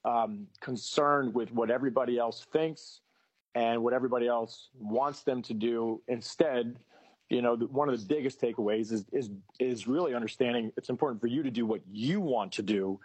um, 0.05 0.47
concerned 0.61 1.35
with 1.35 1.53
what 1.53 1.71
everybody 1.71 2.19
else 2.19 2.47
thinks 2.53 3.01
and 3.55 3.83
what 3.83 3.93
everybody 3.93 4.29
else 4.29 4.69
wants 4.79 5.23
them 5.23 5.43
to 5.43 5.55
do. 5.55 6.01
Instead, 6.09 6.79
you 7.31 7.43
know, 7.43 7.57
one 7.57 7.89
of 7.89 7.99
the 7.99 8.05
biggest 8.07 8.41
takeaways 8.41 8.93
is 8.93 9.07
is 9.13 9.31
is 9.61 9.87
really 9.87 10.15
understanding 10.15 10.73
it's 10.77 10.91
important 10.91 11.21
for 11.21 11.29
you 11.29 11.43
to 11.45 11.51
do 11.51 11.65
what 11.65 11.81
you 11.91 12.21
want 12.21 12.53
to 12.53 12.63
do, 12.63 12.99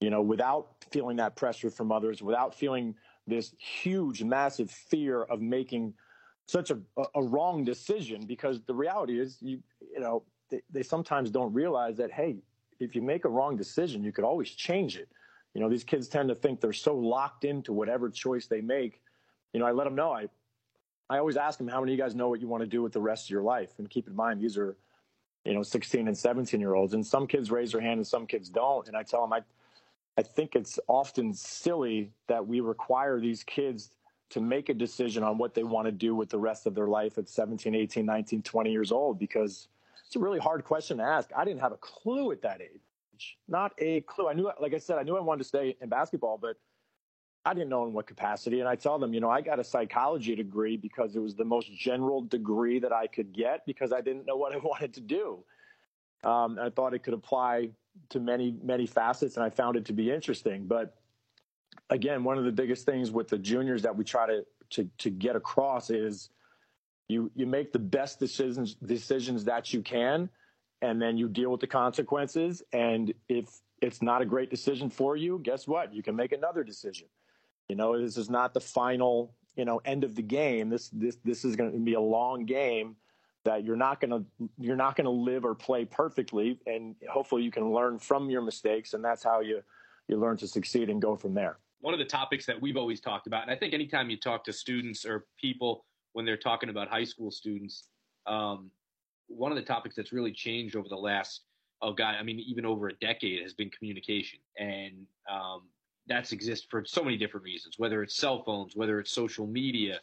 you 0.00 0.08
know, 0.08 0.22
without 0.22 0.68
feeling 0.90 1.18
that 1.18 1.36
pressure 1.36 1.70
from 1.70 1.92
others, 1.92 2.22
without 2.22 2.54
feeling 2.54 2.94
this 3.26 3.54
huge, 3.58 4.24
massive 4.24 4.70
fear 4.70 5.24
of 5.24 5.42
making 5.42 5.92
such 6.46 6.70
a, 6.70 6.78
a 7.14 7.22
wrong 7.22 7.62
decision. 7.62 8.24
Because 8.24 8.62
the 8.62 8.74
reality 8.74 9.20
is, 9.20 9.36
you 9.42 9.62
you 9.92 10.00
know, 10.00 10.22
they, 10.48 10.62
they 10.70 10.82
sometimes 10.82 11.30
don't 11.30 11.52
realize 11.52 11.98
that 11.98 12.10
hey, 12.10 12.38
if 12.80 12.96
you 12.96 13.02
make 13.02 13.26
a 13.26 13.28
wrong 13.28 13.54
decision, 13.54 14.02
you 14.02 14.12
could 14.12 14.24
always 14.24 14.50
change 14.50 14.96
it. 14.96 15.10
You 15.52 15.60
know, 15.60 15.68
these 15.68 15.84
kids 15.84 16.08
tend 16.08 16.30
to 16.30 16.34
think 16.34 16.62
they're 16.62 16.72
so 16.72 16.96
locked 16.96 17.44
into 17.44 17.74
whatever 17.74 18.08
choice 18.08 18.46
they 18.46 18.62
make. 18.62 19.02
You 19.52 19.60
know, 19.60 19.66
I 19.66 19.72
let 19.72 19.84
them 19.84 19.94
know 19.94 20.12
I 20.12 20.28
I 21.10 21.18
always 21.18 21.36
ask 21.36 21.58
them, 21.58 21.68
how 21.68 21.80
many 21.80 21.92
of 21.92 21.98
you 21.98 22.04
guys 22.04 22.14
know 22.14 22.28
what 22.28 22.40
you 22.40 22.48
want 22.48 22.62
to 22.62 22.66
do 22.66 22.82
with 22.82 22.92
the 22.92 23.00
rest 23.00 23.26
of 23.26 23.30
your 23.30 23.42
life? 23.42 23.70
And 23.78 23.88
keep 23.88 24.06
in 24.06 24.14
mind, 24.14 24.40
these 24.40 24.58
are, 24.58 24.76
you 25.44 25.54
know, 25.54 25.62
16 25.62 26.06
and 26.06 26.16
17 26.16 26.60
year 26.60 26.74
olds. 26.74 26.92
And 26.94 27.06
some 27.06 27.26
kids 27.26 27.50
raise 27.50 27.72
their 27.72 27.80
hand 27.80 27.98
and 27.98 28.06
some 28.06 28.26
kids 28.26 28.48
don't. 28.48 28.86
And 28.88 28.96
I 28.96 29.02
tell 29.02 29.22
them, 29.22 29.32
I, 29.32 29.40
I 30.18 30.22
think 30.22 30.54
it's 30.54 30.78
often 30.86 31.32
silly 31.32 32.12
that 32.26 32.46
we 32.46 32.60
require 32.60 33.20
these 33.20 33.42
kids 33.42 33.90
to 34.30 34.40
make 34.40 34.68
a 34.68 34.74
decision 34.74 35.22
on 35.22 35.38
what 35.38 35.54
they 35.54 35.62
want 35.62 35.86
to 35.86 35.92
do 35.92 36.14
with 36.14 36.28
the 36.28 36.38
rest 36.38 36.66
of 36.66 36.74
their 36.74 36.88
life 36.88 37.16
at 37.16 37.28
17, 37.28 37.74
18, 37.74 38.04
19, 38.04 38.42
20 38.42 38.70
years 38.70 38.92
old 38.92 39.18
because 39.18 39.68
it's 40.06 40.16
a 40.16 40.18
really 40.18 40.38
hard 40.38 40.64
question 40.64 40.98
to 40.98 41.02
ask. 41.02 41.30
I 41.34 41.44
didn't 41.46 41.60
have 41.60 41.72
a 41.72 41.78
clue 41.78 42.30
at 42.32 42.42
that 42.42 42.60
age. 42.60 43.38
Not 43.48 43.72
a 43.78 44.02
clue. 44.02 44.28
I 44.28 44.34
knew, 44.34 44.50
like 44.60 44.74
I 44.74 44.78
said, 44.78 44.98
I 44.98 45.02
knew 45.02 45.16
I 45.16 45.20
wanted 45.20 45.42
to 45.42 45.48
stay 45.48 45.76
in 45.80 45.88
basketball, 45.88 46.38
but 46.38 46.56
I 47.48 47.54
didn't 47.54 47.70
know 47.70 47.86
in 47.86 47.94
what 47.94 48.06
capacity. 48.06 48.60
And 48.60 48.68
I 48.68 48.74
tell 48.74 48.98
them, 48.98 49.14
you 49.14 49.20
know, 49.20 49.30
I 49.30 49.40
got 49.40 49.58
a 49.58 49.64
psychology 49.64 50.36
degree 50.36 50.76
because 50.76 51.16
it 51.16 51.20
was 51.20 51.34
the 51.34 51.46
most 51.46 51.74
general 51.74 52.20
degree 52.20 52.78
that 52.78 52.92
I 52.92 53.06
could 53.06 53.32
get 53.32 53.64
because 53.64 53.90
I 53.90 54.02
didn't 54.02 54.26
know 54.26 54.36
what 54.36 54.54
I 54.54 54.58
wanted 54.62 54.92
to 54.94 55.00
do. 55.00 55.38
Um, 56.24 56.58
I 56.60 56.68
thought 56.68 56.92
it 56.92 56.98
could 56.98 57.14
apply 57.14 57.70
to 58.10 58.20
many, 58.20 58.54
many 58.62 58.86
facets, 58.86 59.36
and 59.36 59.44
I 59.44 59.48
found 59.48 59.76
it 59.76 59.86
to 59.86 59.94
be 59.94 60.10
interesting. 60.10 60.66
But 60.66 60.94
again, 61.88 62.22
one 62.22 62.36
of 62.36 62.44
the 62.44 62.52
biggest 62.52 62.84
things 62.84 63.10
with 63.10 63.28
the 63.28 63.38
juniors 63.38 63.80
that 63.82 63.96
we 63.96 64.04
try 64.04 64.26
to 64.26 64.44
to, 64.70 64.86
to 64.98 65.08
get 65.08 65.34
across 65.34 65.88
is 65.88 66.28
you 67.08 67.30
you 67.34 67.46
make 67.46 67.72
the 67.72 67.78
best 67.78 68.18
decisions 68.20 68.74
decisions 68.74 69.44
that 69.44 69.72
you 69.72 69.80
can, 69.80 70.28
and 70.82 71.00
then 71.00 71.16
you 71.16 71.28
deal 71.28 71.50
with 71.50 71.62
the 71.62 71.66
consequences. 71.66 72.62
And 72.74 73.14
if 73.30 73.48
it's 73.80 74.02
not 74.02 74.20
a 74.20 74.26
great 74.26 74.50
decision 74.50 74.90
for 74.90 75.16
you, 75.16 75.40
guess 75.42 75.66
what? 75.66 75.94
You 75.94 76.02
can 76.02 76.14
make 76.14 76.32
another 76.32 76.62
decision. 76.62 77.08
You 77.68 77.76
know, 77.76 78.00
this 78.00 78.16
is 78.16 78.30
not 78.30 78.54
the 78.54 78.60
final, 78.60 79.34
you 79.56 79.64
know, 79.64 79.80
end 79.84 80.04
of 80.04 80.14
the 80.14 80.22
game. 80.22 80.70
This 80.70 80.88
this 80.88 81.18
this 81.24 81.44
is 81.44 81.56
going 81.56 81.72
to 81.72 81.78
be 81.78 81.94
a 81.94 82.00
long 82.00 82.44
game 82.44 82.96
that 83.44 83.64
you're 83.64 83.76
not 83.76 84.00
going 84.00 84.10
to 84.10 84.48
you're 84.58 84.76
not 84.76 84.96
going 84.96 85.04
to 85.04 85.10
live 85.10 85.44
or 85.44 85.54
play 85.54 85.84
perfectly 85.84 86.58
and 86.66 86.94
hopefully 87.10 87.42
you 87.42 87.50
can 87.50 87.72
learn 87.72 87.98
from 87.98 88.30
your 88.30 88.42
mistakes 88.42 88.94
and 88.94 89.04
that's 89.04 89.22
how 89.22 89.40
you 89.40 89.62
you 90.08 90.16
learn 90.16 90.36
to 90.36 90.46
succeed 90.48 90.88
and 90.90 91.00
go 91.00 91.16
from 91.16 91.34
there. 91.34 91.58
One 91.80 91.94
of 91.94 92.00
the 92.00 92.06
topics 92.06 92.44
that 92.46 92.60
we've 92.60 92.76
always 92.76 93.00
talked 93.00 93.26
about 93.26 93.42
and 93.42 93.50
I 93.50 93.56
think 93.56 93.74
anytime 93.74 94.10
you 94.10 94.16
talk 94.16 94.44
to 94.44 94.52
students 94.52 95.04
or 95.04 95.26
people 95.38 95.84
when 96.12 96.24
they're 96.24 96.36
talking 96.36 96.68
about 96.68 96.88
high 96.88 97.04
school 97.04 97.30
students 97.30 97.84
um, 98.26 98.70
one 99.28 99.52
of 99.52 99.56
the 99.56 99.62
topics 99.64 99.94
that's 99.94 100.12
really 100.12 100.32
changed 100.32 100.74
over 100.74 100.88
the 100.88 100.96
last 100.96 101.42
oh 101.82 101.92
god 101.92 102.14
i 102.18 102.22
mean 102.22 102.40
even 102.40 102.64
over 102.64 102.88
a 102.88 102.94
decade 102.94 103.42
has 103.42 103.54
been 103.54 103.70
communication 103.70 104.38
and 104.56 105.06
um, 105.30 105.62
that's 106.08 106.32
exist 106.32 106.66
for 106.70 106.84
so 106.84 107.04
many 107.04 107.16
different 107.16 107.44
reasons, 107.44 107.78
whether 107.78 108.02
it's 108.02 108.16
cell 108.16 108.42
phones, 108.44 108.74
whether 108.74 108.98
it's 108.98 109.12
social 109.12 109.46
media. 109.46 110.00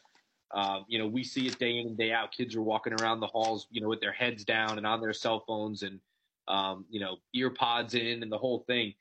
Um, 0.54 0.86
you 0.88 1.00
know, 1.00 1.08
we 1.08 1.24
see 1.24 1.48
it 1.48 1.60
day 1.60 1.80
in 1.80 1.88
and 1.88 1.98
day 1.98 2.12
out. 2.12 2.32
Kids 2.32 2.56
are 2.56 2.62
walking 2.62 2.94
around 3.02 3.20
the 3.20 3.28
halls, 3.28 3.68
you 3.72 3.82
know, 3.82 3.90
with 3.90 4.00
their 4.00 4.12
heads 4.12 4.46
down 4.46 4.78
and 4.78 4.86
on 4.86 5.02
their 5.02 5.14
cell 5.14 5.44
phones 5.48 5.84
and, 5.84 6.00
um, 6.48 6.86
you 6.90 7.00
know, 7.00 7.18
ear 7.34 7.50
pods 7.50 7.96
in 7.96 8.22
and 8.24 8.32
the 8.32 8.38
whole 8.38 8.64
thing. 8.68 8.94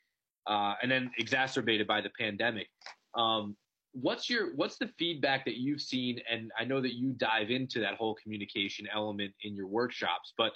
Uh, 0.47 0.75
and 0.83 0.91
then 0.91 1.11
exacerbated 1.19 1.87
by 1.87 2.01
the 2.01 2.11
pandemic. 2.19 2.69
Um, 3.15 3.57
what's 3.93 4.29
your 4.29 4.55
what's 4.57 4.77
the 4.77 4.91
feedback 4.99 5.45
that 5.45 5.57
you've 5.57 5.81
seen? 5.81 6.21
And 6.31 6.51
I 6.59 6.65
know 6.65 6.81
that 6.81 6.95
you 6.95 7.13
dive 7.13 7.51
into 7.51 7.81
that 7.81 7.95
whole 7.95 8.15
communication 8.15 8.87
element 8.93 9.33
in 9.43 9.55
your 9.55 9.67
workshops, 9.67 10.35
but 10.37 10.53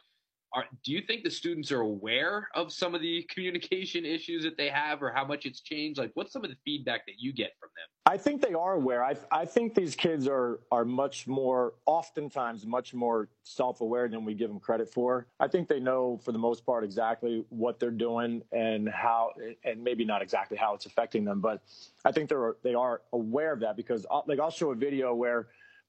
are, 0.54 0.64
do 0.84 0.92
you 0.92 1.02
think 1.02 1.24
the 1.24 1.30
students 1.30 1.70
are 1.70 1.80
aware 1.80 2.48
of 2.54 2.72
some 2.72 2.94
of 2.94 3.00
the 3.00 3.22
communication 3.28 4.04
issues 4.04 4.42
that 4.44 4.56
they 4.56 4.68
have 4.68 5.02
or 5.02 5.10
how 5.10 5.24
much 5.24 5.44
it's 5.44 5.60
changed? 5.60 5.98
Like, 5.98 6.10
what's 6.14 6.32
some 6.32 6.44
of 6.44 6.50
the 6.50 6.56
feedback 6.64 7.06
that 7.06 7.16
you 7.18 7.32
get 7.32 7.52
from 7.60 7.68
them? 7.76 7.88
I 8.06 8.16
think 8.16 8.40
they 8.40 8.54
are 8.54 8.72
aware. 8.72 9.04
I, 9.04 9.16
I 9.30 9.44
think 9.44 9.74
these 9.74 9.94
kids 9.94 10.26
are, 10.26 10.60
are 10.72 10.84
much 10.84 11.26
more, 11.26 11.74
oftentimes, 11.84 12.64
much 12.64 12.94
more 12.94 13.28
self 13.42 13.82
aware 13.82 14.08
than 14.08 14.24
we 14.24 14.32
give 14.32 14.48
them 14.48 14.58
credit 14.58 14.88
for. 14.88 15.26
I 15.38 15.48
think 15.48 15.68
they 15.68 15.80
know, 15.80 16.18
for 16.24 16.32
the 16.32 16.38
most 16.38 16.64
part, 16.64 16.84
exactly 16.84 17.44
what 17.50 17.78
they're 17.78 17.90
doing 17.90 18.42
and 18.52 18.88
how, 18.88 19.32
and 19.64 19.84
maybe 19.84 20.04
not 20.06 20.22
exactly 20.22 20.56
how 20.56 20.74
it's 20.74 20.86
affecting 20.86 21.24
them, 21.24 21.40
but 21.40 21.62
I 22.04 22.12
think 22.12 22.30
they're, 22.30 22.56
they 22.62 22.74
are 22.74 23.02
aware 23.12 23.52
of 23.52 23.60
that 23.60 23.76
because, 23.76 24.06
I'll, 24.10 24.24
like, 24.26 24.40
I'll 24.40 24.50
show 24.50 24.70
a 24.70 24.74
video 24.74 25.14
where 25.14 25.48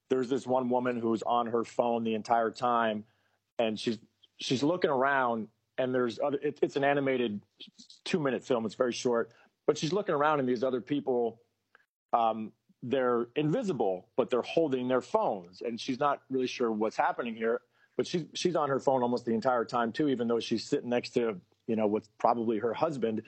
there's 0.09 0.29
this 0.29 0.45
one 0.45 0.69
woman 0.69 0.99
who's 0.99 1.21
on 1.23 1.47
her 1.47 1.63
phone 1.63 2.03
the 2.03 2.15
entire 2.15 2.51
time 2.51 3.05
and 3.59 3.79
she's 3.79 3.99
she's 4.39 4.63
looking 4.63 4.89
around 4.89 5.47
and 5.77 5.93
there's 5.93 6.19
other 6.19 6.39
it, 6.41 6.59
it's 6.61 6.75
an 6.75 6.83
animated 6.83 7.41
two 8.05 8.19
minute 8.19 8.43
film. 8.43 8.65
It's 8.65 8.75
very 8.75 8.93
short 8.93 9.31
but 9.67 9.77
she's 9.77 9.93
looking 9.93 10.15
around 10.15 10.39
and 10.39 10.49
these 10.49 10.63
other 10.63 10.81
people 10.81 11.39
um, 12.13 12.51
they're 12.81 13.27
invisible 13.35 14.07
but 14.17 14.29
they're 14.29 14.41
holding 14.41 14.87
their 14.87 15.01
phones. 15.01 15.61
And 15.61 15.79
she's 15.79 15.99
not 15.99 16.21
really 16.29 16.47
sure 16.47 16.71
what's 16.71 16.97
happening 16.97 17.35
here 17.35 17.61
but 17.97 18.07
she's 18.07 18.25
she's 18.33 18.55
on 18.55 18.69
her 18.69 18.79
phone 18.79 19.03
almost 19.03 19.25
the 19.25 19.33
entire 19.33 19.65
time 19.65 19.91
too 19.91 20.09
even 20.09 20.27
though 20.27 20.39
she's 20.39 20.63
sitting 20.65 20.89
next 20.89 21.11
to 21.11 21.39
you 21.67 21.75
know 21.75 21.87
what's 21.87 22.09
probably 22.17 22.57
her 22.57 22.73
husband. 22.73 23.21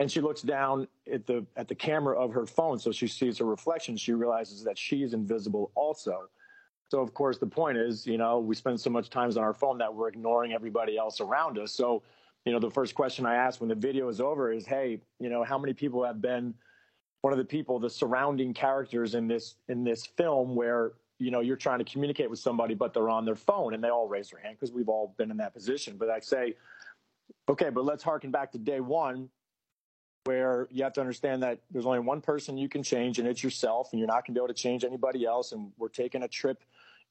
And 0.00 0.10
she 0.10 0.20
looks 0.20 0.42
down 0.42 0.88
at 1.12 1.26
the 1.26 1.46
at 1.56 1.68
the 1.68 1.74
camera 1.74 2.18
of 2.18 2.32
her 2.32 2.46
phone. 2.46 2.78
So 2.78 2.92
she 2.92 3.06
sees 3.06 3.38
her 3.38 3.44
reflection. 3.44 3.96
She 3.96 4.12
realizes 4.12 4.64
that 4.64 4.78
she's 4.78 5.12
invisible 5.12 5.70
also 5.74 6.28
so 6.90 7.00
of 7.00 7.14
course 7.14 7.38
the 7.38 7.46
point 7.46 7.78
is, 7.78 8.06
you 8.06 8.18
know, 8.18 8.38
we 8.38 8.54
spend 8.54 8.80
so 8.80 8.90
much 8.90 9.10
time 9.10 9.30
on 9.30 9.38
our 9.38 9.54
phone 9.54 9.78
that 9.78 9.94
we're 9.94 10.08
ignoring 10.08 10.52
everybody 10.52 10.96
else 10.96 11.20
around 11.20 11.58
us. 11.58 11.72
So, 11.72 12.02
you 12.44 12.52
know, 12.52 12.58
the 12.58 12.70
first 12.70 12.94
question 12.94 13.26
I 13.26 13.34
ask 13.34 13.60
when 13.60 13.68
the 13.68 13.74
video 13.74 14.08
is 14.08 14.20
over 14.20 14.52
is, 14.52 14.66
hey, 14.66 15.00
you 15.18 15.28
know, 15.28 15.44
how 15.44 15.58
many 15.58 15.72
people 15.72 16.04
have 16.04 16.20
been 16.20 16.54
one 17.22 17.32
of 17.32 17.38
the 17.38 17.44
people, 17.44 17.78
the 17.78 17.88
surrounding 17.88 18.52
characters 18.52 19.14
in 19.14 19.26
this 19.26 19.56
in 19.68 19.82
this 19.82 20.04
film 20.04 20.54
where 20.54 20.92
you 21.18 21.30
know 21.30 21.40
you're 21.40 21.56
trying 21.56 21.78
to 21.78 21.84
communicate 21.84 22.28
with 22.28 22.38
somebody 22.38 22.74
but 22.74 22.92
they're 22.92 23.08
on 23.08 23.24
their 23.24 23.36
phone 23.36 23.74
and 23.74 23.82
they 23.82 23.88
all 23.88 24.08
raise 24.08 24.30
their 24.30 24.40
hand 24.40 24.56
because 24.58 24.72
we've 24.72 24.88
all 24.88 25.14
been 25.16 25.30
in 25.30 25.36
that 25.36 25.54
position 25.54 25.96
but 25.96 26.10
i 26.10 26.18
say 26.18 26.54
okay 27.48 27.70
but 27.70 27.84
let's 27.84 28.02
harken 28.02 28.30
back 28.30 28.50
to 28.50 28.58
day 28.58 28.80
one 28.80 29.28
where 30.24 30.66
you 30.70 30.82
have 30.82 30.92
to 30.94 31.00
understand 31.00 31.42
that 31.42 31.60
there's 31.70 31.86
only 31.86 31.98
one 31.98 32.20
person 32.20 32.56
you 32.56 32.68
can 32.68 32.82
change 32.82 33.18
and 33.18 33.28
it's 33.28 33.42
yourself 33.42 33.90
and 33.92 33.98
you're 33.98 34.08
not 34.08 34.26
going 34.26 34.26
to 34.26 34.32
be 34.32 34.40
able 34.40 34.48
to 34.48 34.54
change 34.54 34.82
anybody 34.82 35.24
else 35.24 35.52
and 35.52 35.70
we're 35.78 35.88
taking 35.88 36.22
a 36.22 36.28
trip 36.28 36.64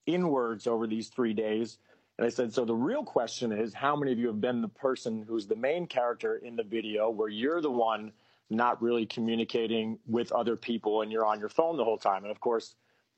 inwards 0.06 0.68
over 0.68 0.88
these 0.88 1.10
three 1.10 1.34
days. 1.34 1.78
And 2.18 2.28
I 2.28 2.30
said, 2.30 2.54
so 2.54 2.63
the 2.63 2.76
real 2.76 3.04
question 3.04 3.52
is 3.52 3.74
how 3.74 3.96
many 3.96 4.12
of 4.12 4.20
you 4.20 4.28
have 4.28 4.42
been 4.42 4.62
the 4.62 4.68
person 4.68 5.26
who's 5.28 5.48
the 5.48 5.56
main 5.56 5.88
character 5.88 6.38
in 6.38 6.56
the 6.56 6.63
video 6.63 7.10
where 7.10 7.30
you're 7.30 7.62
the 7.62 7.72
one 7.72 8.12
not 8.50 8.82
really 8.82 9.06
communicating 9.06 9.98
with 10.06 10.32
other 10.32 10.56
people 10.56 11.02
and 11.02 11.12
you're 11.12 11.26
on 11.26 11.39
your 11.39 11.50
phone 11.50 11.76
the 11.76 11.84
whole 11.84 11.98
time? 11.98 12.24
And 12.24 12.32
of 12.32 12.39
course, 12.39 12.76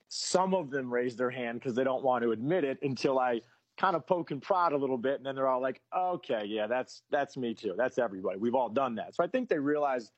some 0.08 0.54
of 0.54 0.70
them 0.70 0.94
raise 0.94 1.16
their 1.16 1.30
hand 1.30 1.60
because 1.60 1.76
they 1.76 1.84
don't 1.84 2.04
want 2.04 2.24
to 2.24 2.32
admit 2.32 2.64
it 2.64 2.78
until 2.84 3.20
I 3.20 3.42
kind 3.78 3.98
of 3.98 4.08
poke 4.08 4.32
and 4.32 4.42
prod 4.42 4.72
a 4.72 4.78
little 4.78 4.98
bit. 4.98 5.18
And 5.18 5.26
then 5.26 5.36
they're 5.36 5.50
all 5.50 5.62
like, 5.62 5.82
okay, 5.94 6.44
yeah, 6.46 6.68
that's, 6.68 7.02
that's 7.12 7.36
me 7.36 7.54
too. 7.54 7.74
That's 7.76 7.98
everybody. 7.98 8.38
We've 8.38 8.56
all 8.56 8.70
done 8.70 8.96
that. 8.96 9.16
So 9.16 9.24
I 9.24 9.28
think 9.28 9.50
they 9.50 9.60
realize, 9.60 10.12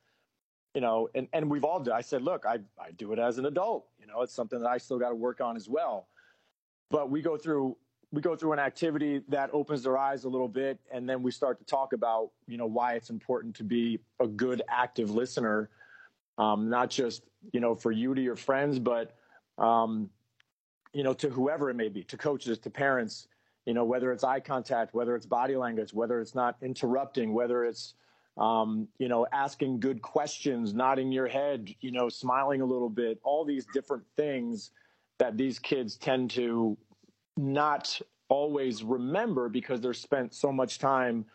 you 0.76 0.82
know, 0.82 1.10
and, 1.16 1.28
and 1.34 1.50
we've 1.50 1.64
all 1.64 1.80
done, 1.80 1.96
I 1.96 2.02
said, 2.02 2.22
look, 2.22 2.46
I, 2.46 2.60
I 2.80 2.92
do 2.96 3.12
it 3.14 3.18
as 3.18 3.40
an 3.40 3.48
adult, 3.48 3.88
you 4.00 4.06
know, 4.06 4.22
it's 4.22 4.34
something 4.34 4.60
that 4.60 4.70
I 4.70 4.78
still 4.78 5.00
got 5.00 5.10
to 5.10 5.16
work 5.16 5.42
on 5.42 5.56
as 5.56 5.68
well 5.68 6.08
but 6.89 7.10
we 7.10 7.21
go 7.21 7.38
through 7.38 7.78
we 8.12 8.21
go 8.21 8.38
through 8.38 8.54
an 8.54 8.60
activity 8.60 9.21
that 9.28 9.50
opens 9.52 9.84
their 9.84 9.97
eyes 9.97 10.23
a 10.23 10.30
little 10.30 10.47
bit 10.47 10.80
and 10.91 11.10
then 11.10 11.21
we 11.21 11.32
start 11.32 11.60
to 11.60 11.65
talk 11.65 11.93
about 11.93 12.32
you 12.47 12.58
know 12.58 12.65
why 12.65 12.93
it's 12.93 13.10
important 13.10 13.56
to 13.56 13.63
be 13.63 14.00
a 14.19 14.28
good 14.28 14.62
active 14.69 15.10
listener 15.10 15.69
um, 16.38 16.69
not 16.69 16.89
just 16.89 17.23
you 17.52 17.60
know 17.60 17.76
for 17.76 17.91
you 17.91 18.13
to 18.15 18.21
your 18.21 18.36
friends 18.36 18.80
but 18.80 19.15
um, 19.58 20.10
you 20.93 21.04
know 21.04 21.13
to 21.13 21.30
whoever 21.30 21.69
it 21.69 21.76
may 21.76 21.89
be 21.89 22.04
to 22.04 22.17
coaches 22.17 22.58
to 22.60 22.69
parents 22.69 23.28
you 23.65 23.73
know 23.73 23.84
whether 23.84 24.12
it's 24.12 24.23
eye 24.23 24.39
contact 24.39 24.93
whether 24.93 25.15
it's 25.15 25.26
body 25.26 25.56
language 25.56 25.93
whether 25.93 26.21
it's 26.21 26.36
not 26.36 26.56
interrupting 26.62 27.34
whether 27.34 27.65
it's 27.65 27.95
um, 28.38 28.88
you 29.00 29.10
know 29.10 29.28
asking 29.34 29.80
good 29.80 30.02
questions 30.02 30.73
nodding 30.73 31.12
your 31.12 31.28
head 31.28 31.69
you 31.82 31.91
know 31.91 32.08
smiling 32.08 32.62
a 32.62 32.65
little 32.65 32.89
bit 32.89 33.19
all 33.23 33.43
these 33.43 33.65
different 33.73 34.04
things 34.15 34.71
that 35.20 35.38
these 35.38 35.60
kids 35.60 35.96
tend 35.96 36.32
to 36.32 36.78
not 37.36 38.00
always 38.30 38.84
remember 38.84 39.50
because 39.50 39.80
they're 39.82 39.94
spent 39.94 40.34
so 40.34 40.52
much 40.52 40.80
time 40.80 41.26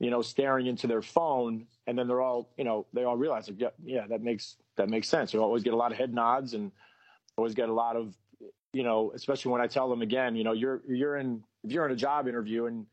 you 0.00 0.10
know 0.10 0.22
staring 0.22 0.66
into 0.66 0.86
their 0.86 1.02
phone 1.02 1.64
and 1.86 1.96
then 1.96 2.08
they're 2.08 2.20
all 2.20 2.50
you 2.56 2.64
know 2.64 2.86
they 2.92 3.04
all 3.04 3.16
realize 3.16 3.48
yeah, 3.56 3.68
yeah 3.84 4.06
that 4.08 4.22
makes 4.22 4.56
that 4.76 4.88
makes 4.88 5.08
sense. 5.08 5.32
You 5.32 5.42
always 5.42 5.62
get 5.62 5.74
a 5.74 5.76
lot 5.76 5.92
of 5.92 5.98
head 5.98 6.12
nods 6.12 6.54
and 6.54 6.72
always 7.36 7.54
get 7.54 7.68
a 7.68 7.72
lot 7.72 7.96
of 7.96 8.14
you 8.72 8.82
know 8.82 9.12
especially 9.14 9.52
when 9.52 9.60
i 9.60 9.66
tell 9.66 9.88
them 9.88 10.02
again 10.02 10.34
you 10.34 10.44
know 10.44 10.52
you're 10.52 10.82
you're 10.88 11.16
in 11.16 11.42
if 11.62 11.72
you're 11.72 11.86
in 11.86 11.92
a 11.92 11.96
job 11.96 12.26
interview 12.26 12.66
and 12.66 12.86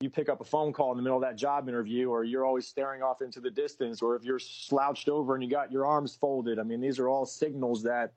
you 0.00 0.10
pick 0.10 0.28
up 0.28 0.40
a 0.40 0.44
phone 0.44 0.72
call 0.72 0.90
in 0.90 0.96
the 0.96 1.02
middle 1.02 1.16
of 1.16 1.22
that 1.22 1.36
job 1.36 1.68
interview 1.68 2.10
or 2.10 2.24
you're 2.24 2.44
always 2.44 2.66
staring 2.66 3.02
off 3.02 3.22
into 3.22 3.40
the 3.40 3.50
distance 3.50 4.02
or 4.02 4.16
if 4.16 4.24
you're 4.24 4.38
slouched 4.38 5.08
over 5.08 5.34
and 5.34 5.44
you 5.44 5.50
got 5.50 5.70
your 5.70 5.86
arms 5.86 6.16
folded 6.16 6.58
i 6.58 6.62
mean 6.62 6.80
these 6.80 6.98
are 6.98 7.08
all 7.08 7.24
signals 7.24 7.82
that 7.82 8.12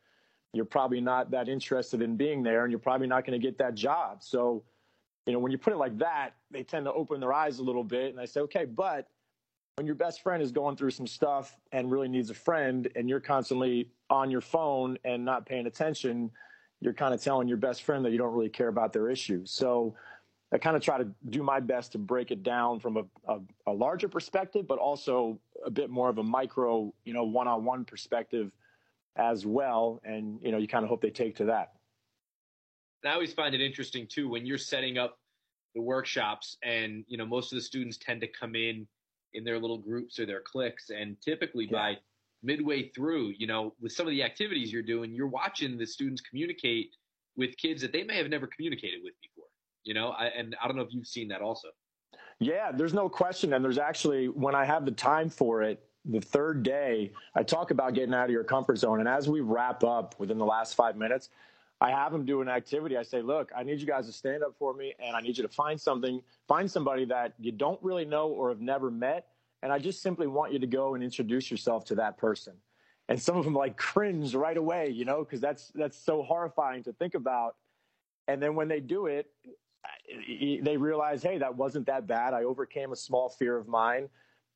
you're 0.56 0.66
probably 0.66 1.02
not 1.02 1.32
that 1.32 1.50
interested 1.50 2.02
in 2.02 2.16
being 2.16 2.42
there 2.42 2.64
and 2.64 2.72
you're 2.72 2.80
probably 2.80 3.08
not 3.08 3.26
going 3.26 3.40
to 3.40 3.46
get 3.46 3.58
that 3.58 3.76
job. 3.76 4.24
So, 4.24 4.64
you 5.26 5.34
know, 5.34 5.40
when 5.40 5.52
you 5.52 5.58
put 5.58 5.74
it 5.74 5.78
like 5.78 5.98
that, 5.98 6.32
they 6.50 6.64
tend 6.64 6.86
to 6.86 6.94
open 6.94 7.20
their 7.20 7.34
eyes 7.34 7.60
a 7.60 7.64
little 7.64 7.84
bit 7.84 8.12
and 8.12 8.20
I 8.20 8.26
say, 8.26 8.40
okay, 8.42 8.64
but 8.64 9.10
when 9.76 9.86
your 9.86 9.96
best 9.96 10.22
friend 10.24 10.42
is 10.42 10.54
going 10.54 10.78
through 10.78 10.92
some 10.92 11.08
stuff 11.08 11.58
and 11.74 11.92
really 11.92 12.08
needs 12.08 12.30
a 12.30 12.34
friend 12.34 12.88
and 12.96 13.10
you're 13.10 13.20
constantly 13.20 13.90
on 14.10 14.32
your 14.32 14.40
phone 14.40 14.98
and 15.04 15.26
not 15.26 15.46
paying 15.46 15.68
attention, 15.68 16.32
you're 16.80 16.94
kind 16.94 17.14
of 17.14 17.22
telling 17.22 17.50
your 17.50 17.58
best 17.58 17.84
friend 17.84 18.06
that 18.06 18.12
you 18.12 18.18
don't 18.18 18.34
really 18.34 18.50
care 18.50 18.70
about 18.70 18.94
their 18.94 19.10
issues. 19.10 19.52
So 19.52 19.96
I 20.54 20.58
kind 20.58 20.78
of 20.78 20.82
try 20.82 20.98
to 20.98 21.08
do 21.30 21.44
my 21.44 21.60
best 21.60 21.92
to 21.94 21.98
break 21.98 22.32
it 22.32 22.44
down 22.44 22.80
from 22.80 22.96
a, 22.96 23.04
a, 23.28 23.40
a 23.68 23.74
larger 23.74 24.08
perspective, 24.08 24.66
but 24.68 24.78
also 24.78 25.38
a 25.66 25.70
bit 25.70 25.90
more 25.90 26.08
of 26.08 26.18
a 26.18 26.24
micro, 26.24 26.94
you 27.04 27.14
know, 27.14 27.26
one-on-one 27.26 27.84
perspective 27.84 28.52
as 29.16 29.46
well. 29.46 30.02
And, 30.04 30.40
you 30.42 30.52
know, 30.52 30.58
you 30.58 30.68
kind 30.68 30.84
of 30.84 30.90
hope 30.90 31.02
they 31.02 31.10
take 31.10 31.36
to 31.38 31.46
that. 31.46 31.74
I 33.06 33.14
always 33.14 33.34
find 33.34 33.54
it 33.54 33.62
interesting 33.62 34.08
too 34.08 34.28
when 34.30 34.46
you're 34.46 34.58
setting 34.58 34.98
up 34.98 35.20
the 35.76 35.82
workshops, 35.82 36.58
and 36.64 37.04
you 37.08 37.18
know 37.18 37.26
most 37.26 37.52
of 37.52 37.58
the 37.58 37.62
students 37.62 37.98
tend 37.98 38.22
to 38.22 38.28
come 38.28 38.56
in 38.56 38.88
in 39.34 39.44
their 39.44 39.60
little 39.60 39.78
groups 39.78 40.20
or 40.20 40.26
their 40.26 40.42
cliques, 40.42 40.90
and 40.90 41.16
typically 41.22 41.66
yeah. 41.66 41.78
by 41.78 41.98
midway 42.42 42.90
through, 42.90 43.34
you 43.38 43.48
know, 43.48 43.74
with 43.82 43.92
some 43.92 44.08
of 44.08 44.12
the 44.12 44.24
activities 44.24 44.72
you're 44.72 44.82
doing, 44.82 45.14
you're 45.14 45.28
watching 45.28 45.78
the 45.78 45.86
students 45.86 46.22
communicate 46.22 46.96
with 47.36 47.58
kids 47.58 47.82
that 47.82 47.92
they 47.92 48.04
may 48.04 48.18
have 48.18 48.30
never 48.30 48.48
communicated 48.48 49.02
with 49.04 49.14
before. 49.22 49.50
You 49.84 49.94
know, 49.94 50.10
I, 50.10 50.28
and 50.28 50.56
I 50.64 50.68
don't 50.68 50.78
know 50.78 50.84
if 50.84 50.94
you've 50.94 51.08
seen 51.08 51.28
that 51.30 51.42
also. 51.42 51.68
Yeah, 52.40 52.72
there's 52.72 52.94
no 52.94 53.10
question. 53.10 53.54
And 53.54 53.64
there's 53.64 53.78
actually, 53.78 54.28
when 54.28 54.56
I 54.56 54.66
have 54.66 54.86
the 54.86 54.92
time 54.92 55.30
for 55.30 55.64
it, 55.64 55.84
the 56.06 56.22
third 56.22 56.64
day, 56.64 57.12
I 57.36 57.44
talk 57.44 57.72
about 57.72 57.94
getting 57.94 58.14
out 58.14 58.26
of 58.26 58.32
your 58.32 58.44
comfort 58.44 58.78
zone. 58.78 59.00
And 59.00 59.10
as 59.10 59.28
we 59.28 59.42
wrap 59.42 59.84
up 59.84 60.16
within 60.20 60.38
the 60.38 60.46
last 60.46 60.76
five 60.76 60.96
minutes, 60.96 61.30
I 61.82 61.92
have 61.92 62.12
them 62.12 62.26
do 62.26 62.42
an 62.42 62.48
activity. 62.48 62.96
I 62.96 63.04
say, 63.04 63.22
look, 63.22 63.52
I 63.56 63.64
need 63.64 63.80
you 63.80 63.88
guys 63.88 64.06
to 64.06 64.14
stand 64.14 64.44
up 64.44 64.56
for 64.58 64.74
me 64.74 64.94
and 65.00 65.16
I 65.16 65.22
need 65.22 65.38
you 65.38 65.44
to 65.44 65.50
find 65.50 65.80
something, 65.80 66.22
find 66.48 66.70
somebody 66.70 67.06
that 67.06 67.34
you 67.40 67.52
don't 67.52 67.82
really 67.84 68.06
know 68.06 68.30
or 68.30 68.50
have 68.50 68.62
never 68.62 68.90
met. 68.90 69.28
And 69.62 69.74
I 69.74 69.80
just 69.80 70.02
simply 70.02 70.28
want 70.28 70.54
you 70.54 70.60
to 70.60 70.68
go 70.68 70.96
and 70.96 71.04
introduce 71.04 71.52
yourself 71.52 71.86
to 71.86 71.96
that 71.96 72.18
person. 72.18 72.54
And 73.10 73.22
some 73.22 73.38
of 73.38 73.44
them 73.44 73.54
like 73.54 73.78
cringe 73.78 74.34
right 74.36 74.58
away, 74.58 74.90
you 74.90 75.06
know, 75.06 75.20
because 75.20 75.42
that's 75.42 75.72
that's 75.76 75.98
so 75.98 76.24
horrifying 76.24 76.84
to 76.84 76.94
think 76.94 77.14
about. 77.14 77.56
And 78.28 78.42
then 78.42 78.56
when 78.56 78.68
they 78.68 78.80
do 78.80 79.06
it, 79.08 79.30
they 80.64 80.78
realize, 80.78 81.22
hey, 81.22 81.38
that 81.38 81.56
wasn't 81.56 81.86
that 81.88 82.08
bad. 82.08 82.34
I 82.34 82.44
overcame 82.44 82.92
a 82.92 82.96
small 82.96 83.30
fear 83.30 83.58
of 83.58 83.68
mine. 83.68 84.10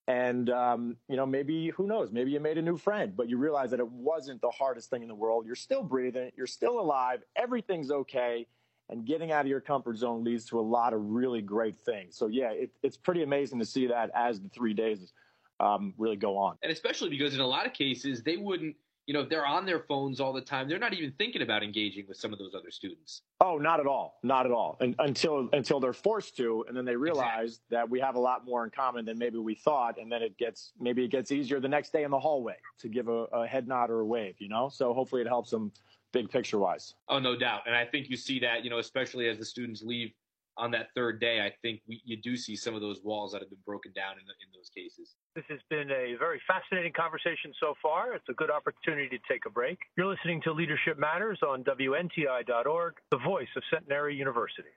And, 0.09 0.49
um, 0.49 0.97
you 1.07 1.15
know, 1.15 1.27
maybe, 1.27 1.69
who 1.69 1.85
knows, 1.85 2.11
maybe 2.11 2.31
you 2.31 2.39
made 2.39 2.57
a 2.57 2.63
new 2.63 2.77
friend, 2.77 3.15
but 3.15 3.29
you 3.29 3.37
realize 3.37 3.69
that 3.69 3.79
it 3.79 3.87
wasn't 3.91 4.41
the 4.41 4.49
hardest 4.49 4.89
thing 4.89 5.03
in 5.03 5.07
the 5.07 5.13
world. 5.13 5.45
You're 5.45 5.53
still 5.53 5.83
breathing, 5.83 6.31
you're 6.35 6.47
still 6.47 6.79
alive, 6.79 7.19
everything's 7.35 7.91
okay. 7.91 8.47
And 8.89 9.05
getting 9.05 9.31
out 9.31 9.41
of 9.41 9.47
your 9.47 9.61
comfort 9.61 9.97
zone 9.97 10.23
leads 10.23 10.45
to 10.45 10.59
a 10.59 10.61
lot 10.61 10.93
of 10.93 10.99
really 10.99 11.43
great 11.43 11.75
things. 11.85 12.17
So, 12.17 12.25
yeah, 12.25 12.49
it, 12.49 12.71
it's 12.81 12.97
pretty 12.97 13.21
amazing 13.21 13.59
to 13.59 13.65
see 13.65 13.85
that 13.85 14.09
as 14.15 14.41
the 14.41 14.49
three 14.49 14.73
days 14.73 15.13
um, 15.59 15.93
really 15.95 16.15
go 16.15 16.37
on. 16.37 16.57
And 16.63 16.71
especially 16.71 17.09
because 17.09 17.35
in 17.35 17.39
a 17.39 17.47
lot 17.47 17.67
of 17.67 17.73
cases, 17.73 18.23
they 18.23 18.37
wouldn't 18.37 18.75
you 19.09 19.13
know, 19.13 19.21
if 19.21 19.29
they're 19.29 19.47
on 19.47 19.65
their 19.65 19.79
phones 19.79 20.19
all 20.19 20.31
the 20.31 20.39
time, 20.39 20.69
they're 20.69 20.77
not 20.77 20.93
even 20.93 21.11
thinking 21.17 21.41
about 21.41 21.63
engaging 21.63 22.05
with 22.07 22.15
some 22.15 22.31
of 22.31 22.37
those 22.37 22.53
other 22.53 22.69
students. 22.69 23.23
Oh, 23.41 23.57
not 23.57 23.79
at 23.79 23.87
all, 23.87 24.19
not 24.21 24.45
at 24.45 24.51
all, 24.51 24.77
and, 24.81 24.93
until 24.99 25.49
until 25.51 25.79
they're 25.79 25.93
forced 25.93 26.37
to, 26.37 26.63
and 26.67 26.77
then 26.77 26.85
they 26.85 26.95
realize 26.95 27.53
exactly. 27.53 27.75
that 27.75 27.89
we 27.89 27.99
have 28.01 28.13
a 28.13 28.19
lot 28.19 28.45
more 28.45 28.63
in 28.65 28.69
common 28.69 29.05
than 29.05 29.17
maybe 29.17 29.39
we 29.39 29.55
thought, 29.55 29.97
and 29.99 30.11
then 30.11 30.21
it 30.21 30.37
gets 30.37 30.73
maybe 30.79 31.03
it 31.03 31.09
gets 31.09 31.31
easier 31.31 31.59
the 31.59 31.67
next 31.67 31.91
day 31.91 32.03
in 32.03 32.11
the 32.11 32.19
hallway 32.19 32.57
to 32.81 32.87
give 32.87 33.07
a, 33.07 33.23
a 33.33 33.47
head 33.47 33.67
nod 33.67 33.89
or 33.89 34.01
a 34.01 34.05
wave, 34.05 34.35
you 34.37 34.47
know. 34.47 34.69
So 34.69 34.93
hopefully 34.93 35.23
it 35.23 35.27
helps 35.27 35.49
them 35.49 35.71
big 36.11 36.29
picture 36.29 36.59
wise. 36.59 36.93
Oh, 37.07 37.17
no 37.17 37.35
doubt, 37.35 37.61
and 37.65 37.75
I 37.75 37.85
think 37.85 38.11
you 38.11 38.15
see 38.15 38.37
that, 38.41 38.63
you 38.63 38.69
know, 38.69 38.77
especially 38.77 39.27
as 39.27 39.39
the 39.39 39.45
students 39.45 39.81
leave 39.81 40.11
on 40.59 40.71
that 40.71 40.89
third 40.93 41.19
day, 41.19 41.39
I 41.41 41.51
think 41.61 41.81
we, 41.87 42.01
you 42.03 42.17
do 42.21 42.35
see 42.35 42.55
some 42.55 42.75
of 42.75 42.81
those 42.81 42.99
walls 43.03 43.31
that 43.31 43.41
have 43.41 43.49
been 43.49 43.63
broken 43.65 43.93
down 43.93 44.13
in, 44.19 44.25
the, 44.27 44.33
in 44.43 44.49
those 44.53 44.69
cases. 44.69 45.15
This 45.35 45.45
has 45.49 45.59
been 45.69 45.89
a 45.89 46.15
very 46.19 46.41
fascinating 46.45 46.91
conversation 46.91 47.53
so 47.59 47.73
far. 47.81 48.13
It's 48.13 48.27
a 48.29 48.33
good 48.33 48.51
opportunity 48.51 49.09
to 49.09 49.19
take 49.31 49.45
a 49.47 49.49
break. 49.49 49.79
You're 49.97 50.07
listening 50.07 50.41
to 50.43 50.51
Leadership 50.51 50.99
Matters 50.99 51.39
on 51.47 51.63
WNTI.org, 51.63 52.93
the 53.11 53.17
voice 53.17 53.47
of 53.55 53.63
Centenary 53.71 54.15
University. 54.15 54.75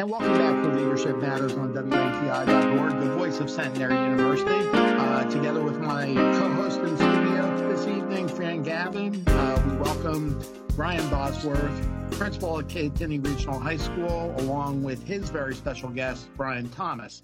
And 0.00 0.10
welcome 0.10 0.32
back 0.32 0.62
to 0.62 0.70
Leadership 0.70 1.18
Matters 1.18 1.52
on 1.52 1.74
WNTI.org, 1.74 3.00
the 3.00 3.14
voice 3.16 3.38
of 3.38 3.50
Centenary 3.50 3.92
University. 3.92 4.66
Uh, 4.72 5.28
together 5.28 5.62
with 5.62 5.78
my 5.78 6.14
co-host 6.14 6.80
in 6.80 6.96
studio 6.96 7.68
this 7.68 7.86
evening, 7.86 8.26
Fran 8.26 8.62
Gavin, 8.62 9.22
uh, 9.28 9.62
we 9.68 9.76
welcome 9.76 10.42
Brian 10.74 11.06
Bosworth, 11.10 11.86
principal 12.12 12.60
at 12.60 12.68
Kittatinny 12.68 13.22
Regional 13.22 13.60
High 13.60 13.76
School, 13.76 14.34
along 14.38 14.82
with 14.82 15.06
his 15.06 15.28
very 15.28 15.54
special 15.54 15.90
guest, 15.90 16.30
Brian 16.34 16.70
Thomas. 16.70 17.22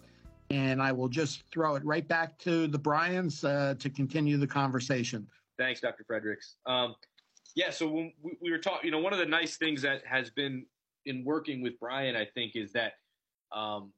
And 0.50 0.82
I 0.82 0.92
will 0.92 1.08
just 1.08 1.44
throw 1.50 1.76
it 1.76 1.84
right 1.86 2.06
back 2.06 2.38
to 2.40 2.66
the 2.66 2.78
Brians 2.78 3.42
uh, 3.42 3.76
to 3.78 3.88
continue 3.88 4.36
the 4.36 4.46
conversation. 4.46 5.26
Thanks, 5.56 5.80
Dr. 5.80 6.04
Fredericks. 6.04 6.56
Um, 6.66 6.94
yeah, 7.54 7.70
so 7.70 7.88
when 7.88 8.12
we 8.42 8.50
were 8.50 8.58
talking, 8.58 8.84
you 8.84 8.90
know, 8.90 8.98
one 8.98 9.14
of 9.14 9.18
the 9.18 9.24
nice 9.24 9.56
things 9.56 9.80
that 9.80 10.02
has 10.04 10.28
been 10.28 10.66
in 11.06 11.24
working 11.24 11.62
with 11.62 11.78
Brian, 11.80 12.16
I 12.16 12.26
think, 12.34 12.56
is 12.56 12.72
that 12.72 12.92
um, 13.52 13.92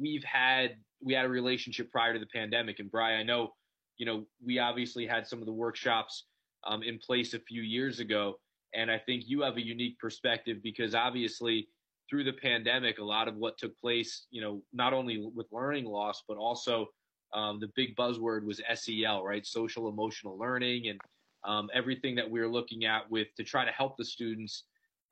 we've 0.00 0.24
had 0.24 0.76
we 1.02 1.12
had 1.12 1.26
a 1.26 1.28
relationship 1.28 1.90
prior 1.92 2.14
to 2.14 2.18
the 2.18 2.26
pandemic. 2.26 2.78
And 2.78 2.90
Brian, 2.90 3.20
I 3.20 3.22
know, 3.22 3.52
you 3.98 4.06
know, 4.06 4.24
we 4.44 4.58
obviously 4.58 5.06
had 5.06 5.26
some 5.26 5.40
of 5.40 5.46
the 5.46 5.52
workshops 5.52 6.24
um, 6.66 6.82
in 6.82 6.98
place 6.98 7.34
a 7.34 7.38
few 7.38 7.62
years 7.62 8.00
ago, 8.00 8.38
and 8.74 8.90
I 8.90 8.98
think 8.98 9.24
you 9.26 9.42
have 9.42 9.56
a 9.56 9.64
unique 9.64 9.98
perspective 9.98 10.58
because 10.62 10.94
obviously 10.94 11.68
through 12.08 12.24
the 12.24 12.32
pandemic, 12.32 12.98
a 12.98 13.04
lot 13.04 13.28
of 13.28 13.36
what 13.36 13.58
took 13.58 13.76
place, 13.78 14.26
you 14.30 14.40
know, 14.40 14.62
not 14.72 14.92
only 14.92 15.28
with 15.34 15.46
learning 15.50 15.84
loss, 15.84 16.22
but 16.28 16.36
also 16.36 16.86
um, 17.34 17.58
the 17.60 17.70
big 17.74 17.96
buzzword 17.96 18.44
was 18.44 18.60
SEL, 18.74 19.24
right? 19.24 19.44
Social 19.44 19.88
emotional 19.88 20.38
learning 20.38 20.88
and 20.88 21.00
um, 21.44 21.68
everything 21.74 22.14
that 22.14 22.28
we 22.28 22.40
are 22.40 22.48
looking 22.48 22.84
at 22.84 23.10
with 23.10 23.28
to 23.36 23.44
try 23.44 23.64
to 23.64 23.72
help 23.72 23.96
the 23.96 24.04
students 24.04 24.64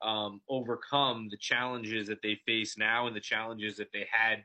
um, 0.05 0.39
overcome 0.47 1.27
the 1.31 1.37
challenges 1.37 2.07
that 2.07 2.21
they 2.21 2.39
face 2.45 2.77
now 2.77 3.07
and 3.07 3.15
the 3.15 3.21
challenges 3.21 3.75
that 3.77 3.91
they 3.91 4.07
had, 4.09 4.43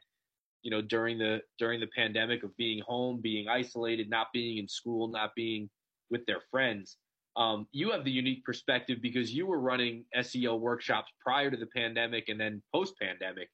you 0.62 0.70
know, 0.70 0.80
during 0.80 1.18
the 1.18 1.42
during 1.58 1.80
the 1.80 1.88
pandemic 1.94 2.42
of 2.42 2.56
being 2.56 2.82
home, 2.86 3.20
being 3.20 3.46
isolated, 3.46 4.08
not 4.08 4.28
being 4.32 4.58
in 4.58 4.66
school, 4.66 5.08
not 5.08 5.34
being 5.36 5.68
with 6.10 6.24
their 6.26 6.40
friends. 6.50 6.96
Um, 7.36 7.68
you 7.72 7.92
have 7.92 8.04
the 8.04 8.10
unique 8.10 8.44
perspective 8.44 8.98
because 9.00 9.32
you 9.32 9.46
were 9.46 9.60
running 9.60 10.04
SEL 10.20 10.58
workshops 10.58 11.12
prior 11.22 11.50
to 11.50 11.56
the 11.56 11.66
pandemic 11.66 12.28
and 12.28 12.40
then 12.40 12.62
post 12.74 12.94
pandemic. 13.00 13.48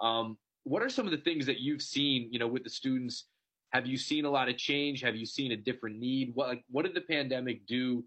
Um, 0.00 0.38
what 0.64 0.82
are 0.82 0.88
some 0.88 1.06
of 1.06 1.10
the 1.10 1.18
things 1.18 1.46
that 1.46 1.58
you've 1.58 1.82
seen, 1.82 2.28
you 2.30 2.38
know, 2.38 2.46
with 2.46 2.64
the 2.64 2.70
students? 2.70 3.26
Have 3.72 3.86
you 3.86 3.96
seen 3.96 4.26
a 4.26 4.30
lot 4.30 4.48
of 4.48 4.56
change? 4.56 5.00
Have 5.02 5.16
you 5.16 5.26
seen 5.26 5.52
a 5.52 5.56
different 5.56 5.98
need? 5.98 6.32
What 6.34 6.48
like, 6.48 6.64
what 6.70 6.84
did 6.84 6.94
the 6.94 7.00
pandemic 7.00 7.66
do 7.66 8.04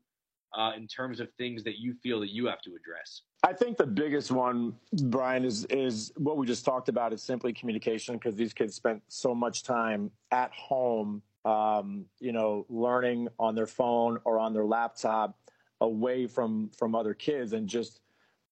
uh, 0.57 0.71
in 0.75 0.87
terms 0.87 1.19
of 1.19 1.29
things 1.37 1.63
that 1.63 1.77
you 1.77 1.93
feel 1.93 2.19
that 2.19 2.29
you 2.29 2.47
have 2.47 2.61
to 2.61 2.71
address? 2.71 3.21
I 3.43 3.53
think 3.53 3.77
the 3.77 3.87
biggest 3.87 4.31
one, 4.31 4.75
Brian, 5.03 5.45
is 5.45 5.65
is 5.65 6.11
what 6.17 6.37
we 6.37 6.45
just 6.45 6.65
talked 6.65 6.89
about. 6.89 7.13
Is 7.13 7.23
simply 7.23 7.53
communication 7.53 8.15
because 8.15 8.35
these 8.35 8.53
kids 8.53 8.75
spent 8.75 9.01
so 9.07 9.33
much 9.33 9.63
time 9.63 10.11
at 10.31 10.51
home 10.51 11.21
um, 11.45 12.05
you 12.19 12.31
know, 12.31 12.65
learning 12.69 13.29
on 13.39 13.55
their 13.55 13.67
phone 13.67 14.19
or 14.25 14.39
on 14.39 14.53
their 14.53 14.65
laptop 14.65 15.37
away 15.81 16.27
from 16.27 16.69
from 16.77 16.95
other 16.95 17.13
kids 17.13 17.53
and 17.53 17.67
just 17.67 18.01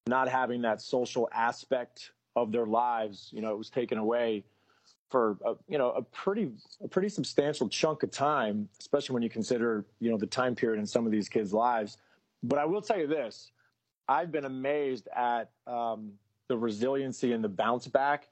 not 0.08 0.30
having 0.30 0.62
that 0.62 0.82
social 0.82 1.28
aspect 1.34 2.12
of 2.36 2.52
their 2.52 2.66
lives. 2.66 3.30
You 3.34 3.42
know, 3.42 3.52
it 3.52 3.58
was 3.58 3.70
taken 3.70 3.98
away 3.98 4.46
for 5.10 5.38
a, 5.46 5.54
you 5.68 5.78
know 5.78 5.92
a 5.92 6.02
pretty 6.02 6.52
a 6.84 6.88
pretty 6.88 7.10
substantial 7.10 7.70
chunk 7.70 8.04
of 8.04 8.12
time, 8.12 8.68
especially 8.80 9.14
when 9.14 9.24
you 9.24 9.30
consider 9.30 9.86
you 10.00 10.12
know 10.12 10.18
the 10.18 10.28
time 10.28 10.56
period 10.56 10.80
in 10.80 10.86
some 10.86 11.06
of 11.06 11.12
these 11.12 11.30
kids' 11.30 11.54
lives. 11.54 11.98
But 12.44 12.60
I 12.60 12.66
will 12.66 12.82
tell 12.82 13.00
you 13.00 13.08
this: 13.08 13.52
I've 14.08 14.32
been 14.32 14.46
amazed 14.46 15.08
at 15.16 15.50
um, 15.66 16.12
the 16.48 16.58
resiliency 16.58 17.34
and 17.34 17.44
the 17.44 17.50
bounce 17.50 17.88
back 17.88 18.28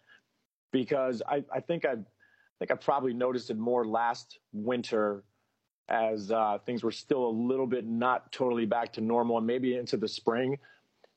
because 0.71 1.21
I, 1.27 1.43
I 1.53 1.59
think 1.59 1.85
I've 1.85 1.99
I 1.99 2.57
think 2.59 2.71
I 2.71 2.75
probably 2.75 3.13
noticed 3.13 3.49
it 3.49 3.57
more 3.57 3.85
last 3.85 4.39
winter 4.53 5.23
as 5.89 6.31
uh, 6.31 6.57
things 6.65 6.83
were 6.83 6.91
still 6.91 7.25
a 7.25 7.29
little 7.29 7.67
bit 7.67 7.85
not 7.85 8.31
totally 8.31 8.65
back 8.65 8.93
to 8.93 9.01
normal 9.01 9.37
and 9.37 9.45
maybe 9.45 9.77
into 9.77 9.97
the 9.97 10.07
spring. 10.07 10.57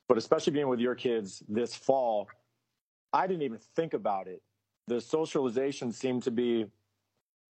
But 0.08 0.18
especially 0.18 0.52
being 0.52 0.68
with 0.68 0.80
your 0.80 0.94
kids 0.94 1.42
this 1.48 1.74
fall, 1.74 2.28
I 3.12 3.26
didn't 3.26 3.42
even 3.42 3.58
think 3.76 3.94
about 3.94 4.26
it. 4.26 4.42
The 4.88 5.00
socialization 5.00 5.92
seemed 5.92 6.22
to 6.24 6.30
be 6.30 6.66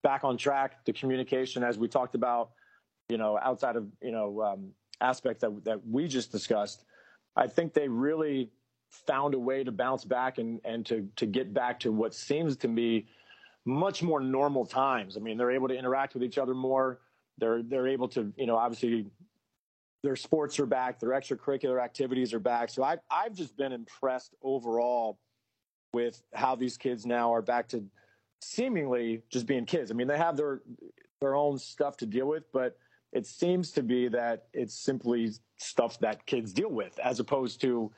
back 0.03 0.25
on 0.25 0.37
track. 0.37 0.85
The 0.85 0.93
communication, 0.93 1.63
as 1.63 1.79
we 1.79 1.89
talked 1.89 2.15
about, 2.15 2.51
you 3.09 3.19
know, 3.19 3.39
outside 3.43 3.77
of, 3.77 3.87
you 4.03 4.11
know, 4.11 4.43
um, 4.43 4.71
aspects 5.01 5.41
that, 5.43 5.65
that 5.65 5.87
we 5.87 6.09
just 6.09 6.33
discussed, 6.33 6.85
I 7.37 7.47
think 7.47 7.73
they 7.73 7.89
really 7.89 8.51
found 8.91 9.35
a 9.35 9.39
way 9.39 9.63
to 9.63 9.71
bounce 9.71 10.05
back 10.05 10.39
and, 10.39 10.61
and 10.65 10.85
to, 10.87 11.09
to 11.17 11.27
get 11.27 11.55
back 11.55 11.79
to 11.81 11.93
what 11.93 12.15
seems 12.15 12.57
to 12.59 12.69
me 12.69 13.07
much 13.65 14.03
more 14.03 14.21
normal 14.21 14.65
times. 14.65 15.17
I 15.17 15.21
mean, 15.21 15.37
they're 15.37 15.51
able 15.51 15.69
to 15.69 15.75
interact 15.75 16.15
with 16.15 16.25
each 16.25 16.39
other 16.39 16.55
more. 16.55 17.01
They're 17.39 17.63
they're 17.63 17.87
able 17.87 18.09
to, 18.09 18.33
you 18.37 18.47
know, 18.47 18.57
obviously 18.57 19.07
their 20.03 20.17
sports 20.17 20.59
are 20.59 20.67
back, 20.67 20.99
their 20.99 21.11
extracurricular 21.11 21.83
activities 21.83 22.33
are 22.33 22.41
back. 22.41 22.71
So 22.71 22.83
I've 22.83 23.01
I've 23.11 23.35
just 23.35 23.57
been 23.57 23.73
impressed 23.73 24.35
overall 24.43 25.19
with 25.93 26.23
how 26.35 26.55
these 26.55 26.77
kids 26.77 27.07
now 27.07 27.33
are 27.33 27.43
back 27.43 27.69
to 27.69 27.85
seemingly 28.41 29.23
just 29.31 29.47
being 29.47 29.67
kids. 29.67 29.91
I 29.91 29.95
mean, 29.95 30.09
they 30.09 30.19
have 30.19 30.37
their 30.37 30.63
their 31.21 31.35
own 31.35 31.59
stuff 31.59 31.97
to 31.99 32.07
deal 32.07 32.27
with, 32.27 32.45
but 32.53 32.77
it 33.13 33.27
seems 33.27 33.73
to 33.73 33.83
be 33.83 34.09
that 34.09 34.47
it's 34.53 34.75
simply 34.75 35.33
stuff 35.57 35.99
that 36.01 36.25
kids 36.27 36.53
deal 36.53 36.71
with 36.71 36.99
as 37.01 37.19
opposed 37.19 37.61
to 37.63 37.91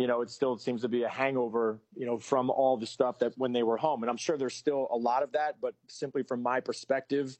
you 0.00 0.06
know, 0.06 0.22
it 0.22 0.30
still 0.30 0.56
seems 0.56 0.80
to 0.80 0.88
be 0.88 1.02
a 1.02 1.08
hangover, 1.08 1.78
you 1.94 2.06
know, 2.06 2.16
from 2.16 2.48
all 2.48 2.76
the 2.76 2.86
stuff 2.86 3.18
that 3.18 3.34
when 3.36 3.52
they 3.52 3.62
were 3.62 3.76
home. 3.76 4.02
And 4.02 4.08
I'm 4.08 4.16
sure 4.16 4.38
there's 4.38 4.54
still 4.54 4.88
a 4.90 4.96
lot 4.96 5.22
of 5.22 5.32
that, 5.32 5.56
but 5.60 5.74
simply 5.88 6.22
from 6.22 6.42
my 6.42 6.58
perspective, 6.60 7.36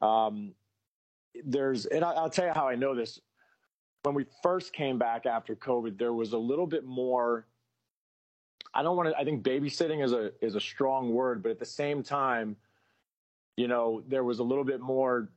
um, 0.00 0.52
there's, 1.44 1.86
and 1.86 2.04
I'll 2.04 2.30
tell 2.30 2.46
you 2.46 2.52
how 2.54 2.66
I 2.66 2.74
know 2.74 2.94
this. 2.94 3.20
When 4.02 4.16
we 4.16 4.24
first 4.42 4.72
came 4.72 4.98
back 4.98 5.26
after 5.26 5.54
COVID, 5.54 5.96
there 5.98 6.12
was 6.12 6.32
a 6.32 6.38
little 6.38 6.66
bit 6.66 6.84
more, 6.84 7.46
I 8.76 8.82
don't 8.82 8.94
want 8.94 9.08
to. 9.08 9.18
I 9.18 9.24
think 9.24 9.42
babysitting 9.42 10.04
is 10.04 10.12
a 10.12 10.32
is 10.42 10.54
a 10.54 10.60
strong 10.60 11.10
word, 11.10 11.42
but 11.42 11.50
at 11.50 11.58
the 11.58 11.64
same 11.64 12.02
time, 12.02 12.56
you 13.56 13.68
know, 13.68 14.02
there 14.06 14.22
was 14.22 14.38
a 14.38 14.42
little 14.42 14.64
bit 14.64 14.80
more 14.80 15.30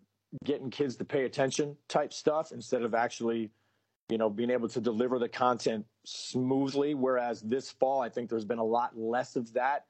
getting 0.43 0.69
kids 0.69 0.97
to 0.97 1.05
pay 1.05 1.23
attention 1.23 1.77
type 1.87 2.11
stuff 2.11 2.51
instead 2.51 2.81
of 2.81 2.93
actually, 2.93 3.49
you 4.09 4.17
know, 4.17 4.29
being 4.29 4.49
able 4.49 4.67
to 4.67 4.81
deliver 4.81 5.17
the 5.19 5.29
content 5.29 5.85
smoothly. 6.05 6.93
Whereas 6.93 7.41
this 7.41 7.71
fall, 7.71 8.01
I 8.01 8.09
think 8.09 8.29
there's 8.29 8.45
been 8.45 8.59
a 8.59 8.63
lot 8.63 8.97
less 8.97 9.37
of 9.37 9.53
that 9.53 9.85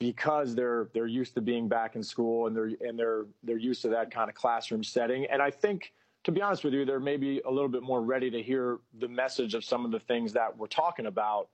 because 0.00 0.54
they're 0.54 0.88
they're 0.94 1.06
used 1.06 1.34
to 1.34 1.42
being 1.42 1.68
back 1.68 1.94
in 1.94 2.02
school 2.02 2.46
and 2.46 2.56
they're 2.56 2.70
and 2.80 2.98
they're 2.98 3.26
they're 3.42 3.58
used 3.58 3.82
to 3.82 3.88
that 3.90 4.10
kind 4.10 4.30
of 4.30 4.34
classroom 4.34 4.82
setting. 4.82 5.26
And 5.26 5.42
I 5.42 5.50
think, 5.50 5.92
to 6.24 6.32
be 6.32 6.40
honest 6.40 6.64
with 6.64 6.72
you, 6.72 6.86
they're 6.86 7.00
maybe 7.00 7.42
a 7.44 7.50
little 7.50 7.68
bit 7.68 7.82
more 7.82 8.00
ready 8.00 8.30
to 8.30 8.42
hear 8.42 8.78
the 8.98 9.08
message 9.08 9.52
of 9.52 9.62
some 9.62 9.84
of 9.84 9.90
the 9.90 10.00
things 10.00 10.32
that 10.32 10.56
we're 10.56 10.68
talking 10.68 11.04
about, 11.04 11.50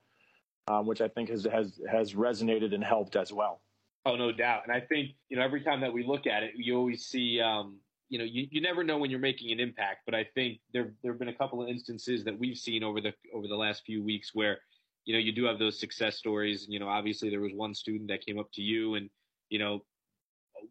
um, 0.67 0.85
which 0.85 1.01
I 1.01 1.07
think 1.07 1.29
has 1.29 1.45
has 1.51 1.79
has 1.89 2.13
resonated 2.13 2.73
and 2.73 2.83
helped 2.83 3.15
as 3.15 3.31
well. 3.31 3.61
Oh, 4.05 4.15
no 4.15 4.31
doubt. 4.31 4.61
And 4.67 4.75
I 4.75 4.81
think 4.81 5.11
you 5.29 5.37
know 5.37 5.43
every 5.43 5.61
time 5.61 5.81
that 5.81 5.93
we 5.93 6.05
look 6.05 6.27
at 6.27 6.43
it, 6.43 6.51
you 6.55 6.77
always 6.77 7.05
see. 7.05 7.39
Um, 7.41 7.79
you 8.07 8.19
know, 8.19 8.23
you, 8.23 8.47
you 8.51 8.61
never 8.61 8.83
know 8.83 8.99
when 8.99 9.09
you're 9.09 9.19
making 9.19 9.51
an 9.51 9.59
impact, 9.59 10.01
but 10.05 10.13
I 10.13 10.25
think 10.35 10.59
there 10.71 10.93
there 11.01 11.11
have 11.11 11.19
been 11.19 11.29
a 11.29 11.33
couple 11.33 11.61
of 11.61 11.67
instances 11.67 12.23
that 12.25 12.37
we've 12.37 12.57
seen 12.57 12.83
over 12.83 13.01
the 13.01 13.13
over 13.33 13.47
the 13.47 13.55
last 13.55 13.83
few 13.83 14.03
weeks 14.03 14.29
where 14.35 14.59
you 15.05 15.13
know, 15.13 15.19
you 15.19 15.31
do 15.31 15.45
have 15.45 15.59
those 15.59 15.79
success 15.79 16.17
stories. 16.17 16.65
You 16.67 16.79
know, 16.79 16.89
obviously 16.89 17.29
there 17.29 17.39
was 17.39 17.51
one 17.53 17.73
student 17.73 18.09
that 18.09 18.25
came 18.25 18.39
up 18.39 18.51
to 18.53 18.61
you 18.61 18.95
and, 18.95 19.09
you 19.49 19.59
know, 19.59 19.83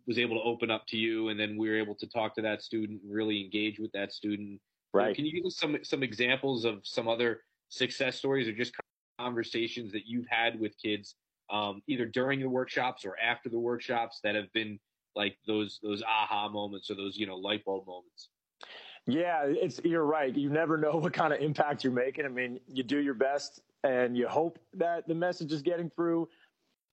was 0.06 0.18
able 0.18 0.36
to 0.36 0.42
open 0.42 0.70
up 0.70 0.86
to 0.88 0.96
you, 0.96 1.28
and 1.28 1.38
then 1.38 1.56
we 1.56 1.68
were 1.68 1.78
able 1.78 1.94
to 1.94 2.06
talk 2.08 2.34
to 2.34 2.42
that 2.42 2.62
student 2.62 3.02
and 3.02 3.14
really 3.14 3.42
engage 3.44 3.78
with 3.78 3.92
that 3.92 4.12
student. 4.12 4.60
Right. 4.92 5.14
Can 5.14 5.24
you 5.24 5.32
give 5.32 5.46
us 5.46 5.56
some 5.56 5.76
some 5.82 6.02
examples 6.02 6.64
of 6.64 6.80
some 6.82 7.06
other 7.08 7.42
success 7.68 8.16
stories 8.16 8.48
or 8.48 8.52
just 8.52 8.74
conversations 9.18 9.92
that 9.92 10.06
you've 10.06 10.26
had 10.28 10.58
with 10.58 10.72
kids, 10.82 11.16
um, 11.50 11.82
either 11.86 12.06
during 12.06 12.40
the 12.40 12.48
workshops 12.48 13.04
or 13.04 13.16
after 13.18 13.48
the 13.48 13.58
workshops, 13.58 14.20
that 14.24 14.34
have 14.34 14.52
been 14.52 14.78
like 15.16 15.36
those 15.46 15.78
those 15.82 16.02
aha 16.02 16.48
moments 16.48 16.90
or 16.90 16.94
those 16.94 17.16
you 17.16 17.26
know 17.26 17.36
light 17.36 17.64
bulb 17.64 17.86
moments? 17.86 18.30
Yeah, 19.06 19.44
it's 19.44 19.80
you're 19.84 20.04
right. 20.04 20.34
You 20.34 20.50
never 20.50 20.76
know 20.76 20.92
what 20.96 21.12
kind 21.12 21.32
of 21.32 21.40
impact 21.40 21.84
you're 21.84 21.92
making. 21.92 22.24
I 22.24 22.28
mean, 22.28 22.60
you 22.66 22.82
do 22.82 22.98
your 22.98 23.14
best 23.14 23.60
and 23.82 24.16
you 24.16 24.26
hope 24.26 24.58
that 24.74 25.06
the 25.06 25.14
message 25.14 25.52
is 25.52 25.62
getting 25.62 25.90
through. 25.90 26.28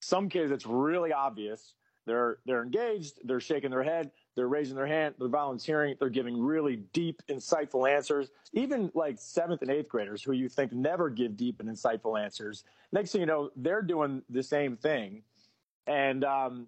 Some 0.01 0.29
kids, 0.29 0.51
it's 0.51 0.65
really 0.65 1.13
obvious. 1.13 1.75
They're 2.05 2.37
they're 2.45 2.63
engaged. 2.63 3.19
They're 3.23 3.39
shaking 3.39 3.69
their 3.69 3.83
head. 3.83 4.11
They're 4.35 4.47
raising 4.47 4.75
their 4.75 4.87
hand. 4.87 5.15
They're 5.19 5.27
volunteering. 5.27 5.95
They're 5.99 6.09
giving 6.09 6.41
really 6.41 6.77
deep, 6.93 7.21
insightful 7.29 7.89
answers. 7.89 8.29
Even 8.53 8.91
like 8.93 9.17
seventh 9.19 9.61
and 9.61 9.69
eighth 9.69 9.89
graders, 9.89 10.23
who 10.23 10.31
you 10.31 10.47
think 10.47 10.71
never 10.71 11.09
give 11.09 11.35
deep 11.35 11.59
and 11.59 11.69
insightful 11.69 12.21
answers, 12.21 12.63
next 12.91 13.11
thing 13.11 13.21
you 13.21 13.27
know, 13.27 13.51
they're 13.55 13.81
doing 13.81 14.21
the 14.29 14.43
same 14.43 14.77
thing, 14.77 15.23
and 15.87 16.23
um, 16.23 16.67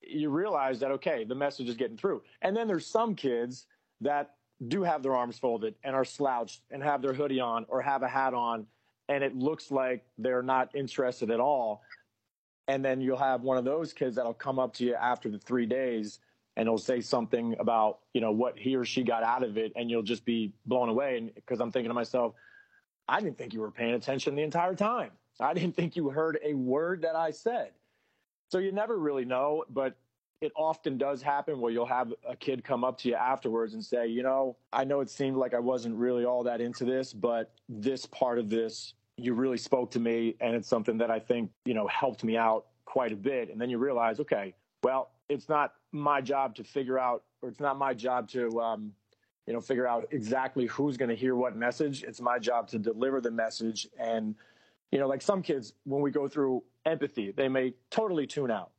you 0.00 0.30
realize 0.30 0.78
that 0.80 0.90
okay, 0.92 1.24
the 1.24 1.34
message 1.34 1.68
is 1.68 1.74
getting 1.74 1.96
through. 1.96 2.22
And 2.42 2.56
then 2.56 2.68
there's 2.68 2.86
some 2.86 3.14
kids 3.14 3.66
that 4.00 4.34
do 4.68 4.82
have 4.82 5.02
their 5.02 5.14
arms 5.14 5.38
folded 5.38 5.74
and 5.84 5.94
are 5.94 6.04
slouched 6.04 6.62
and 6.70 6.82
have 6.82 7.02
their 7.02 7.12
hoodie 7.12 7.40
on 7.40 7.66
or 7.68 7.82
have 7.82 8.02
a 8.02 8.08
hat 8.08 8.32
on 8.32 8.66
and 9.08 9.22
it 9.22 9.36
looks 9.36 9.70
like 9.70 10.04
they're 10.18 10.42
not 10.42 10.74
interested 10.74 11.30
at 11.30 11.40
all. 11.40 11.82
And 12.68 12.84
then 12.84 13.00
you'll 13.00 13.16
have 13.16 13.42
one 13.42 13.56
of 13.56 13.64
those 13.64 13.92
kids 13.92 14.16
that'll 14.16 14.34
come 14.34 14.58
up 14.58 14.74
to 14.74 14.84
you 14.84 14.94
after 14.94 15.30
the 15.30 15.38
three 15.38 15.66
days 15.66 16.18
and 16.56 16.66
he'll 16.68 16.78
say 16.78 17.00
something 17.00 17.54
about, 17.58 17.98
you 18.14 18.20
know, 18.20 18.32
what 18.32 18.58
he 18.58 18.76
or 18.76 18.84
she 18.84 19.02
got 19.02 19.22
out 19.22 19.42
of 19.42 19.58
it. 19.58 19.72
And 19.76 19.90
you'll 19.90 20.02
just 20.02 20.24
be 20.24 20.52
blown 20.64 20.88
away. 20.88 21.18
And 21.18 21.34
because 21.34 21.60
I'm 21.60 21.70
thinking 21.70 21.90
to 21.90 21.94
myself, 21.94 22.34
I 23.08 23.20
didn't 23.20 23.38
think 23.38 23.52
you 23.52 23.60
were 23.60 23.70
paying 23.70 23.94
attention 23.94 24.34
the 24.34 24.42
entire 24.42 24.74
time. 24.74 25.10
I 25.38 25.52
didn't 25.52 25.76
think 25.76 25.96
you 25.96 26.08
heard 26.08 26.38
a 26.42 26.54
word 26.54 27.02
that 27.02 27.14
I 27.14 27.30
said. 27.30 27.72
So 28.50 28.58
you 28.58 28.72
never 28.72 28.98
really 28.98 29.24
know, 29.24 29.64
but 29.68 29.96
it 30.40 30.52
often 30.56 30.98
does 30.98 31.22
happen 31.22 31.60
where 31.60 31.72
you'll 31.72 31.86
have 31.86 32.12
a 32.28 32.36
kid 32.36 32.64
come 32.64 32.84
up 32.84 32.98
to 32.98 33.08
you 33.08 33.14
afterwards 33.14 33.74
and 33.74 33.84
say, 33.84 34.06
you 34.06 34.22
know, 34.22 34.56
I 34.72 34.84
know 34.84 35.00
it 35.00 35.10
seemed 35.10 35.36
like 35.36 35.54
I 35.54 35.58
wasn't 35.58 35.96
really 35.96 36.24
all 36.24 36.42
that 36.44 36.60
into 36.60 36.84
this, 36.84 37.12
but 37.12 37.52
this 37.68 38.06
part 38.06 38.38
of 38.38 38.48
this, 38.48 38.94
you 39.16 39.34
really 39.34 39.56
spoke 39.58 39.90
to 39.92 40.00
me. 40.00 40.36
And 40.40 40.54
it's 40.54 40.68
something 40.68 40.98
that 40.98 41.10
I 41.10 41.18
think, 41.18 41.50
you 41.64 41.74
know, 41.74 41.86
helped 41.86 42.24
me 42.24 42.36
out 42.36 42.66
quite 42.84 43.12
a 43.12 43.16
bit. 43.16 43.50
And 43.50 43.60
then 43.60 43.68
you 43.70 43.78
realize, 43.78 44.20
okay, 44.20 44.54
well, 44.82 45.10
it's 45.28 45.48
not 45.48 45.74
my 45.92 46.20
job 46.20 46.54
to 46.56 46.64
figure 46.64 46.98
out, 46.98 47.24
or 47.42 47.48
it's 47.48 47.60
not 47.60 47.78
my 47.78 47.94
job 47.94 48.28
to, 48.30 48.60
um, 48.60 48.92
you 49.46 49.52
know, 49.52 49.60
figure 49.60 49.86
out 49.86 50.08
exactly 50.10 50.66
who's 50.66 50.96
going 50.96 51.08
to 51.08 51.16
hear 51.16 51.34
what 51.34 51.56
message. 51.56 52.02
It's 52.02 52.20
my 52.20 52.38
job 52.38 52.68
to 52.68 52.78
deliver 52.78 53.20
the 53.20 53.30
message. 53.30 53.88
And, 53.98 54.34
you 54.90 54.98
know, 54.98 55.06
like 55.06 55.22
some 55.22 55.42
kids, 55.42 55.72
when 55.84 56.02
we 56.02 56.10
go 56.10 56.28
through 56.28 56.62
empathy, 56.84 57.32
they 57.32 57.48
may 57.48 57.74
totally 57.90 58.26
tune 58.26 58.50
out 58.50 58.70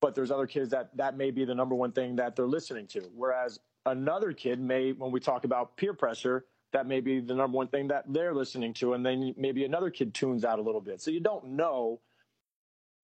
but 0.00 0.14
there's 0.14 0.30
other 0.30 0.46
kids 0.46 0.70
that 0.70 0.96
that 0.96 1.16
may 1.16 1.30
be 1.30 1.44
the 1.44 1.54
number 1.54 1.74
one 1.74 1.92
thing 1.92 2.16
that 2.16 2.36
they're 2.36 2.46
listening 2.46 2.86
to. 2.88 3.00
Whereas 3.14 3.58
another 3.86 4.32
kid 4.32 4.60
may, 4.60 4.92
when 4.92 5.10
we 5.10 5.20
talk 5.20 5.44
about 5.44 5.76
peer 5.76 5.92
pressure, 5.92 6.44
that 6.72 6.86
may 6.86 7.00
be 7.00 7.20
the 7.20 7.34
number 7.34 7.56
one 7.56 7.68
thing 7.68 7.88
that 7.88 8.04
they're 8.08 8.34
listening 8.34 8.74
to, 8.74 8.92
and 8.92 9.04
then 9.04 9.34
maybe 9.36 9.64
another 9.64 9.90
kid 9.90 10.12
tunes 10.14 10.44
out 10.44 10.58
a 10.58 10.62
little 10.62 10.80
bit. 10.80 11.00
So 11.00 11.10
you 11.10 11.20
don't 11.20 11.44
know 11.52 12.00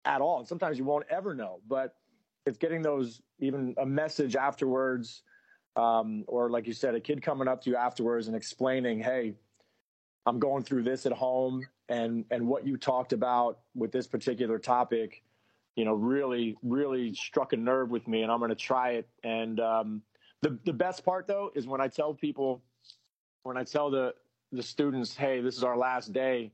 at 0.05 0.21
all, 0.21 0.39
and 0.39 0.47
sometimes 0.47 0.79
you 0.79 0.85
won't 0.85 1.07
ever 1.09 1.35
know. 1.35 1.61
But 1.67 1.97
it's 2.47 2.59
getting 2.59 2.83
those 2.83 3.23
even 3.39 3.75
a 3.79 3.87
message 3.87 4.37
afterwards, 4.37 5.23
um, 5.77 6.25
or 6.27 6.51
like 6.51 6.67
you 6.67 6.73
said, 6.73 6.95
a 6.95 7.01
kid 7.01 7.23
coming 7.23 7.49
up 7.49 7.63
to 7.63 7.71
you 7.71 7.77
afterwards 7.77 8.29
and 8.29 8.37
explaining, 8.37 9.01
"Hey, 9.01 9.35
I'm 10.27 10.39
going 10.39 10.63
through 10.63 10.83
this 10.83 11.07
at 11.07 11.13
home, 11.13 11.67
and 11.89 12.25
and 12.31 12.47
what 12.47 12.67
you 12.67 12.77
talked 12.77 13.13
about 13.13 13.61
with 13.75 13.93
this 13.93 14.07
particular 14.07 14.59
topic." 14.59 15.23
you 15.77 15.85
know, 15.85 15.95
really, 15.95 16.57
really 16.63 17.15
struck 17.15 17.53
a 17.53 17.57
nerve 17.57 17.91
with 17.91 18.07
me, 18.07 18.23
and 18.23 18.31
I'm 18.31 18.39
going 18.39 18.51
to 18.51 18.55
try 18.55 18.93
it. 18.93 19.09
And 19.23 19.59
um, 19.61 20.03
the 20.41 20.59
the 20.65 20.73
best 20.73 21.05
part 21.05 21.27
though 21.27 21.51
is 21.55 21.67
when 21.67 21.81
I 21.81 21.89
tell 21.89 22.15
people, 22.15 22.63
when 23.43 23.57
I 23.57 23.65
tell 23.65 23.91
the 23.91 24.15
the 24.53 24.63
students, 24.63 25.17
hey, 25.17 25.41
this 25.41 25.57
is 25.57 25.65
our 25.65 25.77
last 25.77 26.13
day, 26.13 26.53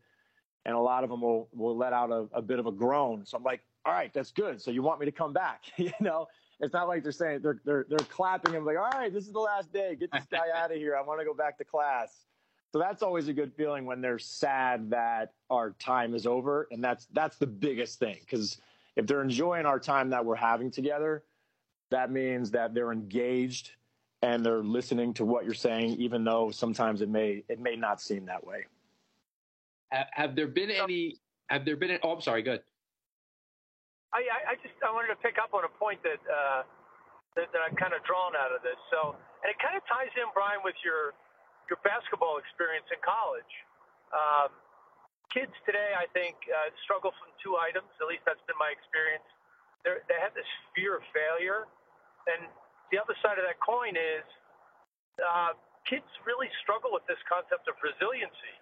and 0.65 0.75
a 0.75 0.81
lot 0.81 1.05
of 1.05 1.11
them 1.11 1.21
will 1.21 1.49
will 1.53 1.77
let 1.77 1.93
out 1.93 2.11
a, 2.11 2.27
a 2.33 2.43
bit 2.43 2.59
of 2.59 2.67
a 2.67 2.73
groan. 2.73 3.27
So 3.27 3.37
I'm 3.37 3.43
like, 3.43 3.61
all 3.85 3.93
right, 3.93 4.13
that's 4.13 4.31
good. 4.31 4.61
So 4.61 4.71
you 4.71 4.83
want 4.83 5.01
me 5.01 5.07
to 5.07 5.13
come 5.13 5.33
back? 5.33 5.65
you 5.77 5.93
know, 6.01 6.27
it's 6.61 6.75
not 6.75 6.89
like 6.89 7.03
they're 7.03 7.13
saying 7.13 7.41
they're 7.43 7.61
they're 7.65 7.87
they're 7.89 7.99
clapping 7.99 8.55
and 8.55 8.65
like, 8.65 8.77
all 8.77 8.91
right, 8.91 9.13
this 9.13 9.27
is 9.27 9.33
the 9.33 9.41
last 9.41 9.73
day. 9.73 9.97
Get 9.99 10.13
this 10.13 10.27
guy 10.31 10.47
out 10.55 10.71
of 10.71 10.77
here. 10.77 10.97
I 10.97 11.03
want 11.03 11.21
to 11.21 11.25
go 11.25 11.35
back 11.35 11.59
to 11.59 11.65
class. 11.65 12.27
So 12.73 12.79
that's 12.79 13.03
always 13.03 13.27
a 13.29 13.33
good 13.33 13.53
feeling 13.55 13.85
when 13.85 14.01
they're 14.01 14.19
sad 14.19 14.91
that 14.91 15.33
our 15.49 15.71
time 15.73 16.15
is 16.15 16.27
over, 16.27 16.69
and 16.71 16.85
that's 16.85 17.07
that's 17.13 17.37
the 17.39 17.47
biggest 17.47 17.99
thing 17.99 18.19
because 18.21 18.61
if 18.97 19.07
they're 19.07 19.23
enjoying 19.23 19.67
our 19.67 19.81
time 19.81 20.11
that 20.11 20.25
we're 20.25 20.37
having 20.37 20.71
together, 20.71 21.25
that 21.91 22.11
means 22.11 22.51
that 22.51 22.75
they're 22.75 22.93
engaged 22.93 23.73
and 24.23 24.45
they're 24.45 24.63
listening 24.63 25.15
to 25.15 25.25
what 25.25 25.45
you're 25.45 25.55
saying, 25.55 25.97
even 25.99 26.25
though 26.25 26.51
sometimes 26.51 27.01
it 27.01 27.09
may 27.09 27.43
it 27.49 27.59
may 27.59 27.77
not 27.77 28.01
seem 28.01 28.27
that 28.27 28.47
way. 28.47 28.67
Have, 29.91 30.07
have 30.13 30.37
there 30.37 30.47
been 30.47 30.71
any? 30.71 31.17
Have 31.49 31.65
there 31.65 31.77
been? 31.77 31.91
Any, 31.91 32.01
oh, 32.03 32.13
I'm 32.13 32.21
sorry. 32.21 32.43
Good. 32.43 32.61
I, 34.11 34.21
I 34.27 34.55
just 34.59 34.75
I 34.83 34.91
wanted 34.91 35.15
to 35.15 35.21
pick 35.23 35.39
up 35.39 35.55
on 35.55 35.63
a 35.63 35.73
point 35.79 36.03
that 36.03 36.19
uh, 36.27 36.67
that, 37.39 37.47
that 37.55 37.61
I've 37.63 37.79
kind 37.79 37.95
of 37.95 38.03
drawn 38.03 38.35
out 38.35 38.51
of 38.51 38.63
this. 38.67 38.79
So, 38.91 39.15
and 39.43 39.49
it 39.49 39.59
kind 39.63 39.79
of 39.79 39.87
ties 39.87 40.11
in, 40.19 40.27
Brian, 40.35 40.61
with 40.67 40.79
your 40.83 41.15
your 41.71 41.79
basketball 41.87 42.43
experience 42.43 42.87
in 42.91 42.99
college. 43.07 43.53
Um, 44.11 44.51
kids 45.31 45.55
today, 45.63 45.95
I 45.95 46.11
think, 46.11 46.35
uh, 46.51 46.75
struggle 46.83 47.15
from 47.15 47.31
two 47.39 47.55
items. 47.55 47.87
At 48.03 48.11
least 48.11 48.27
that's 48.27 48.43
been 48.51 48.59
my 48.59 48.75
experience. 48.75 49.23
They're, 49.87 50.03
they 50.11 50.19
have 50.19 50.35
this 50.35 50.49
fear 50.75 50.99
of 50.99 51.07
failure, 51.15 51.71
and 52.27 52.51
the 52.91 52.99
other 52.99 53.15
side 53.23 53.39
of 53.39 53.47
that 53.47 53.63
coin 53.63 53.95
is 53.95 54.27
uh, 55.23 55.55
kids 55.87 56.11
really 56.27 56.51
struggle 56.59 56.91
with 56.91 57.07
this 57.07 57.23
concept 57.31 57.71
of 57.71 57.79
resiliency, 57.79 58.55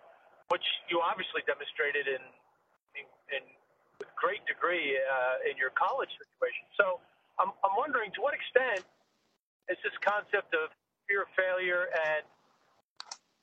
which 0.53 0.65
you 0.93 1.01
obviously 1.01 1.41
demonstrated 1.49 2.05
in 2.05 2.23
in, 3.01 3.09
in 3.33 3.43
great 4.19 4.43
degree 4.51 4.99
uh, 4.99 5.49
in 5.49 5.55
your 5.55 5.71
college 5.79 6.11
situation. 6.19 6.67
So 6.75 6.99
I'm 7.39 7.55
I'm 7.63 7.79
wondering 7.79 8.11
to 8.19 8.21
what 8.21 8.35
extent 8.35 8.83
is 9.71 9.79
this 9.87 9.95
concept 10.03 10.53
of 10.59 10.75
fear 11.07 11.23
of 11.23 11.31
failure 11.39 11.89
and 11.95 12.27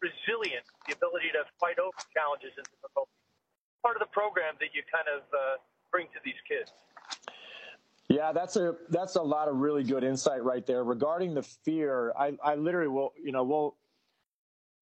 resilience, 0.03 0.67
the 0.85 0.93
ability 0.93 1.31
to 1.33 1.47
fight 1.57 1.79
over 1.79 1.95
challenges 2.11 2.51
and 2.59 2.65
difficulties. 2.75 3.15
Part 3.81 3.95
of 3.95 4.03
the 4.03 4.11
program 4.11 4.59
that 4.59 4.75
you 4.75 4.83
kind 4.91 5.07
of 5.07 5.23
uh, 5.31 5.61
bring 5.91 6.07
to 6.13 6.19
these 6.27 6.37
kids. 6.43 6.69
Yeah, 8.09 8.33
that's 8.33 8.55
a 8.55 8.75
that's 8.89 9.15
a 9.15 9.21
lot 9.21 9.47
of 9.47 9.57
really 9.57 9.83
good 9.83 10.03
insight 10.03 10.43
right 10.43 10.65
there 10.65 10.83
regarding 10.83 11.33
the 11.33 11.41
fear. 11.41 12.13
I, 12.17 12.37
I 12.43 12.55
literally 12.55 12.87
will, 12.87 13.13
you 13.21 13.31
know, 13.31 13.43
we'll 13.43 13.75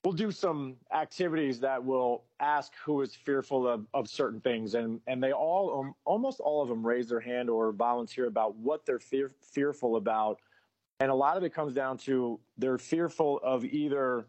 we'll 0.04 0.14
do 0.14 0.32
some 0.32 0.76
activities 0.94 1.60
that 1.60 1.84
will 1.84 2.24
ask 2.40 2.74
who 2.84 3.02
is 3.02 3.16
fearful 3.16 3.68
of, 3.68 3.86
of 3.94 4.08
certain 4.10 4.42
things, 4.42 4.74
and 4.74 5.00
and 5.08 5.24
they 5.24 5.32
all 5.32 5.80
um, 5.80 5.94
almost 6.06 6.40
all 6.40 6.62
of 6.62 6.70
them 6.70 6.86
raise 6.86 7.10
their 7.10 7.20
hand 7.20 7.50
or 7.50 7.72
volunteer 7.72 8.28
about 8.28 8.56
what 8.56 8.86
they're 8.86 9.00
fear, 9.00 9.32
fearful 9.42 9.96
about, 9.96 10.40
and 11.00 11.12
a 11.12 11.16
lot 11.16 11.38
of 11.38 11.44
it 11.44 11.54
comes 11.54 11.74
down 11.74 11.98
to 11.98 12.40
they're 12.58 12.78
fearful 12.78 13.40
of 13.44 13.64
either 13.66 14.26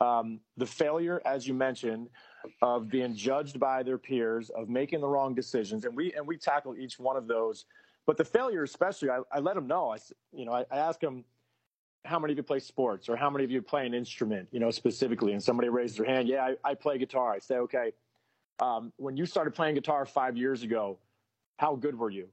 um, 0.00 0.40
the 0.56 0.66
failure, 0.66 1.20
as 1.24 1.46
you 1.46 1.54
mentioned, 1.54 2.08
of 2.62 2.88
being 2.88 3.14
judged 3.14 3.60
by 3.60 3.82
their 3.82 3.98
peers, 3.98 4.50
of 4.50 4.68
making 4.68 5.00
the 5.00 5.08
wrong 5.08 5.34
decisions, 5.34 5.84
and 5.84 5.94
we 5.94 6.12
and 6.14 6.26
we 6.26 6.36
tackle 6.36 6.76
each 6.76 6.98
one 6.98 7.16
of 7.16 7.26
those. 7.26 7.66
But 8.06 8.18
the 8.18 8.24
failure, 8.24 8.62
especially, 8.62 9.08
I, 9.08 9.20
I 9.32 9.38
let 9.38 9.54
them 9.54 9.66
know. 9.66 9.92
I 9.92 9.98
you 10.32 10.46
know 10.46 10.52
I, 10.52 10.64
I 10.70 10.78
ask 10.78 10.98
them 11.00 11.24
how 12.04 12.18
many 12.18 12.32
of 12.32 12.36
you 12.36 12.42
play 12.42 12.60
sports 12.60 13.08
or 13.08 13.16
how 13.16 13.30
many 13.30 13.44
of 13.44 13.50
you 13.50 13.62
play 13.62 13.86
an 13.86 13.94
instrument, 13.94 14.48
you 14.52 14.60
know, 14.60 14.70
specifically. 14.70 15.32
And 15.32 15.42
somebody 15.42 15.68
raised 15.68 15.98
their 15.98 16.06
hand. 16.06 16.28
Yeah, 16.28 16.54
I, 16.64 16.70
I 16.70 16.74
play 16.74 16.98
guitar. 16.98 17.32
I 17.32 17.38
say, 17.38 17.56
okay, 17.56 17.92
um, 18.60 18.92
when 18.96 19.16
you 19.16 19.26
started 19.26 19.54
playing 19.54 19.74
guitar 19.74 20.04
five 20.04 20.36
years 20.36 20.62
ago, 20.62 20.98
how 21.58 21.74
good 21.76 21.98
were 21.98 22.10
you? 22.10 22.28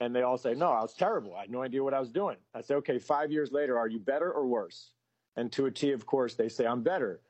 And 0.00 0.14
they 0.14 0.22
all 0.22 0.36
say, 0.36 0.54
no, 0.54 0.70
I 0.70 0.82
was 0.82 0.94
terrible. 0.94 1.36
I 1.36 1.42
had 1.42 1.50
no 1.50 1.62
idea 1.62 1.82
what 1.82 1.94
I 1.94 2.00
was 2.00 2.10
doing. 2.10 2.36
I 2.54 2.60
say, 2.60 2.74
okay, 2.74 2.98
five 2.98 3.30
years 3.30 3.52
later, 3.52 3.78
are 3.78 3.88
you 3.88 4.00
better 4.00 4.32
or 4.32 4.46
worse? 4.46 4.90
And 5.36 5.50
to 5.52 5.66
a 5.66 5.70
T, 5.70 5.92
of 5.92 6.04
course, 6.06 6.34
they 6.34 6.48
say, 6.48 6.66
I'm 6.66 6.82
better. 6.82 7.20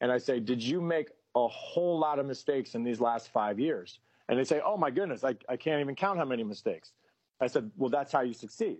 And 0.00 0.10
I 0.10 0.18
say, 0.18 0.40
did 0.40 0.62
you 0.62 0.80
make 0.80 1.10
a 1.34 1.46
whole 1.46 1.98
lot 1.98 2.18
of 2.18 2.26
mistakes 2.26 2.74
in 2.74 2.82
these 2.82 3.00
last 3.00 3.28
five 3.28 3.60
years? 3.60 4.00
And 4.28 4.38
they 4.38 4.44
say, 4.44 4.60
oh 4.64 4.78
my 4.78 4.90
goodness, 4.90 5.22
I, 5.24 5.36
I 5.48 5.56
can't 5.56 5.80
even 5.80 5.94
count 5.94 6.18
how 6.18 6.24
many 6.24 6.42
mistakes. 6.42 6.92
I 7.40 7.46
said, 7.46 7.70
well, 7.76 7.90
that's 7.90 8.10
how 8.10 8.22
you 8.22 8.32
succeed. 8.32 8.78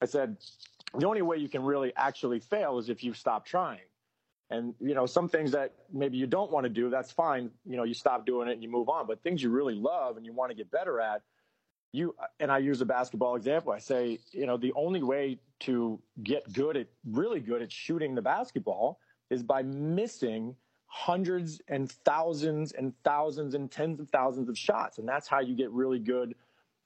I 0.00 0.06
said, 0.06 0.36
the 0.94 1.06
only 1.06 1.22
way 1.22 1.38
you 1.38 1.48
can 1.48 1.62
really 1.62 1.92
actually 1.96 2.40
fail 2.40 2.78
is 2.78 2.88
if 2.88 3.02
you 3.02 3.14
stop 3.14 3.46
trying. 3.46 3.80
And, 4.50 4.74
you 4.80 4.94
know, 4.94 5.06
some 5.06 5.28
things 5.28 5.50
that 5.52 5.74
maybe 5.92 6.16
you 6.18 6.26
don't 6.26 6.52
want 6.52 6.64
to 6.64 6.70
do, 6.70 6.88
that's 6.88 7.10
fine. 7.10 7.50
You 7.64 7.76
know, 7.76 7.82
you 7.82 7.94
stop 7.94 8.24
doing 8.24 8.48
it 8.48 8.52
and 8.52 8.62
you 8.62 8.70
move 8.70 8.88
on. 8.88 9.06
But 9.06 9.22
things 9.22 9.42
you 9.42 9.50
really 9.50 9.74
love 9.74 10.16
and 10.16 10.24
you 10.24 10.32
want 10.32 10.50
to 10.50 10.56
get 10.56 10.70
better 10.70 11.00
at, 11.00 11.22
you, 11.92 12.14
and 12.38 12.52
I 12.52 12.58
use 12.58 12.80
a 12.80 12.84
basketball 12.84 13.36
example. 13.36 13.72
I 13.72 13.78
say, 13.78 14.18
you 14.30 14.46
know, 14.46 14.56
the 14.56 14.72
only 14.74 15.02
way 15.02 15.38
to 15.60 16.00
get 16.22 16.52
good 16.52 16.76
at, 16.76 16.86
really 17.10 17.40
good 17.40 17.62
at 17.62 17.72
shooting 17.72 18.14
the 18.14 18.22
basketball 18.22 19.00
is 19.30 19.42
by 19.42 19.62
missing 19.62 20.54
hundreds 20.86 21.60
and 21.68 21.90
thousands 21.90 22.72
and 22.72 22.92
thousands 23.02 23.54
and 23.54 23.70
tens 23.70 23.98
of 23.98 24.08
thousands 24.10 24.48
of 24.48 24.56
shots. 24.56 24.98
And 24.98 25.08
that's 25.08 25.26
how 25.26 25.40
you 25.40 25.56
get 25.56 25.70
really 25.72 25.98
good 25.98 26.34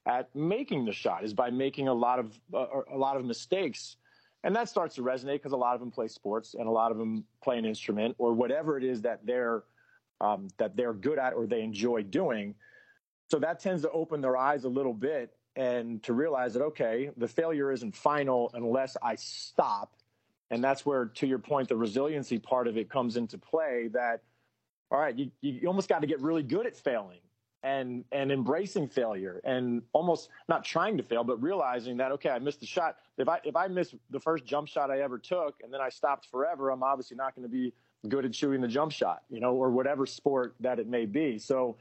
at 0.05 0.33
making 0.35 0.85
the 0.85 0.91
shot 0.91 1.23
is 1.23 1.33
by 1.33 1.49
making 1.49 1.87
a 1.87 1.93
lot 1.93 2.19
of 2.19 2.39
uh, 2.53 2.65
a 2.91 2.97
lot 2.97 3.17
of 3.17 3.25
mistakes. 3.25 3.97
And 4.43 4.55
that 4.55 4.67
starts 4.67 4.95
to 4.95 5.03
resonate 5.03 5.33
because 5.33 5.51
a 5.51 5.57
lot 5.57 5.75
of 5.75 5.79
them 5.79 5.91
play 5.91 6.07
sports 6.07 6.55
and 6.55 6.67
a 6.67 6.71
lot 6.71 6.91
of 6.91 6.97
them 6.97 7.23
play 7.43 7.59
an 7.59 7.65
instrument 7.65 8.15
or 8.17 8.33
whatever 8.33 8.77
it 8.77 8.83
is 8.83 9.01
that 9.03 9.23
they're 9.25 9.63
um, 10.19 10.47
that 10.57 10.75
they're 10.75 10.93
good 10.93 11.19
at 11.19 11.33
or 11.33 11.45
they 11.45 11.61
enjoy 11.61 12.03
doing. 12.03 12.55
So 13.29 13.39
that 13.39 13.59
tends 13.59 13.83
to 13.83 13.91
open 13.91 14.21
their 14.21 14.37
eyes 14.37 14.63
a 14.63 14.69
little 14.69 14.93
bit 14.93 15.35
and 15.55 16.01
to 16.03 16.13
realize 16.13 16.53
that 16.53 16.61
okay 16.61 17.11
the 17.17 17.27
failure 17.27 17.71
isn't 17.71 17.95
final 17.95 18.49
unless 18.53 18.97
i 19.03 19.15
stop. 19.15 19.93
And 20.49 20.61
that's 20.63 20.85
where 20.85 21.05
to 21.05 21.27
your 21.27 21.39
point 21.39 21.69
the 21.69 21.77
resiliency 21.77 22.39
part 22.39 22.67
of 22.67 22.77
it 22.77 22.89
comes 22.89 23.17
into 23.17 23.37
play 23.37 23.89
that 23.93 24.23
all 24.89 24.99
right 24.99 25.17
you, 25.17 25.31
you 25.41 25.67
almost 25.67 25.87
got 25.87 26.01
to 26.01 26.07
get 26.07 26.19
really 26.21 26.43
good 26.43 26.65
at 26.65 26.75
failing 26.75 27.19
and 27.63 28.03
and 28.11 28.31
embracing 28.31 28.87
failure 28.87 29.39
and 29.43 29.83
almost 29.93 30.29
not 30.49 30.63
trying 30.63 30.97
to 30.97 31.03
fail 31.03 31.23
but 31.23 31.41
realizing 31.41 31.97
that 31.97 32.11
okay 32.11 32.29
I 32.29 32.39
missed 32.39 32.59
the 32.59 32.65
shot. 32.65 32.97
If 33.17 33.29
I 33.29 33.39
if 33.43 33.55
I 33.55 33.67
miss 33.67 33.93
the 34.09 34.19
first 34.19 34.45
jump 34.45 34.67
shot 34.67 34.89
I 34.89 35.01
ever 35.01 35.19
took 35.19 35.55
and 35.63 35.73
then 35.73 35.81
I 35.81 35.89
stopped 35.89 36.27
forever 36.31 36.71
I'm 36.71 36.83
obviously 36.83 37.17
not 37.17 37.35
going 37.35 37.43
to 37.43 37.51
be 37.51 37.73
good 38.09 38.25
at 38.25 38.33
shooting 38.33 38.61
the 38.61 38.67
jump 38.67 38.91
shot 38.91 39.21
you 39.29 39.39
know 39.39 39.53
or 39.53 39.69
whatever 39.69 40.05
sport 40.05 40.55
that 40.59 40.79
it 40.79 40.87
may 40.87 41.05
be. 41.05 41.37
So 41.37 41.77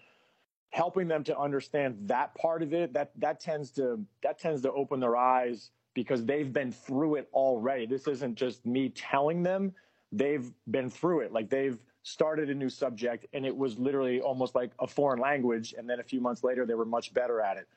helping 0.70 1.08
them 1.08 1.24
to 1.24 1.38
understand 1.38 1.96
that 2.02 2.34
part 2.34 2.62
of 2.62 2.72
it 2.72 2.92
that 2.92 3.10
that 3.16 3.40
tends 3.40 3.70
to 3.72 4.04
that 4.22 4.38
tends 4.38 4.62
to 4.62 4.72
open 4.72 5.00
their 5.00 5.16
eyes 5.16 5.70
because 5.94 6.24
they've 6.24 6.52
been 6.52 6.72
through 6.72 7.16
it 7.16 7.28
already. 7.32 7.86
This 7.86 8.06
isn't 8.06 8.36
just 8.36 8.64
me 8.64 8.90
telling 8.90 9.42
them. 9.42 9.72
They've 10.12 10.50
been 10.70 10.90
through 10.90 11.20
it. 11.20 11.32
Like 11.32 11.50
they've 11.50 11.78
started 12.02 12.48
a 12.50 12.54
new 12.54 12.68
subject 12.68 13.26
and 13.32 13.44
it 13.44 13.54
was 13.54 13.78
literally 13.78 14.20
almost 14.20 14.54
like 14.54 14.70
a 14.80 14.86
foreign 14.86 15.20
language. 15.20 15.74
And 15.76 15.88
then 15.88 16.00
a 16.00 16.02
few 16.02 16.20
months 16.20 16.42
later, 16.42 16.64
they 16.66 16.74
were 16.74 16.84
much 16.86 17.12
better 17.12 17.40
at 17.40 17.56
it. 17.56 17.68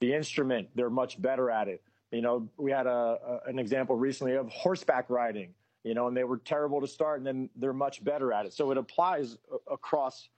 The 0.00 0.14
instrument, 0.14 0.68
they're 0.74 0.90
much 0.90 1.20
better 1.20 1.50
at 1.50 1.68
it. 1.68 1.82
You 2.10 2.22
know, 2.22 2.48
we 2.56 2.70
had 2.70 2.86
a, 2.86 3.18
a, 3.46 3.48
an 3.48 3.58
example 3.58 3.96
recently 3.96 4.34
of 4.34 4.48
horseback 4.50 5.08
riding, 5.08 5.54
you 5.82 5.94
know, 5.94 6.08
and 6.08 6.16
they 6.16 6.24
were 6.24 6.38
terrible 6.38 6.80
to 6.80 6.86
start 6.86 7.18
and 7.18 7.26
then 7.26 7.48
they're 7.56 7.72
much 7.72 8.04
better 8.04 8.32
at 8.32 8.46
it. 8.46 8.52
So 8.52 8.70
it 8.70 8.78
applies 8.78 9.38
across 9.70 10.28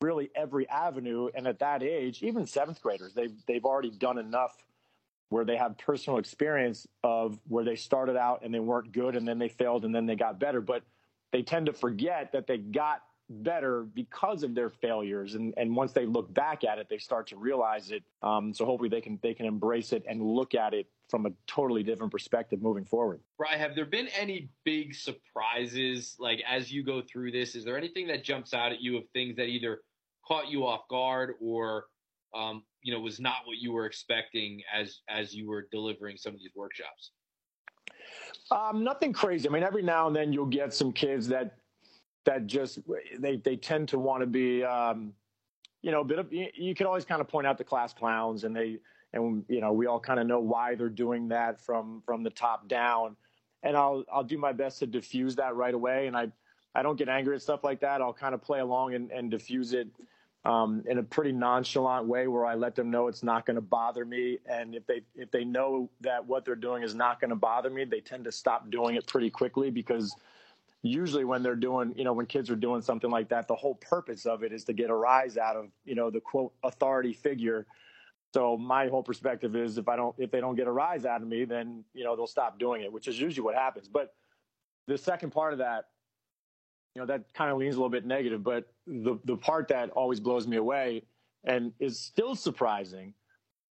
really 0.00 0.30
every 0.34 0.68
avenue. 0.68 1.28
And 1.34 1.46
at 1.46 1.58
that 1.58 1.82
age, 1.82 2.22
even 2.22 2.46
seventh 2.46 2.80
graders, 2.80 3.14
they've, 3.14 3.34
they've 3.46 3.64
already 3.64 3.90
done 3.90 4.18
enough 4.18 4.56
where 5.28 5.44
they 5.44 5.56
have 5.56 5.76
personal 5.76 6.18
experience 6.18 6.86
of 7.04 7.38
where 7.48 7.64
they 7.64 7.76
started 7.76 8.16
out 8.16 8.40
and 8.42 8.54
they 8.54 8.60
weren't 8.60 8.92
good 8.92 9.14
and 9.14 9.28
then 9.28 9.38
they 9.38 9.48
failed 9.48 9.84
and 9.84 9.94
then 9.94 10.06
they 10.06 10.16
got 10.16 10.40
better. 10.40 10.60
But 10.60 10.82
they 11.32 11.42
tend 11.42 11.66
to 11.66 11.72
forget 11.72 12.32
that 12.32 12.46
they 12.46 12.58
got 12.58 13.02
better 13.30 13.82
because 13.94 14.42
of 14.42 14.54
their 14.54 14.70
failures. 14.70 15.34
And 15.34 15.52
and 15.56 15.74
once 15.74 15.92
they 15.92 16.06
look 16.06 16.32
back 16.32 16.64
at 16.64 16.78
it 16.78 16.88
they 16.88 16.98
start 16.98 17.26
to 17.28 17.36
realize 17.36 17.90
it. 17.90 18.02
Um, 18.22 18.54
so 18.54 18.64
hopefully 18.64 18.88
they 18.88 19.00
can 19.00 19.18
they 19.22 19.34
can 19.34 19.46
embrace 19.46 19.92
it 19.92 20.04
and 20.08 20.22
look 20.22 20.54
at 20.54 20.74
it 20.74 20.86
from 21.08 21.26
a 21.26 21.30
totally 21.46 21.82
different 21.82 22.12
perspective 22.12 22.62
moving 22.62 22.84
forward. 22.84 23.20
Right 23.38 23.58
have 23.58 23.74
there 23.74 23.84
been 23.84 24.08
any 24.08 24.48
big 24.64 24.94
surprises? 24.94 26.16
Like 26.18 26.42
as 26.48 26.72
you 26.72 26.82
go 26.82 27.02
through 27.02 27.32
this 27.32 27.54
is 27.54 27.64
there 27.64 27.76
anything 27.76 28.06
that 28.08 28.24
jumps 28.24 28.54
out 28.54 28.72
at 28.72 28.80
you 28.80 28.96
of 28.96 29.04
things 29.12 29.36
that 29.36 29.46
either 29.46 29.80
caught 30.26 30.48
you 30.48 30.66
off 30.66 30.88
guard 30.88 31.34
or 31.40 31.86
um, 32.34 32.62
you 32.82 32.92
know 32.92 33.00
was 33.00 33.20
not 33.20 33.38
what 33.44 33.58
you 33.58 33.72
were 33.72 33.86
expecting 33.86 34.62
as 34.72 35.00
as 35.08 35.34
you 35.34 35.48
were 35.48 35.66
delivering 35.70 36.16
some 36.16 36.32
of 36.32 36.38
these 36.38 36.52
workshops 36.54 37.12
um, 38.50 38.84
nothing 38.84 39.12
crazy. 39.12 39.48
I 39.48 39.52
mean, 39.52 39.62
every 39.62 39.82
now 39.82 40.06
and 40.06 40.16
then 40.16 40.32
you'll 40.32 40.46
get 40.46 40.72
some 40.72 40.92
kids 40.92 41.28
that 41.28 41.56
that 42.24 42.46
just 42.46 42.78
they 43.18 43.36
they 43.36 43.56
tend 43.56 43.88
to 43.90 43.98
want 43.98 44.22
to 44.22 44.26
be, 44.26 44.64
um, 44.64 45.12
you 45.82 45.90
know, 45.90 46.00
a 46.00 46.04
bit 46.04 46.18
of. 46.18 46.32
You 46.32 46.74
can 46.74 46.86
always 46.86 47.04
kind 47.04 47.20
of 47.20 47.28
point 47.28 47.46
out 47.46 47.58
the 47.58 47.64
class 47.64 47.92
clowns, 47.92 48.44
and 48.44 48.54
they 48.54 48.78
and 49.12 49.44
you 49.48 49.60
know 49.60 49.72
we 49.72 49.86
all 49.86 50.00
kind 50.00 50.20
of 50.20 50.26
know 50.26 50.40
why 50.40 50.74
they're 50.74 50.88
doing 50.88 51.28
that 51.28 51.60
from 51.60 52.02
from 52.04 52.22
the 52.22 52.30
top 52.30 52.68
down. 52.68 53.16
And 53.62 53.76
I'll 53.76 54.04
I'll 54.12 54.24
do 54.24 54.38
my 54.38 54.52
best 54.52 54.78
to 54.80 54.86
diffuse 54.86 55.36
that 55.36 55.56
right 55.56 55.74
away. 55.74 56.06
And 56.06 56.16
I 56.16 56.28
I 56.74 56.82
don't 56.82 56.96
get 56.96 57.08
angry 57.08 57.34
at 57.34 57.42
stuff 57.42 57.64
like 57.64 57.80
that. 57.80 58.00
I'll 58.00 58.12
kind 58.12 58.34
of 58.34 58.42
play 58.42 58.60
along 58.60 58.94
and, 58.94 59.10
and 59.10 59.30
diffuse 59.30 59.72
it 59.72 59.88
um, 60.44 60.82
in 60.86 60.98
a 60.98 61.02
pretty 61.02 61.32
nonchalant 61.32 62.06
way 62.06 62.28
where 62.28 62.46
I 62.46 62.54
let 62.54 62.74
them 62.74 62.90
know 62.90 63.08
it's 63.08 63.22
not 63.22 63.44
going 63.44 63.56
to 63.56 63.60
bother 63.62 64.04
me. 64.04 64.38
And 64.46 64.74
if 64.74 64.86
they 64.86 65.02
if 65.14 65.30
they 65.30 65.44
know 65.44 65.90
that 66.00 66.24
what 66.26 66.44
they're 66.44 66.56
doing 66.56 66.82
is 66.82 66.94
not 66.94 67.20
going 67.20 67.30
to 67.30 67.36
bother 67.36 67.70
me, 67.70 67.84
they 67.84 68.00
tend 68.00 68.24
to 68.24 68.32
stop 68.32 68.70
doing 68.70 68.96
it 68.96 69.06
pretty 69.06 69.30
quickly 69.30 69.70
because 69.70 70.14
usually 70.82 71.24
when 71.24 71.42
they're 71.42 71.56
doing, 71.56 71.92
you 71.96 72.04
know, 72.04 72.12
when 72.12 72.26
kids 72.26 72.50
are 72.50 72.56
doing 72.56 72.82
something 72.82 73.10
like 73.10 73.28
that, 73.30 73.48
the 73.48 73.54
whole 73.54 73.74
purpose 73.74 74.26
of 74.26 74.42
it 74.42 74.52
is 74.52 74.64
to 74.64 74.72
get 74.72 74.90
a 74.90 74.94
rise 74.94 75.36
out 75.36 75.56
of, 75.56 75.66
you 75.84 75.94
know, 75.94 76.10
the 76.10 76.20
quote 76.20 76.52
authority 76.62 77.12
figure. 77.12 77.66
So 78.32 78.56
my 78.56 78.88
whole 78.88 79.02
perspective 79.02 79.56
is 79.56 79.78
if 79.78 79.88
I 79.88 79.96
don't 79.96 80.14
if 80.18 80.30
they 80.30 80.40
don't 80.40 80.54
get 80.54 80.66
a 80.66 80.72
rise 80.72 81.04
out 81.04 81.20
of 81.22 81.28
me, 81.28 81.44
then 81.44 81.84
you 81.94 82.04
know 82.04 82.14
they'll 82.14 82.26
stop 82.26 82.58
doing 82.58 82.82
it, 82.82 82.92
which 82.92 83.08
is 83.08 83.18
usually 83.18 83.44
what 83.44 83.54
happens. 83.54 83.88
But 83.88 84.14
the 84.86 84.98
second 84.98 85.30
part 85.30 85.52
of 85.52 85.58
that 85.58 85.86
you 86.94 87.00
know 87.00 87.06
that 87.06 87.32
kind 87.34 87.50
of 87.50 87.58
leans 87.58 87.74
a 87.74 87.78
little 87.78 87.90
bit 87.90 88.06
negative 88.06 88.42
but 88.42 88.72
the 88.86 89.18
the 89.24 89.36
part 89.36 89.68
that 89.68 89.90
always 89.90 90.20
blows 90.20 90.46
me 90.46 90.56
away 90.56 91.02
and 91.44 91.72
is 91.78 91.98
still 91.98 92.34
surprising 92.34 93.14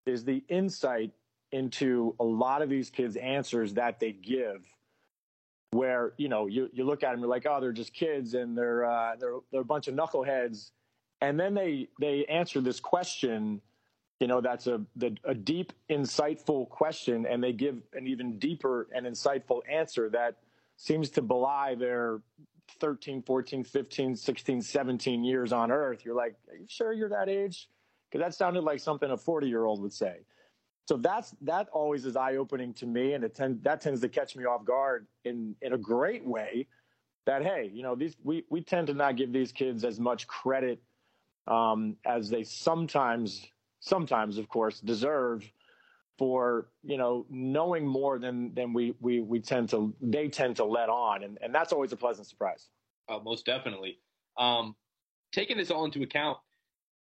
is 0.05 0.25
the 0.25 0.43
insight 0.49 1.11
into 1.51 2.15
a 2.19 2.23
lot 2.23 2.61
of 2.61 2.69
these 2.69 2.89
kids 2.89 3.15
answers 3.15 3.73
that 3.73 3.99
they 3.99 4.11
give 4.11 4.65
where 5.73 6.13
you 6.17 6.29
know 6.29 6.47
you, 6.47 6.69
you 6.71 6.83
look 6.83 7.03
at 7.03 7.11
them 7.11 7.19
you're 7.19 7.29
like 7.29 7.45
oh 7.49 7.59
they're 7.59 7.71
just 7.71 7.93
kids 7.93 8.33
and 8.33 8.57
they're 8.57 8.85
uh, 8.85 9.15
they're 9.19 9.35
they're 9.51 9.61
a 9.61 9.65
bunch 9.65 9.87
of 9.87 9.95
knuckleheads. 9.95 10.71
And 11.21 11.39
then 11.39 11.53
they 11.53 11.87
they 11.99 12.25
answer 12.25 12.61
this 12.61 12.79
question 12.79 13.61
you 14.19 14.27
know 14.27 14.41
that's 14.41 14.67
a 14.67 14.81
the, 14.95 15.15
a 15.25 15.33
deep 15.33 15.73
insightful 15.89 16.69
question 16.69 17.25
and 17.25 17.43
they 17.43 17.51
give 17.51 17.77
an 17.93 18.07
even 18.07 18.39
deeper 18.39 18.87
and 18.95 19.05
insightful 19.05 19.61
answer 19.69 20.09
that 20.09 20.37
seems 20.77 21.09
to 21.11 21.21
belie 21.21 21.75
their 21.75 22.21
13, 22.79 23.21
14, 23.21 23.63
15, 23.63 24.15
16, 24.15 24.61
17 24.61 25.23
years 25.23 25.51
on 25.51 25.71
earth, 25.71 26.05
you're 26.05 26.15
like, 26.15 26.35
are 26.49 26.55
you 26.55 26.65
sure 26.67 26.93
you're 26.93 27.09
that 27.09 27.29
age? 27.29 27.69
Because 28.09 28.25
that 28.25 28.35
sounded 28.35 28.63
like 28.63 28.79
something 28.79 29.09
a 29.09 29.17
40 29.17 29.47
year 29.47 29.65
old 29.65 29.81
would 29.81 29.93
say. 29.93 30.19
So 30.85 30.97
that's 30.97 31.33
that 31.41 31.69
always 31.71 32.05
is 32.05 32.17
eye 32.17 32.35
opening 32.35 32.73
to 32.75 32.85
me, 32.85 33.13
and 33.13 33.23
it 33.23 33.35
tend, 33.35 33.63
that 33.63 33.79
tends 33.79 34.01
to 34.01 34.09
catch 34.09 34.35
me 34.35 34.43
off 34.43 34.65
guard 34.65 35.07
in 35.23 35.55
in 35.61 35.73
a 35.73 35.77
great 35.77 36.25
way. 36.25 36.67
That 37.25 37.41
hey, 37.41 37.71
you 37.73 37.83
know, 37.83 37.95
these 37.95 38.17
we 38.21 38.43
we 38.49 38.61
tend 38.61 38.87
to 38.87 38.93
not 38.93 39.15
give 39.15 39.31
these 39.31 39.53
kids 39.53 39.85
as 39.85 39.97
much 39.97 40.27
credit 40.27 40.81
um, 41.47 41.95
as 42.05 42.29
they 42.29 42.43
sometimes 42.43 43.47
sometimes, 43.79 44.37
of 44.37 44.49
course, 44.49 44.81
deserve 44.81 45.49
for 46.17 46.67
you 46.83 46.97
know 46.97 47.25
knowing 47.29 47.85
more 47.85 48.19
than 48.19 48.53
than 48.53 48.73
we 48.73 48.95
we 48.99 49.21
we 49.21 49.39
tend 49.39 49.69
to 49.69 49.93
they 50.01 50.27
tend 50.27 50.55
to 50.55 50.63
let 50.63 50.89
on 50.89 51.23
and 51.23 51.37
and 51.41 51.53
that's 51.53 51.73
always 51.73 51.91
a 51.91 51.97
pleasant 51.97 52.27
surprise 52.27 52.69
uh, 53.09 53.19
most 53.19 53.45
definitely 53.45 53.97
um 54.37 54.75
taking 55.31 55.57
this 55.57 55.71
all 55.71 55.85
into 55.85 56.03
account 56.03 56.37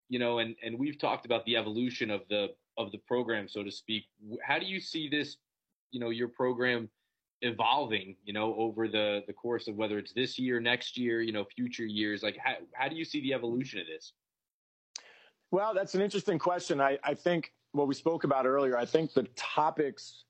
you 0.09 0.19
know 0.19 0.39
and 0.39 0.55
and 0.63 0.77
we've 0.77 0.97
talked 0.97 1.25
about 1.25 1.45
the 1.45 1.57
evolution 1.57 2.09
of 2.09 2.21
the 2.29 2.47
of 2.77 2.91
the 2.91 2.97
program 2.99 3.47
so 3.47 3.61
to 3.63 3.71
speak 3.71 4.05
how 4.41 4.57
do 4.57 4.65
you 4.65 4.79
see 4.79 5.09
this 5.09 5.37
you 5.91 5.99
know 5.99 6.09
your 6.09 6.29
program 6.29 6.89
evolving, 7.43 8.15
you 8.23 8.33
know, 8.33 8.55
over 8.55 8.87
the 8.87 9.21
the 9.27 9.33
course 9.33 9.67
of 9.67 9.75
whether 9.75 9.99
it's 9.99 10.13
this 10.13 10.39
year, 10.39 10.59
next 10.59 10.97
year, 10.97 11.21
you 11.21 11.31
know, 11.31 11.45
future 11.55 11.85
years? 11.85 12.23
Like, 12.23 12.37
how 12.43 12.55
how 12.73 12.87
do 12.87 12.95
you 12.95 13.05
see 13.05 13.21
the 13.21 13.33
evolution 13.33 13.79
of 13.79 13.85
this? 13.85 14.13
Well, 15.51 15.73
that's 15.73 15.93
an 15.93 16.01
interesting 16.01 16.39
question. 16.39 16.81
I, 16.81 16.97
I 17.03 17.13
think 17.13 17.51
what 17.73 17.87
we 17.87 17.95
spoke 17.95 18.23
about 18.23 18.45
earlier, 18.45 18.77
I 18.77 18.85
think 18.85 19.13
the 19.13 19.23
topics, 19.35 20.23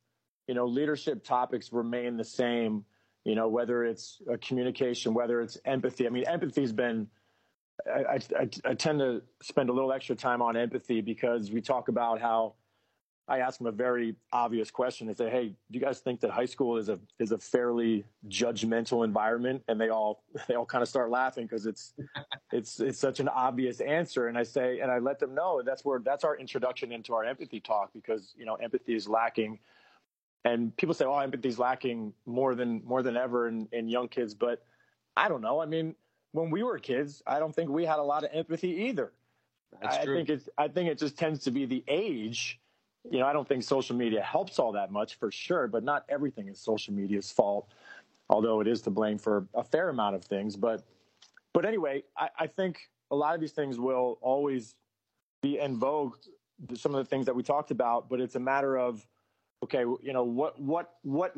you 0.48 0.56
know, 0.56 0.66
leadership 0.66 1.24
topics 1.24 1.72
remain 1.72 2.18
the 2.18 2.24
same, 2.24 2.84
you 3.26 3.36
know, 3.36 3.48
whether 3.48 3.84
it's 3.84 4.22
uh, 4.32 4.38
communication, 4.42 5.14
whether 5.14 5.42
it's 5.42 5.58
empathy. 5.66 6.08
I 6.08 6.10
mean, 6.10 6.24
empathy's 6.26 6.72
been, 6.72 7.08
I, 7.86 8.20
I, 8.40 8.50
I 8.66 8.74
tend 8.74 9.00
to 9.00 9.22
spend 9.42 9.70
a 9.70 9.74
little 9.74 9.92
extra 9.92 10.16
time 10.16 10.42
on 10.42 10.56
empathy 10.56 11.02
because 11.02 11.52
we 11.52 11.62
talk 11.62 11.90
about 11.90 12.20
how 12.20 12.54
I 13.28 13.40
ask 13.40 13.58
them 13.58 13.68
a 13.68 13.72
very 13.72 14.16
obvious 14.34 14.70
question. 14.70 15.08
They 15.08 15.14
say, 15.14 15.30
"Hey, 15.30 15.48
do 15.48 15.80
you 15.80 15.80
guys 15.80 16.00
think 16.00 16.20
that 16.22 16.32
high 16.32 16.46
school 16.46 16.78
is 16.78 16.90
a 16.90 17.00
is 17.20 17.32
a 17.32 17.38
fairly 17.38 18.04
judgmental 18.28 19.06
environment?" 19.06 19.64
And 19.70 19.80
they 19.80 19.90
all 19.90 20.24
they 20.48 20.56
all 20.56 20.66
kind 20.66 20.82
of 20.82 20.90
start 20.90 21.10
laughing 21.10 21.46
because 21.46 21.66
it's 21.66 21.94
it's 22.52 22.80
it's 22.82 23.00
such 23.00 23.22
an 23.22 23.30
obvious 23.30 23.80
answer. 23.80 24.28
And 24.28 24.38
I 24.38 24.44
say, 24.44 24.80
and 24.80 24.92
I 24.92 25.00
let 25.00 25.20
them 25.20 25.34
know 25.34 25.62
that's 25.66 25.86
where 25.86 26.00
that's 26.00 26.26
our 26.26 26.36
introduction 26.38 26.92
into 26.92 27.14
our 27.14 27.24
empathy 27.24 27.62
talk 27.62 27.92
because 27.94 28.34
you 28.36 28.46
know 28.46 28.56
empathy 28.56 28.94
is 28.94 29.08
lacking. 29.08 29.60
And 30.44 30.76
people 30.76 30.94
say, 30.94 31.06
"Oh, 31.06 31.18
empathy 31.20 31.48
is 31.48 31.58
lacking 31.58 32.14
more 32.26 32.56
than 32.56 32.84
more 32.84 33.04
than 33.04 33.16
ever 33.16 33.48
in, 33.48 33.70
in 33.72 33.88
young 33.88 34.10
kids." 34.10 34.34
But 34.34 34.66
I 35.16 35.30
don't 35.30 35.42
know. 35.42 35.62
I 35.62 35.66
mean, 35.66 35.96
when 36.34 36.50
we 36.50 36.64
were 36.64 36.78
kids, 36.78 37.24
I 37.26 37.40
don't 37.40 37.56
think 37.56 37.70
we 37.70 37.86
had 37.86 38.00
a 38.00 38.04
lot 38.04 38.26
of 38.26 38.32
empathy 38.34 38.90
either. 38.90 39.14
I 39.82 40.04
true. 40.04 40.18
think 40.18 40.30
it's 40.30 40.50
I 40.58 40.68
think 40.68 40.90
it 40.90 40.98
just 40.98 41.18
tends 41.18 41.40
to 41.46 41.52
be 41.52 41.66
the 41.66 41.86
age 41.88 42.60
you 43.10 43.20
know, 43.20 43.26
I 43.26 43.34
don't 43.34 43.48
think 43.48 43.64
social 43.64 43.96
media 43.96 44.22
helps 44.22 44.60
all 44.60 44.72
that 44.74 44.92
much 44.92 45.16
for 45.16 45.32
sure, 45.32 45.68
but 45.68 45.84
not 45.84 46.06
everything 46.10 46.48
is 46.48 46.60
social 46.60 46.94
media's 46.94 47.32
fault, 47.32 47.70
although 48.30 48.62
it 48.62 48.68
is 48.68 48.82
to 48.84 48.90
blame 48.90 49.18
for 49.18 49.46
a 49.54 49.64
fair 49.64 49.90
amount 49.90 50.16
of 50.16 50.24
things. 50.24 50.56
But, 50.56 50.84
but 51.54 51.66
anyway, 51.66 52.04
I, 52.18 52.30
I 52.40 52.48
think 52.48 52.90
a 53.12 53.16
lot 53.16 53.36
of 53.36 53.42
these 53.42 53.52
things 53.52 53.78
will 53.78 54.18
always 54.22 54.76
be 55.42 55.60
in 55.60 55.78
vogue. 55.78 56.16
Some 56.76 56.96
of 56.96 57.04
the 57.04 57.10
things 57.10 57.26
that 57.26 57.36
we 57.36 57.44
talked 57.44 57.72
about, 57.72 58.10
but 58.10 58.22
it's 58.22 58.36
a 58.36 58.40
matter 58.40 58.78
of, 58.78 59.06
okay, 59.64 59.82
you 59.82 60.14
know, 60.14 60.24
what, 60.24 60.60
what, 60.60 60.94
what, 61.02 61.36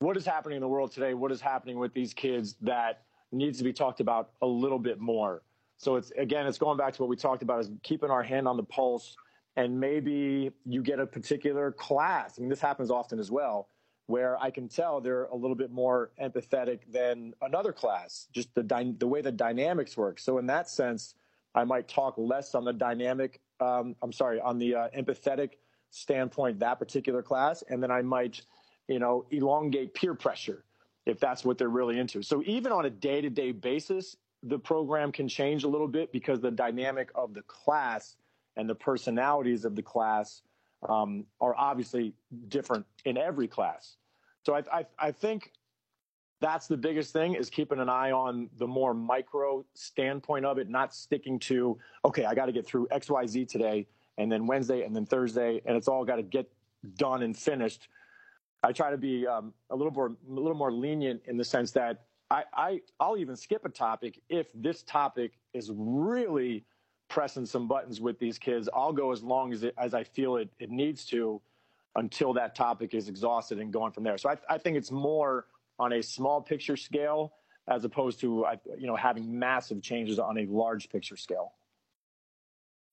what 0.00 0.16
is 0.16 0.26
happening 0.26 0.56
in 0.56 0.60
the 0.60 0.68
world 0.68 0.90
today? 0.90 1.14
What 1.14 1.30
is 1.30 1.40
happening 1.40 1.78
with 1.78 1.94
these 1.94 2.12
kids 2.12 2.56
that 2.62 3.02
needs 3.30 3.58
to 3.58 3.64
be 3.64 3.72
talked 3.72 4.00
about 4.00 4.30
a 4.42 4.46
little 4.46 4.78
bit 4.78 4.98
more? 4.98 5.42
So 5.76 5.96
it's 5.96 6.10
again, 6.12 6.46
it's 6.46 6.58
going 6.58 6.76
back 6.76 6.92
to 6.94 7.02
what 7.02 7.08
we 7.08 7.16
talked 7.16 7.42
about 7.42 7.60
is 7.60 7.70
keeping 7.82 8.10
our 8.10 8.22
hand 8.22 8.46
on 8.46 8.56
the 8.56 8.62
pulse 8.62 9.16
and 9.56 9.78
maybe 9.78 10.52
you 10.64 10.82
get 10.82 11.00
a 11.00 11.06
particular 11.06 11.72
class. 11.72 12.34
I 12.38 12.40
mean, 12.40 12.50
this 12.50 12.60
happens 12.60 12.90
often 12.90 13.18
as 13.18 13.30
well, 13.30 13.68
where 14.06 14.40
I 14.42 14.50
can 14.50 14.68
tell 14.68 15.00
they're 15.00 15.24
a 15.24 15.36
little 15.36 15.56
bit 15.56 15.70
more 15.70 16.10
empathetic 16.22 16.80
than 16.90 17.34
another 17.42 17.72
class, 17.72 18.28
just 18.32 18.54
the 18.54 18.62
dy- 18.62 18.94
the 18.98 19.06
way 19.06 19.20
the 19.22 19.32
dynamics 19.32 19.96
work. 19.96 20.18
So 20.18 20.38
in 20.38 20.46
that 20.46 20.68
sense, 20.68 21.14
I 21.54 21.64
might 21.64 21.88
talk 21.88 22.14
less 22.16 22.54
on 22.54 22.64
the 22.64 22.72
dynamic. 22.72 23.40
Um, 23.60 23.96
I'm 24.02 24.12
sorry, 24.12 24.40
on 24.40 24.58
the 24.58 24.74
uh, 24.74 24.88
empathetic 24.96 25.50
standpoint 25.90 26.60
that 26.60 26.78
particular 26.78 27.22
class, 27.22 27.62
and 27.68 27.82
then 27.82 27.90
I 27.90 28.02
might, 28.02 28.42
you 28.88 28.98
know, 28.98 29.26
elongate 29.30 29.94
peer 29.94 30.14
pressure 30.14 30.64
if 31.06 31.18
that's 31.18 31.44
what 31.44 31.58
they're 31.58 31.68
really 31.68 31.98
into. 31.98 32.22
So 32.22 32.42
even 32.46 32.72
on 32.72 32.86
a 32.86 32.90
day 32.90 33.20
to 33.20 33.30
day 33.30 33.52
basis, 33.52 34.16
the 34.42 34.58
program 34.58 35.12
can 35.12 35.28
change 35.28 35.64
a 35.64 35.68
little 35.68 35.88
bit 35.88 36.12
because 36.12 36.40
the 36.40 36.50
dynamic 36.50 37.10
of 37.14 37.34
the 37.34 37.42
class 37.42 38.16
and 38.60 38.68
the 38.68 38.74
personalities 38.74 39.64
of 39.64 39.74
the 39.74 39.82
class 39.82 40.42
um, 40.86 41.24
are 41.40 41.54
obviously 41.56 42.12
different 42.48 42.84
in 43.06 43.16
every 43.16 43.48
class. 43.48 43.96
So 44.44 44.54
I, 44.54 44.62
I, 44.70 44.86
I 44.98 45.12
think 45.12 45.52
that's 46.42 46.66
the 46.66 46.76
biggest 46.76 47.10
thing 47.12 47.34
is 47.34 47.48
keeping 47.48 47.78
an 47.80 47.88
eye 47.88 48.12
on 48.12 48.50
the 48.58 48.66
more 48.66 48.92
micro 48.92 49.64
standpoint 49.72 50.44
of 50.44 50.58
it, 50.58 50.68
not 50.68 50.94
sticking 50.94 51.38
to, 51.40 51.78
okay, 52.04 52.26
I 52.26 52.34
got 52.34 52.46
to 52.46 52.52
get 52.52 52.66
through 52.66 52.86
X, 52.90 53.08
Y, 53.08 53.26
Z 53.26 53.46
today, 53.46 53.86
and 54.18 54.30
then 54.30 54.46
Wednesday, 54.46 54.82
and 54.82 54.94
then 54.94 55.06
Thursday, 55.06 55.62
and 55.64 55.74
it's 55.74 55.88
all 55.88 56.04
got 56.04 56.16
to 56.16 56.22
get 56.22 56.46
done 56.96 57.22
and 57.22 57.34
finished. 57.34 57.88
I 58.62 58.72
try 58.72 58.90
to 58.90 58.98
be 58.98 59.26
um, 59.26 59.54
a 59.70 59.76
little 59.76 59.92
more, 59.92 60.08
a 60.08 60.32
little 60.32 60.54
more 60.54 60.70
lenient 60.70 61.22
in 61.26 61.38
the 61.38 61.44
sense 61.44 61.70
that 61.72 62.04
I, 62.30 62.44
I, 62.52 62.80
I'll 63.00 63.16
even 63.16 63.36
skip 63.36 63.64
a 63.64 63.70
topic 63.70 64.20
if 64.28 64.48
this 64.54 64.82
topic 64.82 65.32
is 65.54 65.72
really 65.74 66.64
pressing 67.10 67.44
some 67.44 67.68
buttons 67.68 68.00
with 68.00 68.18
these 68.18 68.38
kids. 68.38 68.68
I'll 68.72 68.92
go 68.92 69.12
as 69.12 69.22
long 69.22 69.52
as 69.52 69.64
it, 69.64 69.74
as 69.76 69.92
I 69.92 70.04
feel 70.04 70.36
it, 70.36 70.48
it 70.58 70.70
needs 70.70 71.04
to 71.06 71.42
until 71.96 72.32
that 72.34 72.54
topic 72.54 72.94
is 72.94 73.08
exhausted 73.08 73.58
and 73.58 73.72
going 73.72 73.92
from 73.92 74.04
there. 74.04 74.16
So 74.16 74.30
I, 74.30 74.36
I 74.48 74.58
think 74.58 74.76
it's 74.76 74.92
more 74.92 75.46
on 75.78 75.92
a 75.92 76.02
small 76.02 76.40
picture 76.40 76.76
scale 76.76 77.34
as 77.68 77.84
opposed 77.84 78.20
to 78.20 78.46
you 78.78 78.86
know 78.86 78.96
having 78.96 79.38
massive 79.38 79.82
changes 79.82 80.18
on 80.18 80.38
a 80.38 80.46
large 80.46 80.88
picture 80.88 81.16
scale. 81.16 81.52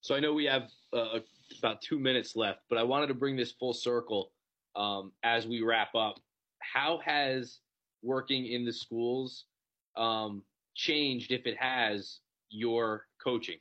So 0.01 0.15
I 0.15 0.19
know 0.19 0.33
we 0.33 0.45
have 0.45 0.69
uh, 0.93 1.19
about 1.59 1.81
two 1.81 1.99
minutes 1.99 2.35
left, 2.35 2.61
but 2.69 2.77
I 2.77 2.83
wanted 2.83 3.07
to 3.07 3.13
bring 3.13 3.35
this 3.35 3.51
full 3.51 3.73
circle 3.73 4.31
um, 4.75 5.11
as 5.23 5.47
we 5.47 5.61
wrap 5.61 5.95
up. 5.95 6.19
How 6.59 6.99
has 7.03 7.59
working 8.03 8.47
in 8.47 8.65
the 8.65 8.73
schools 8.73 9.45
um, 9.95 10.43
changed, 10.75 11.31
if 11.31 11.45
it 11.45 11.57
has, 11.57 12.19
your 12.49 13.05
coaching? 13.23 13.57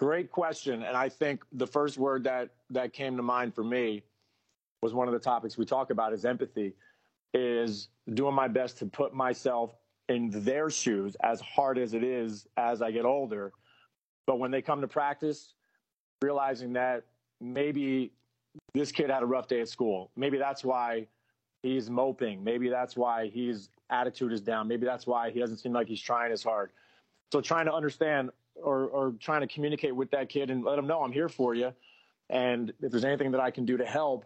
Great 0.00 0.30
question. 0.30 0.82
And 0.82 0.96
I 0.96 1.10
think 1.10 1.44
the 1.52 1.66
first 1.66 1.98
word 1.98 2.24
that, 2.24 2.48
that 2.70 2.94
came 2.94 3.18
to 3.18 3.22
mind 3.22 3.54
for 3.54 3.62
me 3.62 4.02
was 4.80 4.94
one 4.94 5.08
of 5.08 5.12
the 5.12 5.20
topics 5.20 5.58
we 5.58 5.66
talk 5.66 5.90
about 5.90 6.14
is 6.14 6.24
empathy, 6.24 6.72
is 7.34 7.88
doing 8.14 8.34
my 8.34 8.48
best 8.48 8.78
to 8.78 8.86
put 8.86 9.12
myself 9.12 9.74
in 10.08 10.30
their 10.32 10.70
shoes 10.70 11.18
as 11.22 11.42
hard 11.42 11.76
as 11.76 11.92
it 11.92 12.02
is 12.02 12.46
as 12.56 12.80
I 12.80 12.90
get 12.90 13.04
older. 13.04 13.52
But 14.26 14.38
when 14.38 14.50
they 14.50 14.62
come 14.62 14.80
to 14.80 14.88
practice, 14.88 15.52
realizing 16.22 16.72
that 16.72 17.04
maybe 17.42 18.10
this 18.72 18.92
kid 18.92 19.10
had 19.10 19.22
a 19.22 19.26
rough 19.26 19.48
day 19.48 19.60
at 19.60 19.68
school. 19.68 20.12
Maybe 20.16 20.38
that's 20.38 20.64
why 20.64 21.08
he's 21.62 21.90
moping. 21.90 22.42
Maybe 22.42 22.70
that's 22.70 22.96
why 22.96 23.28
his 23.28 23.68
attitude 23.90 24.32
is 24.32 24.40
down. 24.40 24.66
Maybe 24.66 24.86
that's 24.86 25.06
why 25.06 25.30
he 25.30 25.40
doesn't 25.40 25.58
seem 25.58 25.74
like 25.74 25.88
he's 25.88 26.00
trying 26.00 26.32
as 26.32 26.42
hard. 26.42 26.70
So 27.34 27.42
trying 27.42 27.66
to 27.66 27.74
understand 27.74 28.30
or, 28.62 28.86
or 28.86 29.14
trying 29.20 29.40
to 29.40 29.46
communicate 29.46 29.94
with 29.94 30.10
that 30.10 30.28
kid 30.28 30.50
and 30.50 30.64
let 30.64 30.76
them 30.76 30.86
know 30.86 31.02
I'm 31.02 31.12
here 31.12 31.28
for 31.28 31.54
you. 31.54 31.72
And 32.28 32.72
if 32.80 32.90
there's 32.90 33.04
anything 33.04 33.32
that 33.32 33.40
I 33.40 33.50
can 33.50 33.64
do 33.64 33.76
to 33.76 33.84
help, 33.84 34.24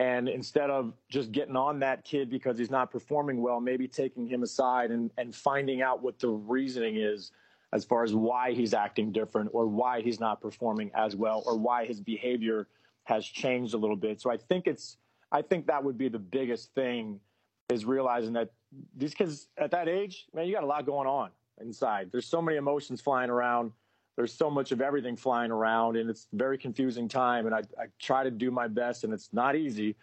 and 0.00 0.28
instead 0.28 0.70
of 0.70 0.92
just 1.08 1.32
getting 1.32 1.56
on 1.56 1.80
that 1.80 2.04
kid 2.04 2.30
because 2.30 2.58
he's 2.58 2.70
not 2.70 2.90
performing 2.90 3.42
well, 3.42 3.60
maybe 3.60 3.88
taking 3.88 4.28
him 4.28 4.42
aside 4.42 4.90
and, 4.90 5.10
and 5.18 5.34
finding 5.34 5.82
out 5.82 6.02
what 6.02 6.18
the 6.20 6.28
reasoning 6.28 6.96
is 6.96 7.32
as 7.72 7.84
far 7.84 8.04
as 8.04 8.14
why 8.14 8.52
he's 8.52 8.74
acting 8.74 9.12
different 9.12 9.50
or 9.52 9.66
why 9.66 10.00
he's 10.00 10.20
not 10.20 10.40
performing 10.40 10.90
as 10.94 11.16
well 11.16 11.42
or 11.46 11.56
why 11.56 11.84
his 11.84 12.00
behavior 12.00 12.66
has 13.04 13.26
changed 13.26 13.74
a 13.74 13.76
little 13.76 13.96
bit. 13.96 14.20
So 14.20 14.30
I 14.30 14.36
think 14.36 14.66
it's, 14.66 14.96
I 15.32 15.42
think 15.42 15.66
that 15.66 15.82
would 15.82 15.98
be 15.98 16.08
the 16.08 16.18
biggest 16.18 16.72
thing 16.74 17.20
is 17.68 17.84
realizing 17.84 18.32
that 18.34 18.50
these 18.96 19.14
kids 19.14 19.48
at 19.58 19.72
that 19.72 19.88
age, 19.88 20.26
man, 20.32 20.46
you 20.46 20.54
got 20.54 20.62
a 20.62 20.66
lot 20.66 20.86
going 20.86 21.08
on 21.08 21.30
inside. 21.60 22.10
There's 22.12 22.26
so 22.26 22.42
many 22.42 22.56
emotions 22.56 23.00
flying 23.00 23.30
around. 23.30 23.72
There's 24.16 24.32
so 24.32 24.50
much 24.50 24.72
of 24.72 24.80
everything 24.80 25.16
flying 25.16 25.52
around, 25.52 25.96
and 25.96 26.10
it's 26.10 26.26
very 26.32 26.58
confusing 26.58 27.08
time. 27.08 27.46
And 27.46 27.54
I, 27.54 27.60
I 27.80 27.86
try 28.00 28.24
to 28.24 28.30
do 28.30 28.50
my 28.50 28.66
best, 28.66 29.04
and 29.04 29.12
it's 29.12 29.28
not 29.32 29.54
easy 29.54 29.94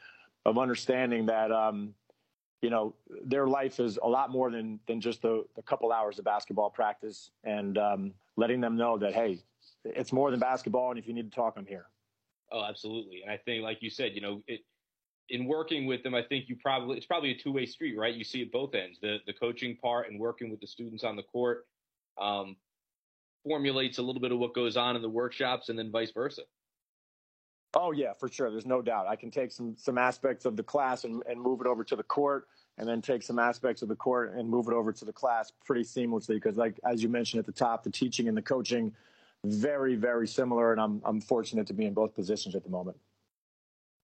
of 0.46 0.58
understanding 0.58 1.26
that, 1.26 1.52
um, 1.52 1.94
you 2.62 2.70
know, 2.70 2.96
their 3.26 3.46
life 3.48 3.80
is 3.80 4.00
a 4.02 4.08
lot 4.08 4.32
more 4.32 4.50
than 4.50 4.80
than 4.88 5.02
just 5.02 5.22
the, 5.22 5.46
the 5.56 5.62
couple 5.62 5.92
hours 5.92 6.18
of 6.18 6.26
basketball 6.26 6.70
practice, 6.70 7.32
and 7.44 7.78
um, 7.78 8.14
letting 8.38 8.62
them 8.62 8.78
know 8.78 8.98
that 8.98 9.14
hey, 9.14 9.40
it's 9.84 10.14
more 10.14 10.32
than 10.32 10.40
basketball, 10.40 10.92
and 10.92 11.00
if 11.00 11.08
you 11.08 11.14
need 11.14 11.30
to 11.30 11.36
talk, 11.36 11.56
I'm 11.58 11.66
here. 11.66 11.88
Oh, 12.52 12.64
absolutely. 12.64 13.22
And 13.24 13.32
I 13.32 13.38
think, 13.38 13.64
like 13.64 13.82
you 13.82 13.90
said, 13.90 14.14
you 14.14 14.22
know, 14.22 14.42
it, 14.48 14.62
in 15.30 15.46
working 15.46 15.86
with 15.86 16.04
them, 16.04 16.14
I 16.14 16.22
think 16.22 16.50
you 16.50 16.56
probably 16.56 16.98
it's 16.98 17.06
probably 17.06 17.32
a 17.32 17.38
two 17.38 17.52
way 17.52 17.66
street, 17.66 17.98
right? 17.98 18.14
You 18.14 18.24
see 18.24 18.42
at 18.42 18.52
both 18.52 18.76
ends 18.76 19.00
the 19.02 19.18
the 19.26 19.34
coaching 19.34 19.76
part 19.78 20.10
and 20.10 20.20
working 20.20 20.50
with 20.50 20.60
the 20.60 20.68
students 20.68 21.04
on 21.04 21.16
the 21.16 21.24
court 21.24 21.66
um, 22.20 22.56
formulates 23.44 23.98
a 23.98 24.02
little 24.02 24.22
bit 24.22 24.32
of 24.32 24.40
what 24.40 24.54
goes 24.54 24.78
on 24.78 24.96
in 24.96 25.02
the 25.02 25.10
workshops, 25.10 25.70
and 25.70 25.78
then 25.78 25.92
vice 25.92 26.12
versa. 26.12 26.44
Oh 27.74 27.92
yeah, 27.92 28.14
for 28.14 28.30
sure. 28.30 28.50
There's 28.52 28.66
no 28.66 28.82
doubt. 28.82 29.08
I 29.08 29.16
can 29.16 29.32
take 29.32 29.52
some 29.52 29.76
some 29.78 29.98
aspects 29.98 30.46
of 30.46 30.56
the 30.56 30.64
class 30.64 31.04
and, 31.04 31.24
and 31.28 31.42
move 31.42 31.62
it 31.62 31.68
over 31.68 31.84
to 31.84 31.96
the 31.96 32.04
court, 32.04 32.48
and 32.78 32.88
then 32.88 33.02
take 33.02 33.24
some 33.24 33.40
aspects 33.40 33.82
of 33.82 33.90
the 33.90 33.96
court 33.96 34.36
and 34.36 34.48
move 34.50 34.68
it 34.68 34.74
over 34.74 34.94
to 34.94 35.06
the 35.06 35.14
class 35.14 35.52
pretty 35.66 35.84
seamlessly. 35.84 36.36
Because 36.36 36.56
like 36.56 36.80
as 36.86 37.02
you 37.02 37.10
mentioned 37.10 37.40
at 37.40 37.46
the 37.46 37.52
top, 37.52 37.84
the 37.84 37.90
teaching 37.90 38.28
and 38.28 38.38
the 38.38 38.42
coaching 38.42 38.94
very 39.44 39.96
very 39.96 40.28
similar, 40.28 40.72
and 40.72 40.80
I'm 40.80 41.02
I'm 41.04 41.20
fortunate 41.20 41.68
to 41.68 41.74
be 41.74 41.86
in 41.86 41.94
both 41.94 42.14
positions 42.14 42.56
at 42.56 42.64
the 42.64 42.70
moment. 42.70 42.98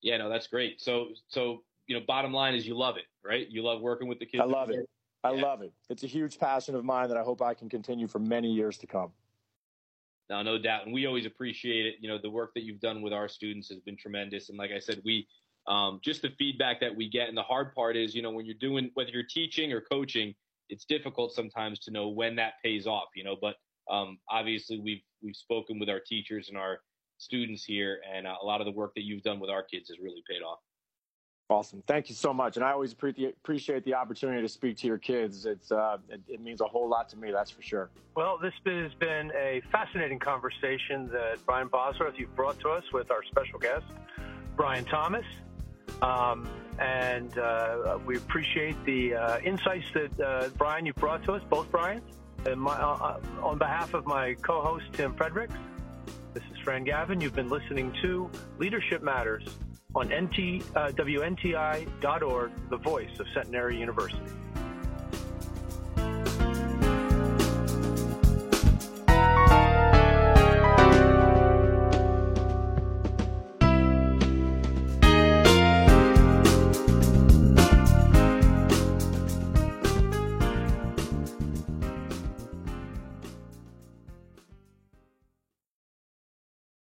Yeah, 0.02 0.18
no, 0.18 0.30
that's 0.30 0.48
great. 0.48 0.82
So, 0.82 1.10
so 1.28 1.64
you 1.88 2.00
know, 2.00 2.06
bottom 2.08 2.34
line 2.34 2.56
is 2.56 2.66
you 2.66 2.78
love 2.78 2.98
it, 2.98 3.06
right? 3.24 3.48
You 3.50 3.64
love 3.64 3.82
working 3.82 4.08
with 4.08 4.20
the 4.20 4.26
kids. 4.26 4.42
I 4.42 4.46
love 4.46 4.70
it. 4.70 4.88
I 5.24 5.34
yeah. 5.34 5.42
love 5.42 5.62
it. 5.62 5.72
It's 5.90 6.04
a 6.04 6.08
huge 6.08 6.40
passion 6.40 6.76
of 6.76 6.84
mine 6.84 7.10
that 7.10 7.18
I 7.18 7.22
hope 7.22 7.42
I 7.42 7.54
can 7.54 7.70
continue 7.70 8.08
for 8.08 8.20
many 8.20 8.52
years 8.52 8.78
to 8.80 8.88
come. 8.88 9.12
No, 10.30 10.42
no 10.42 10.58
doubt, 10.58 10.86
and 10.86 10.94
we 10.94 11.06
always 11.06 11.26
appreciate 11.26 11.86
it. 11.86 11.96
You 12.00 12.08
know, 12.08 12.18
the 12.18 12.30
work 12.30 12.52
that 12.56 12.64
you've 12.64 12.80
done 12.80 13.02
with 13.02 13.14
our 13.14 13.28
students 13.28 13.68
has 13.70 13.80
been 13.80 13.98
tremendous, 13.98 14.50
and 14.50 14.58
like 14.58 14.72
I 14.72 14.80
said, 14.80 15.02
we 15.04 15.28
um, 15.68 16.00
just 16.04 16.22
the 16.22 16.32
feedback 16.40 16.80
that 16.80 16.96
we 16.96 17.10
get. 17.10 17.28
And 17.28 17.38
the 17.38 17.44
hard 17.44 17.76
part 17.76 17.96
is, 17.96 18.16
you 18.16 18.22
know, 18.22 18.32
when 18.32 18.46
you're 18.46 18.56
doing 18.56 18.90
whether 18.94 19.12
you're 19.12 19.24
teaching 19.24 19.72
or 19.72 19.82
coaching, 19.82 20.34
it's 20.70 20.86
difficult 20.86 21.34
sometimes 21.34 21.80
to 21.80 21.92
know 21.92 22.08
when 22.08 22.36
that 22.38 22.54
pays 22.64 22.88
off. 22.88 23.10
You 23.16 23.24
know, 23.24 23.36
but 23.40 23.56
um, 23.90 24.20
obviously 24.30 24.80
we've 24.80 25.02
we've 25.22 25.36
spoken 25.36 25.80
with 25.80 25.90
our 25.90 26.00
teachers 26.00 26.50
and 26.50 26.58
our 26.58 26.80
students 27.22 27.64
here, 27.64 28.00
and 28.14 28.26
uh, 28.26 28.36
a 28.42 28.46
lot 28.46 28.62
of 28.62 28.66
the 28.66 28.72
work 28.72 28.94
that 28.96 29.04
you've 29.04 29.22
done 29.22 29.40
with 29.40 29.50
our 29.50 29.64
kids 29.64 29.90
has 29.90 30.00
really 30.00 30.24
paid 30.30 30.42
off. 30.42 30.60
Awesome. 31.50 31.84
Thank 31.86 32.08
you 32.08 32.16
so 32.16 32.34
much. 32.34 32.56
And 32.56 32.64
I 32.64 32.72
always 32.72 32.94
appreciate 32.94 33.84
the 33.84 33.94
opportunity 33.94 34.42
to 34.42 34.48
speak 34.48 34.78
to 34.78 34.88
your 34.88 34.98
kids. 34.98 35.46
It's 35.46 35.70
uh, 35.70 35.98
it, 36.08 36.22
it, 36.30 36.42
means 36.42 36.62
a 36.62 36.66
whole 36.66 36.88
lot 36.88 37.10
to 37.10 37.18
me, 37.18 37.30
that's 37.30 37.52
for 37.52 37.62
sure. 37.62 37.90
Well, 38.16 38.40
this 38.42 38.54
has 38.66 38.94
been 38.94 39.34
a 39.38 39.62
fascinating 39.70 40.20
conversation 40.20 41.10
that 41.12 41.46
Brian 41.46 41.68
Bosworth 41.68 42.14
you've 42.18 42.34
brought 42.38 42.58
to 42.62 42.70
us 42.70 42.86
with 42.94 43.12
our 43.12 43.22
special 43.26 43.60
guest, 43.60 43.84
Brian 44.56 44.86
Thomas. 44.86 45.26
Um, 46.02 46.48
and 46.80 47.38
uh, 47.38 48.00
we 48.06 48.16
appreciate 48.16 48.82
the 48.86 49.16
uh, 49.16 49.40
insights 49.40 49.88
that 49.94 50.20
uh, 50.22 50.50
Brian 50.58 50.86
you 50.86 50.94
brought 50.94 51.24
to 51.26 51.34
us, 51.34 51.44
both 51.50 51.70
Brian's. 51.70 52.04
And 52.46 52.60
my, 52.62 52.74
uh, 52.74 53.20
uh, 53.42 53.46
on 53.46 53.58
behalf 53.58 53.94
of 53.94 54.06
my 54.08 54.36
co-host 54.36 54.86
Tim 54.94 55.14
Fredericks, 55.14 55.54
this 56.34 56.44
is 56.52 56.58
Fran 56.64 56.84
Gavin. 56.84 57.20
You've 57.20 57.36
been 57.36 57.50
listening 57.50 57.94
to 58.02 58.30
Leadership 58.58 59.04
Matters 59.04 59.44
on 59.96 60.08
NT, 60.08 60.64
uh, 60.76 60.92
WNTI.org, 60.92 62.52
the 62.70 62.78
voice 62.78 63.20
of 63.20 63.28
Centenary 63.34 63.78
University. 63.78 64.22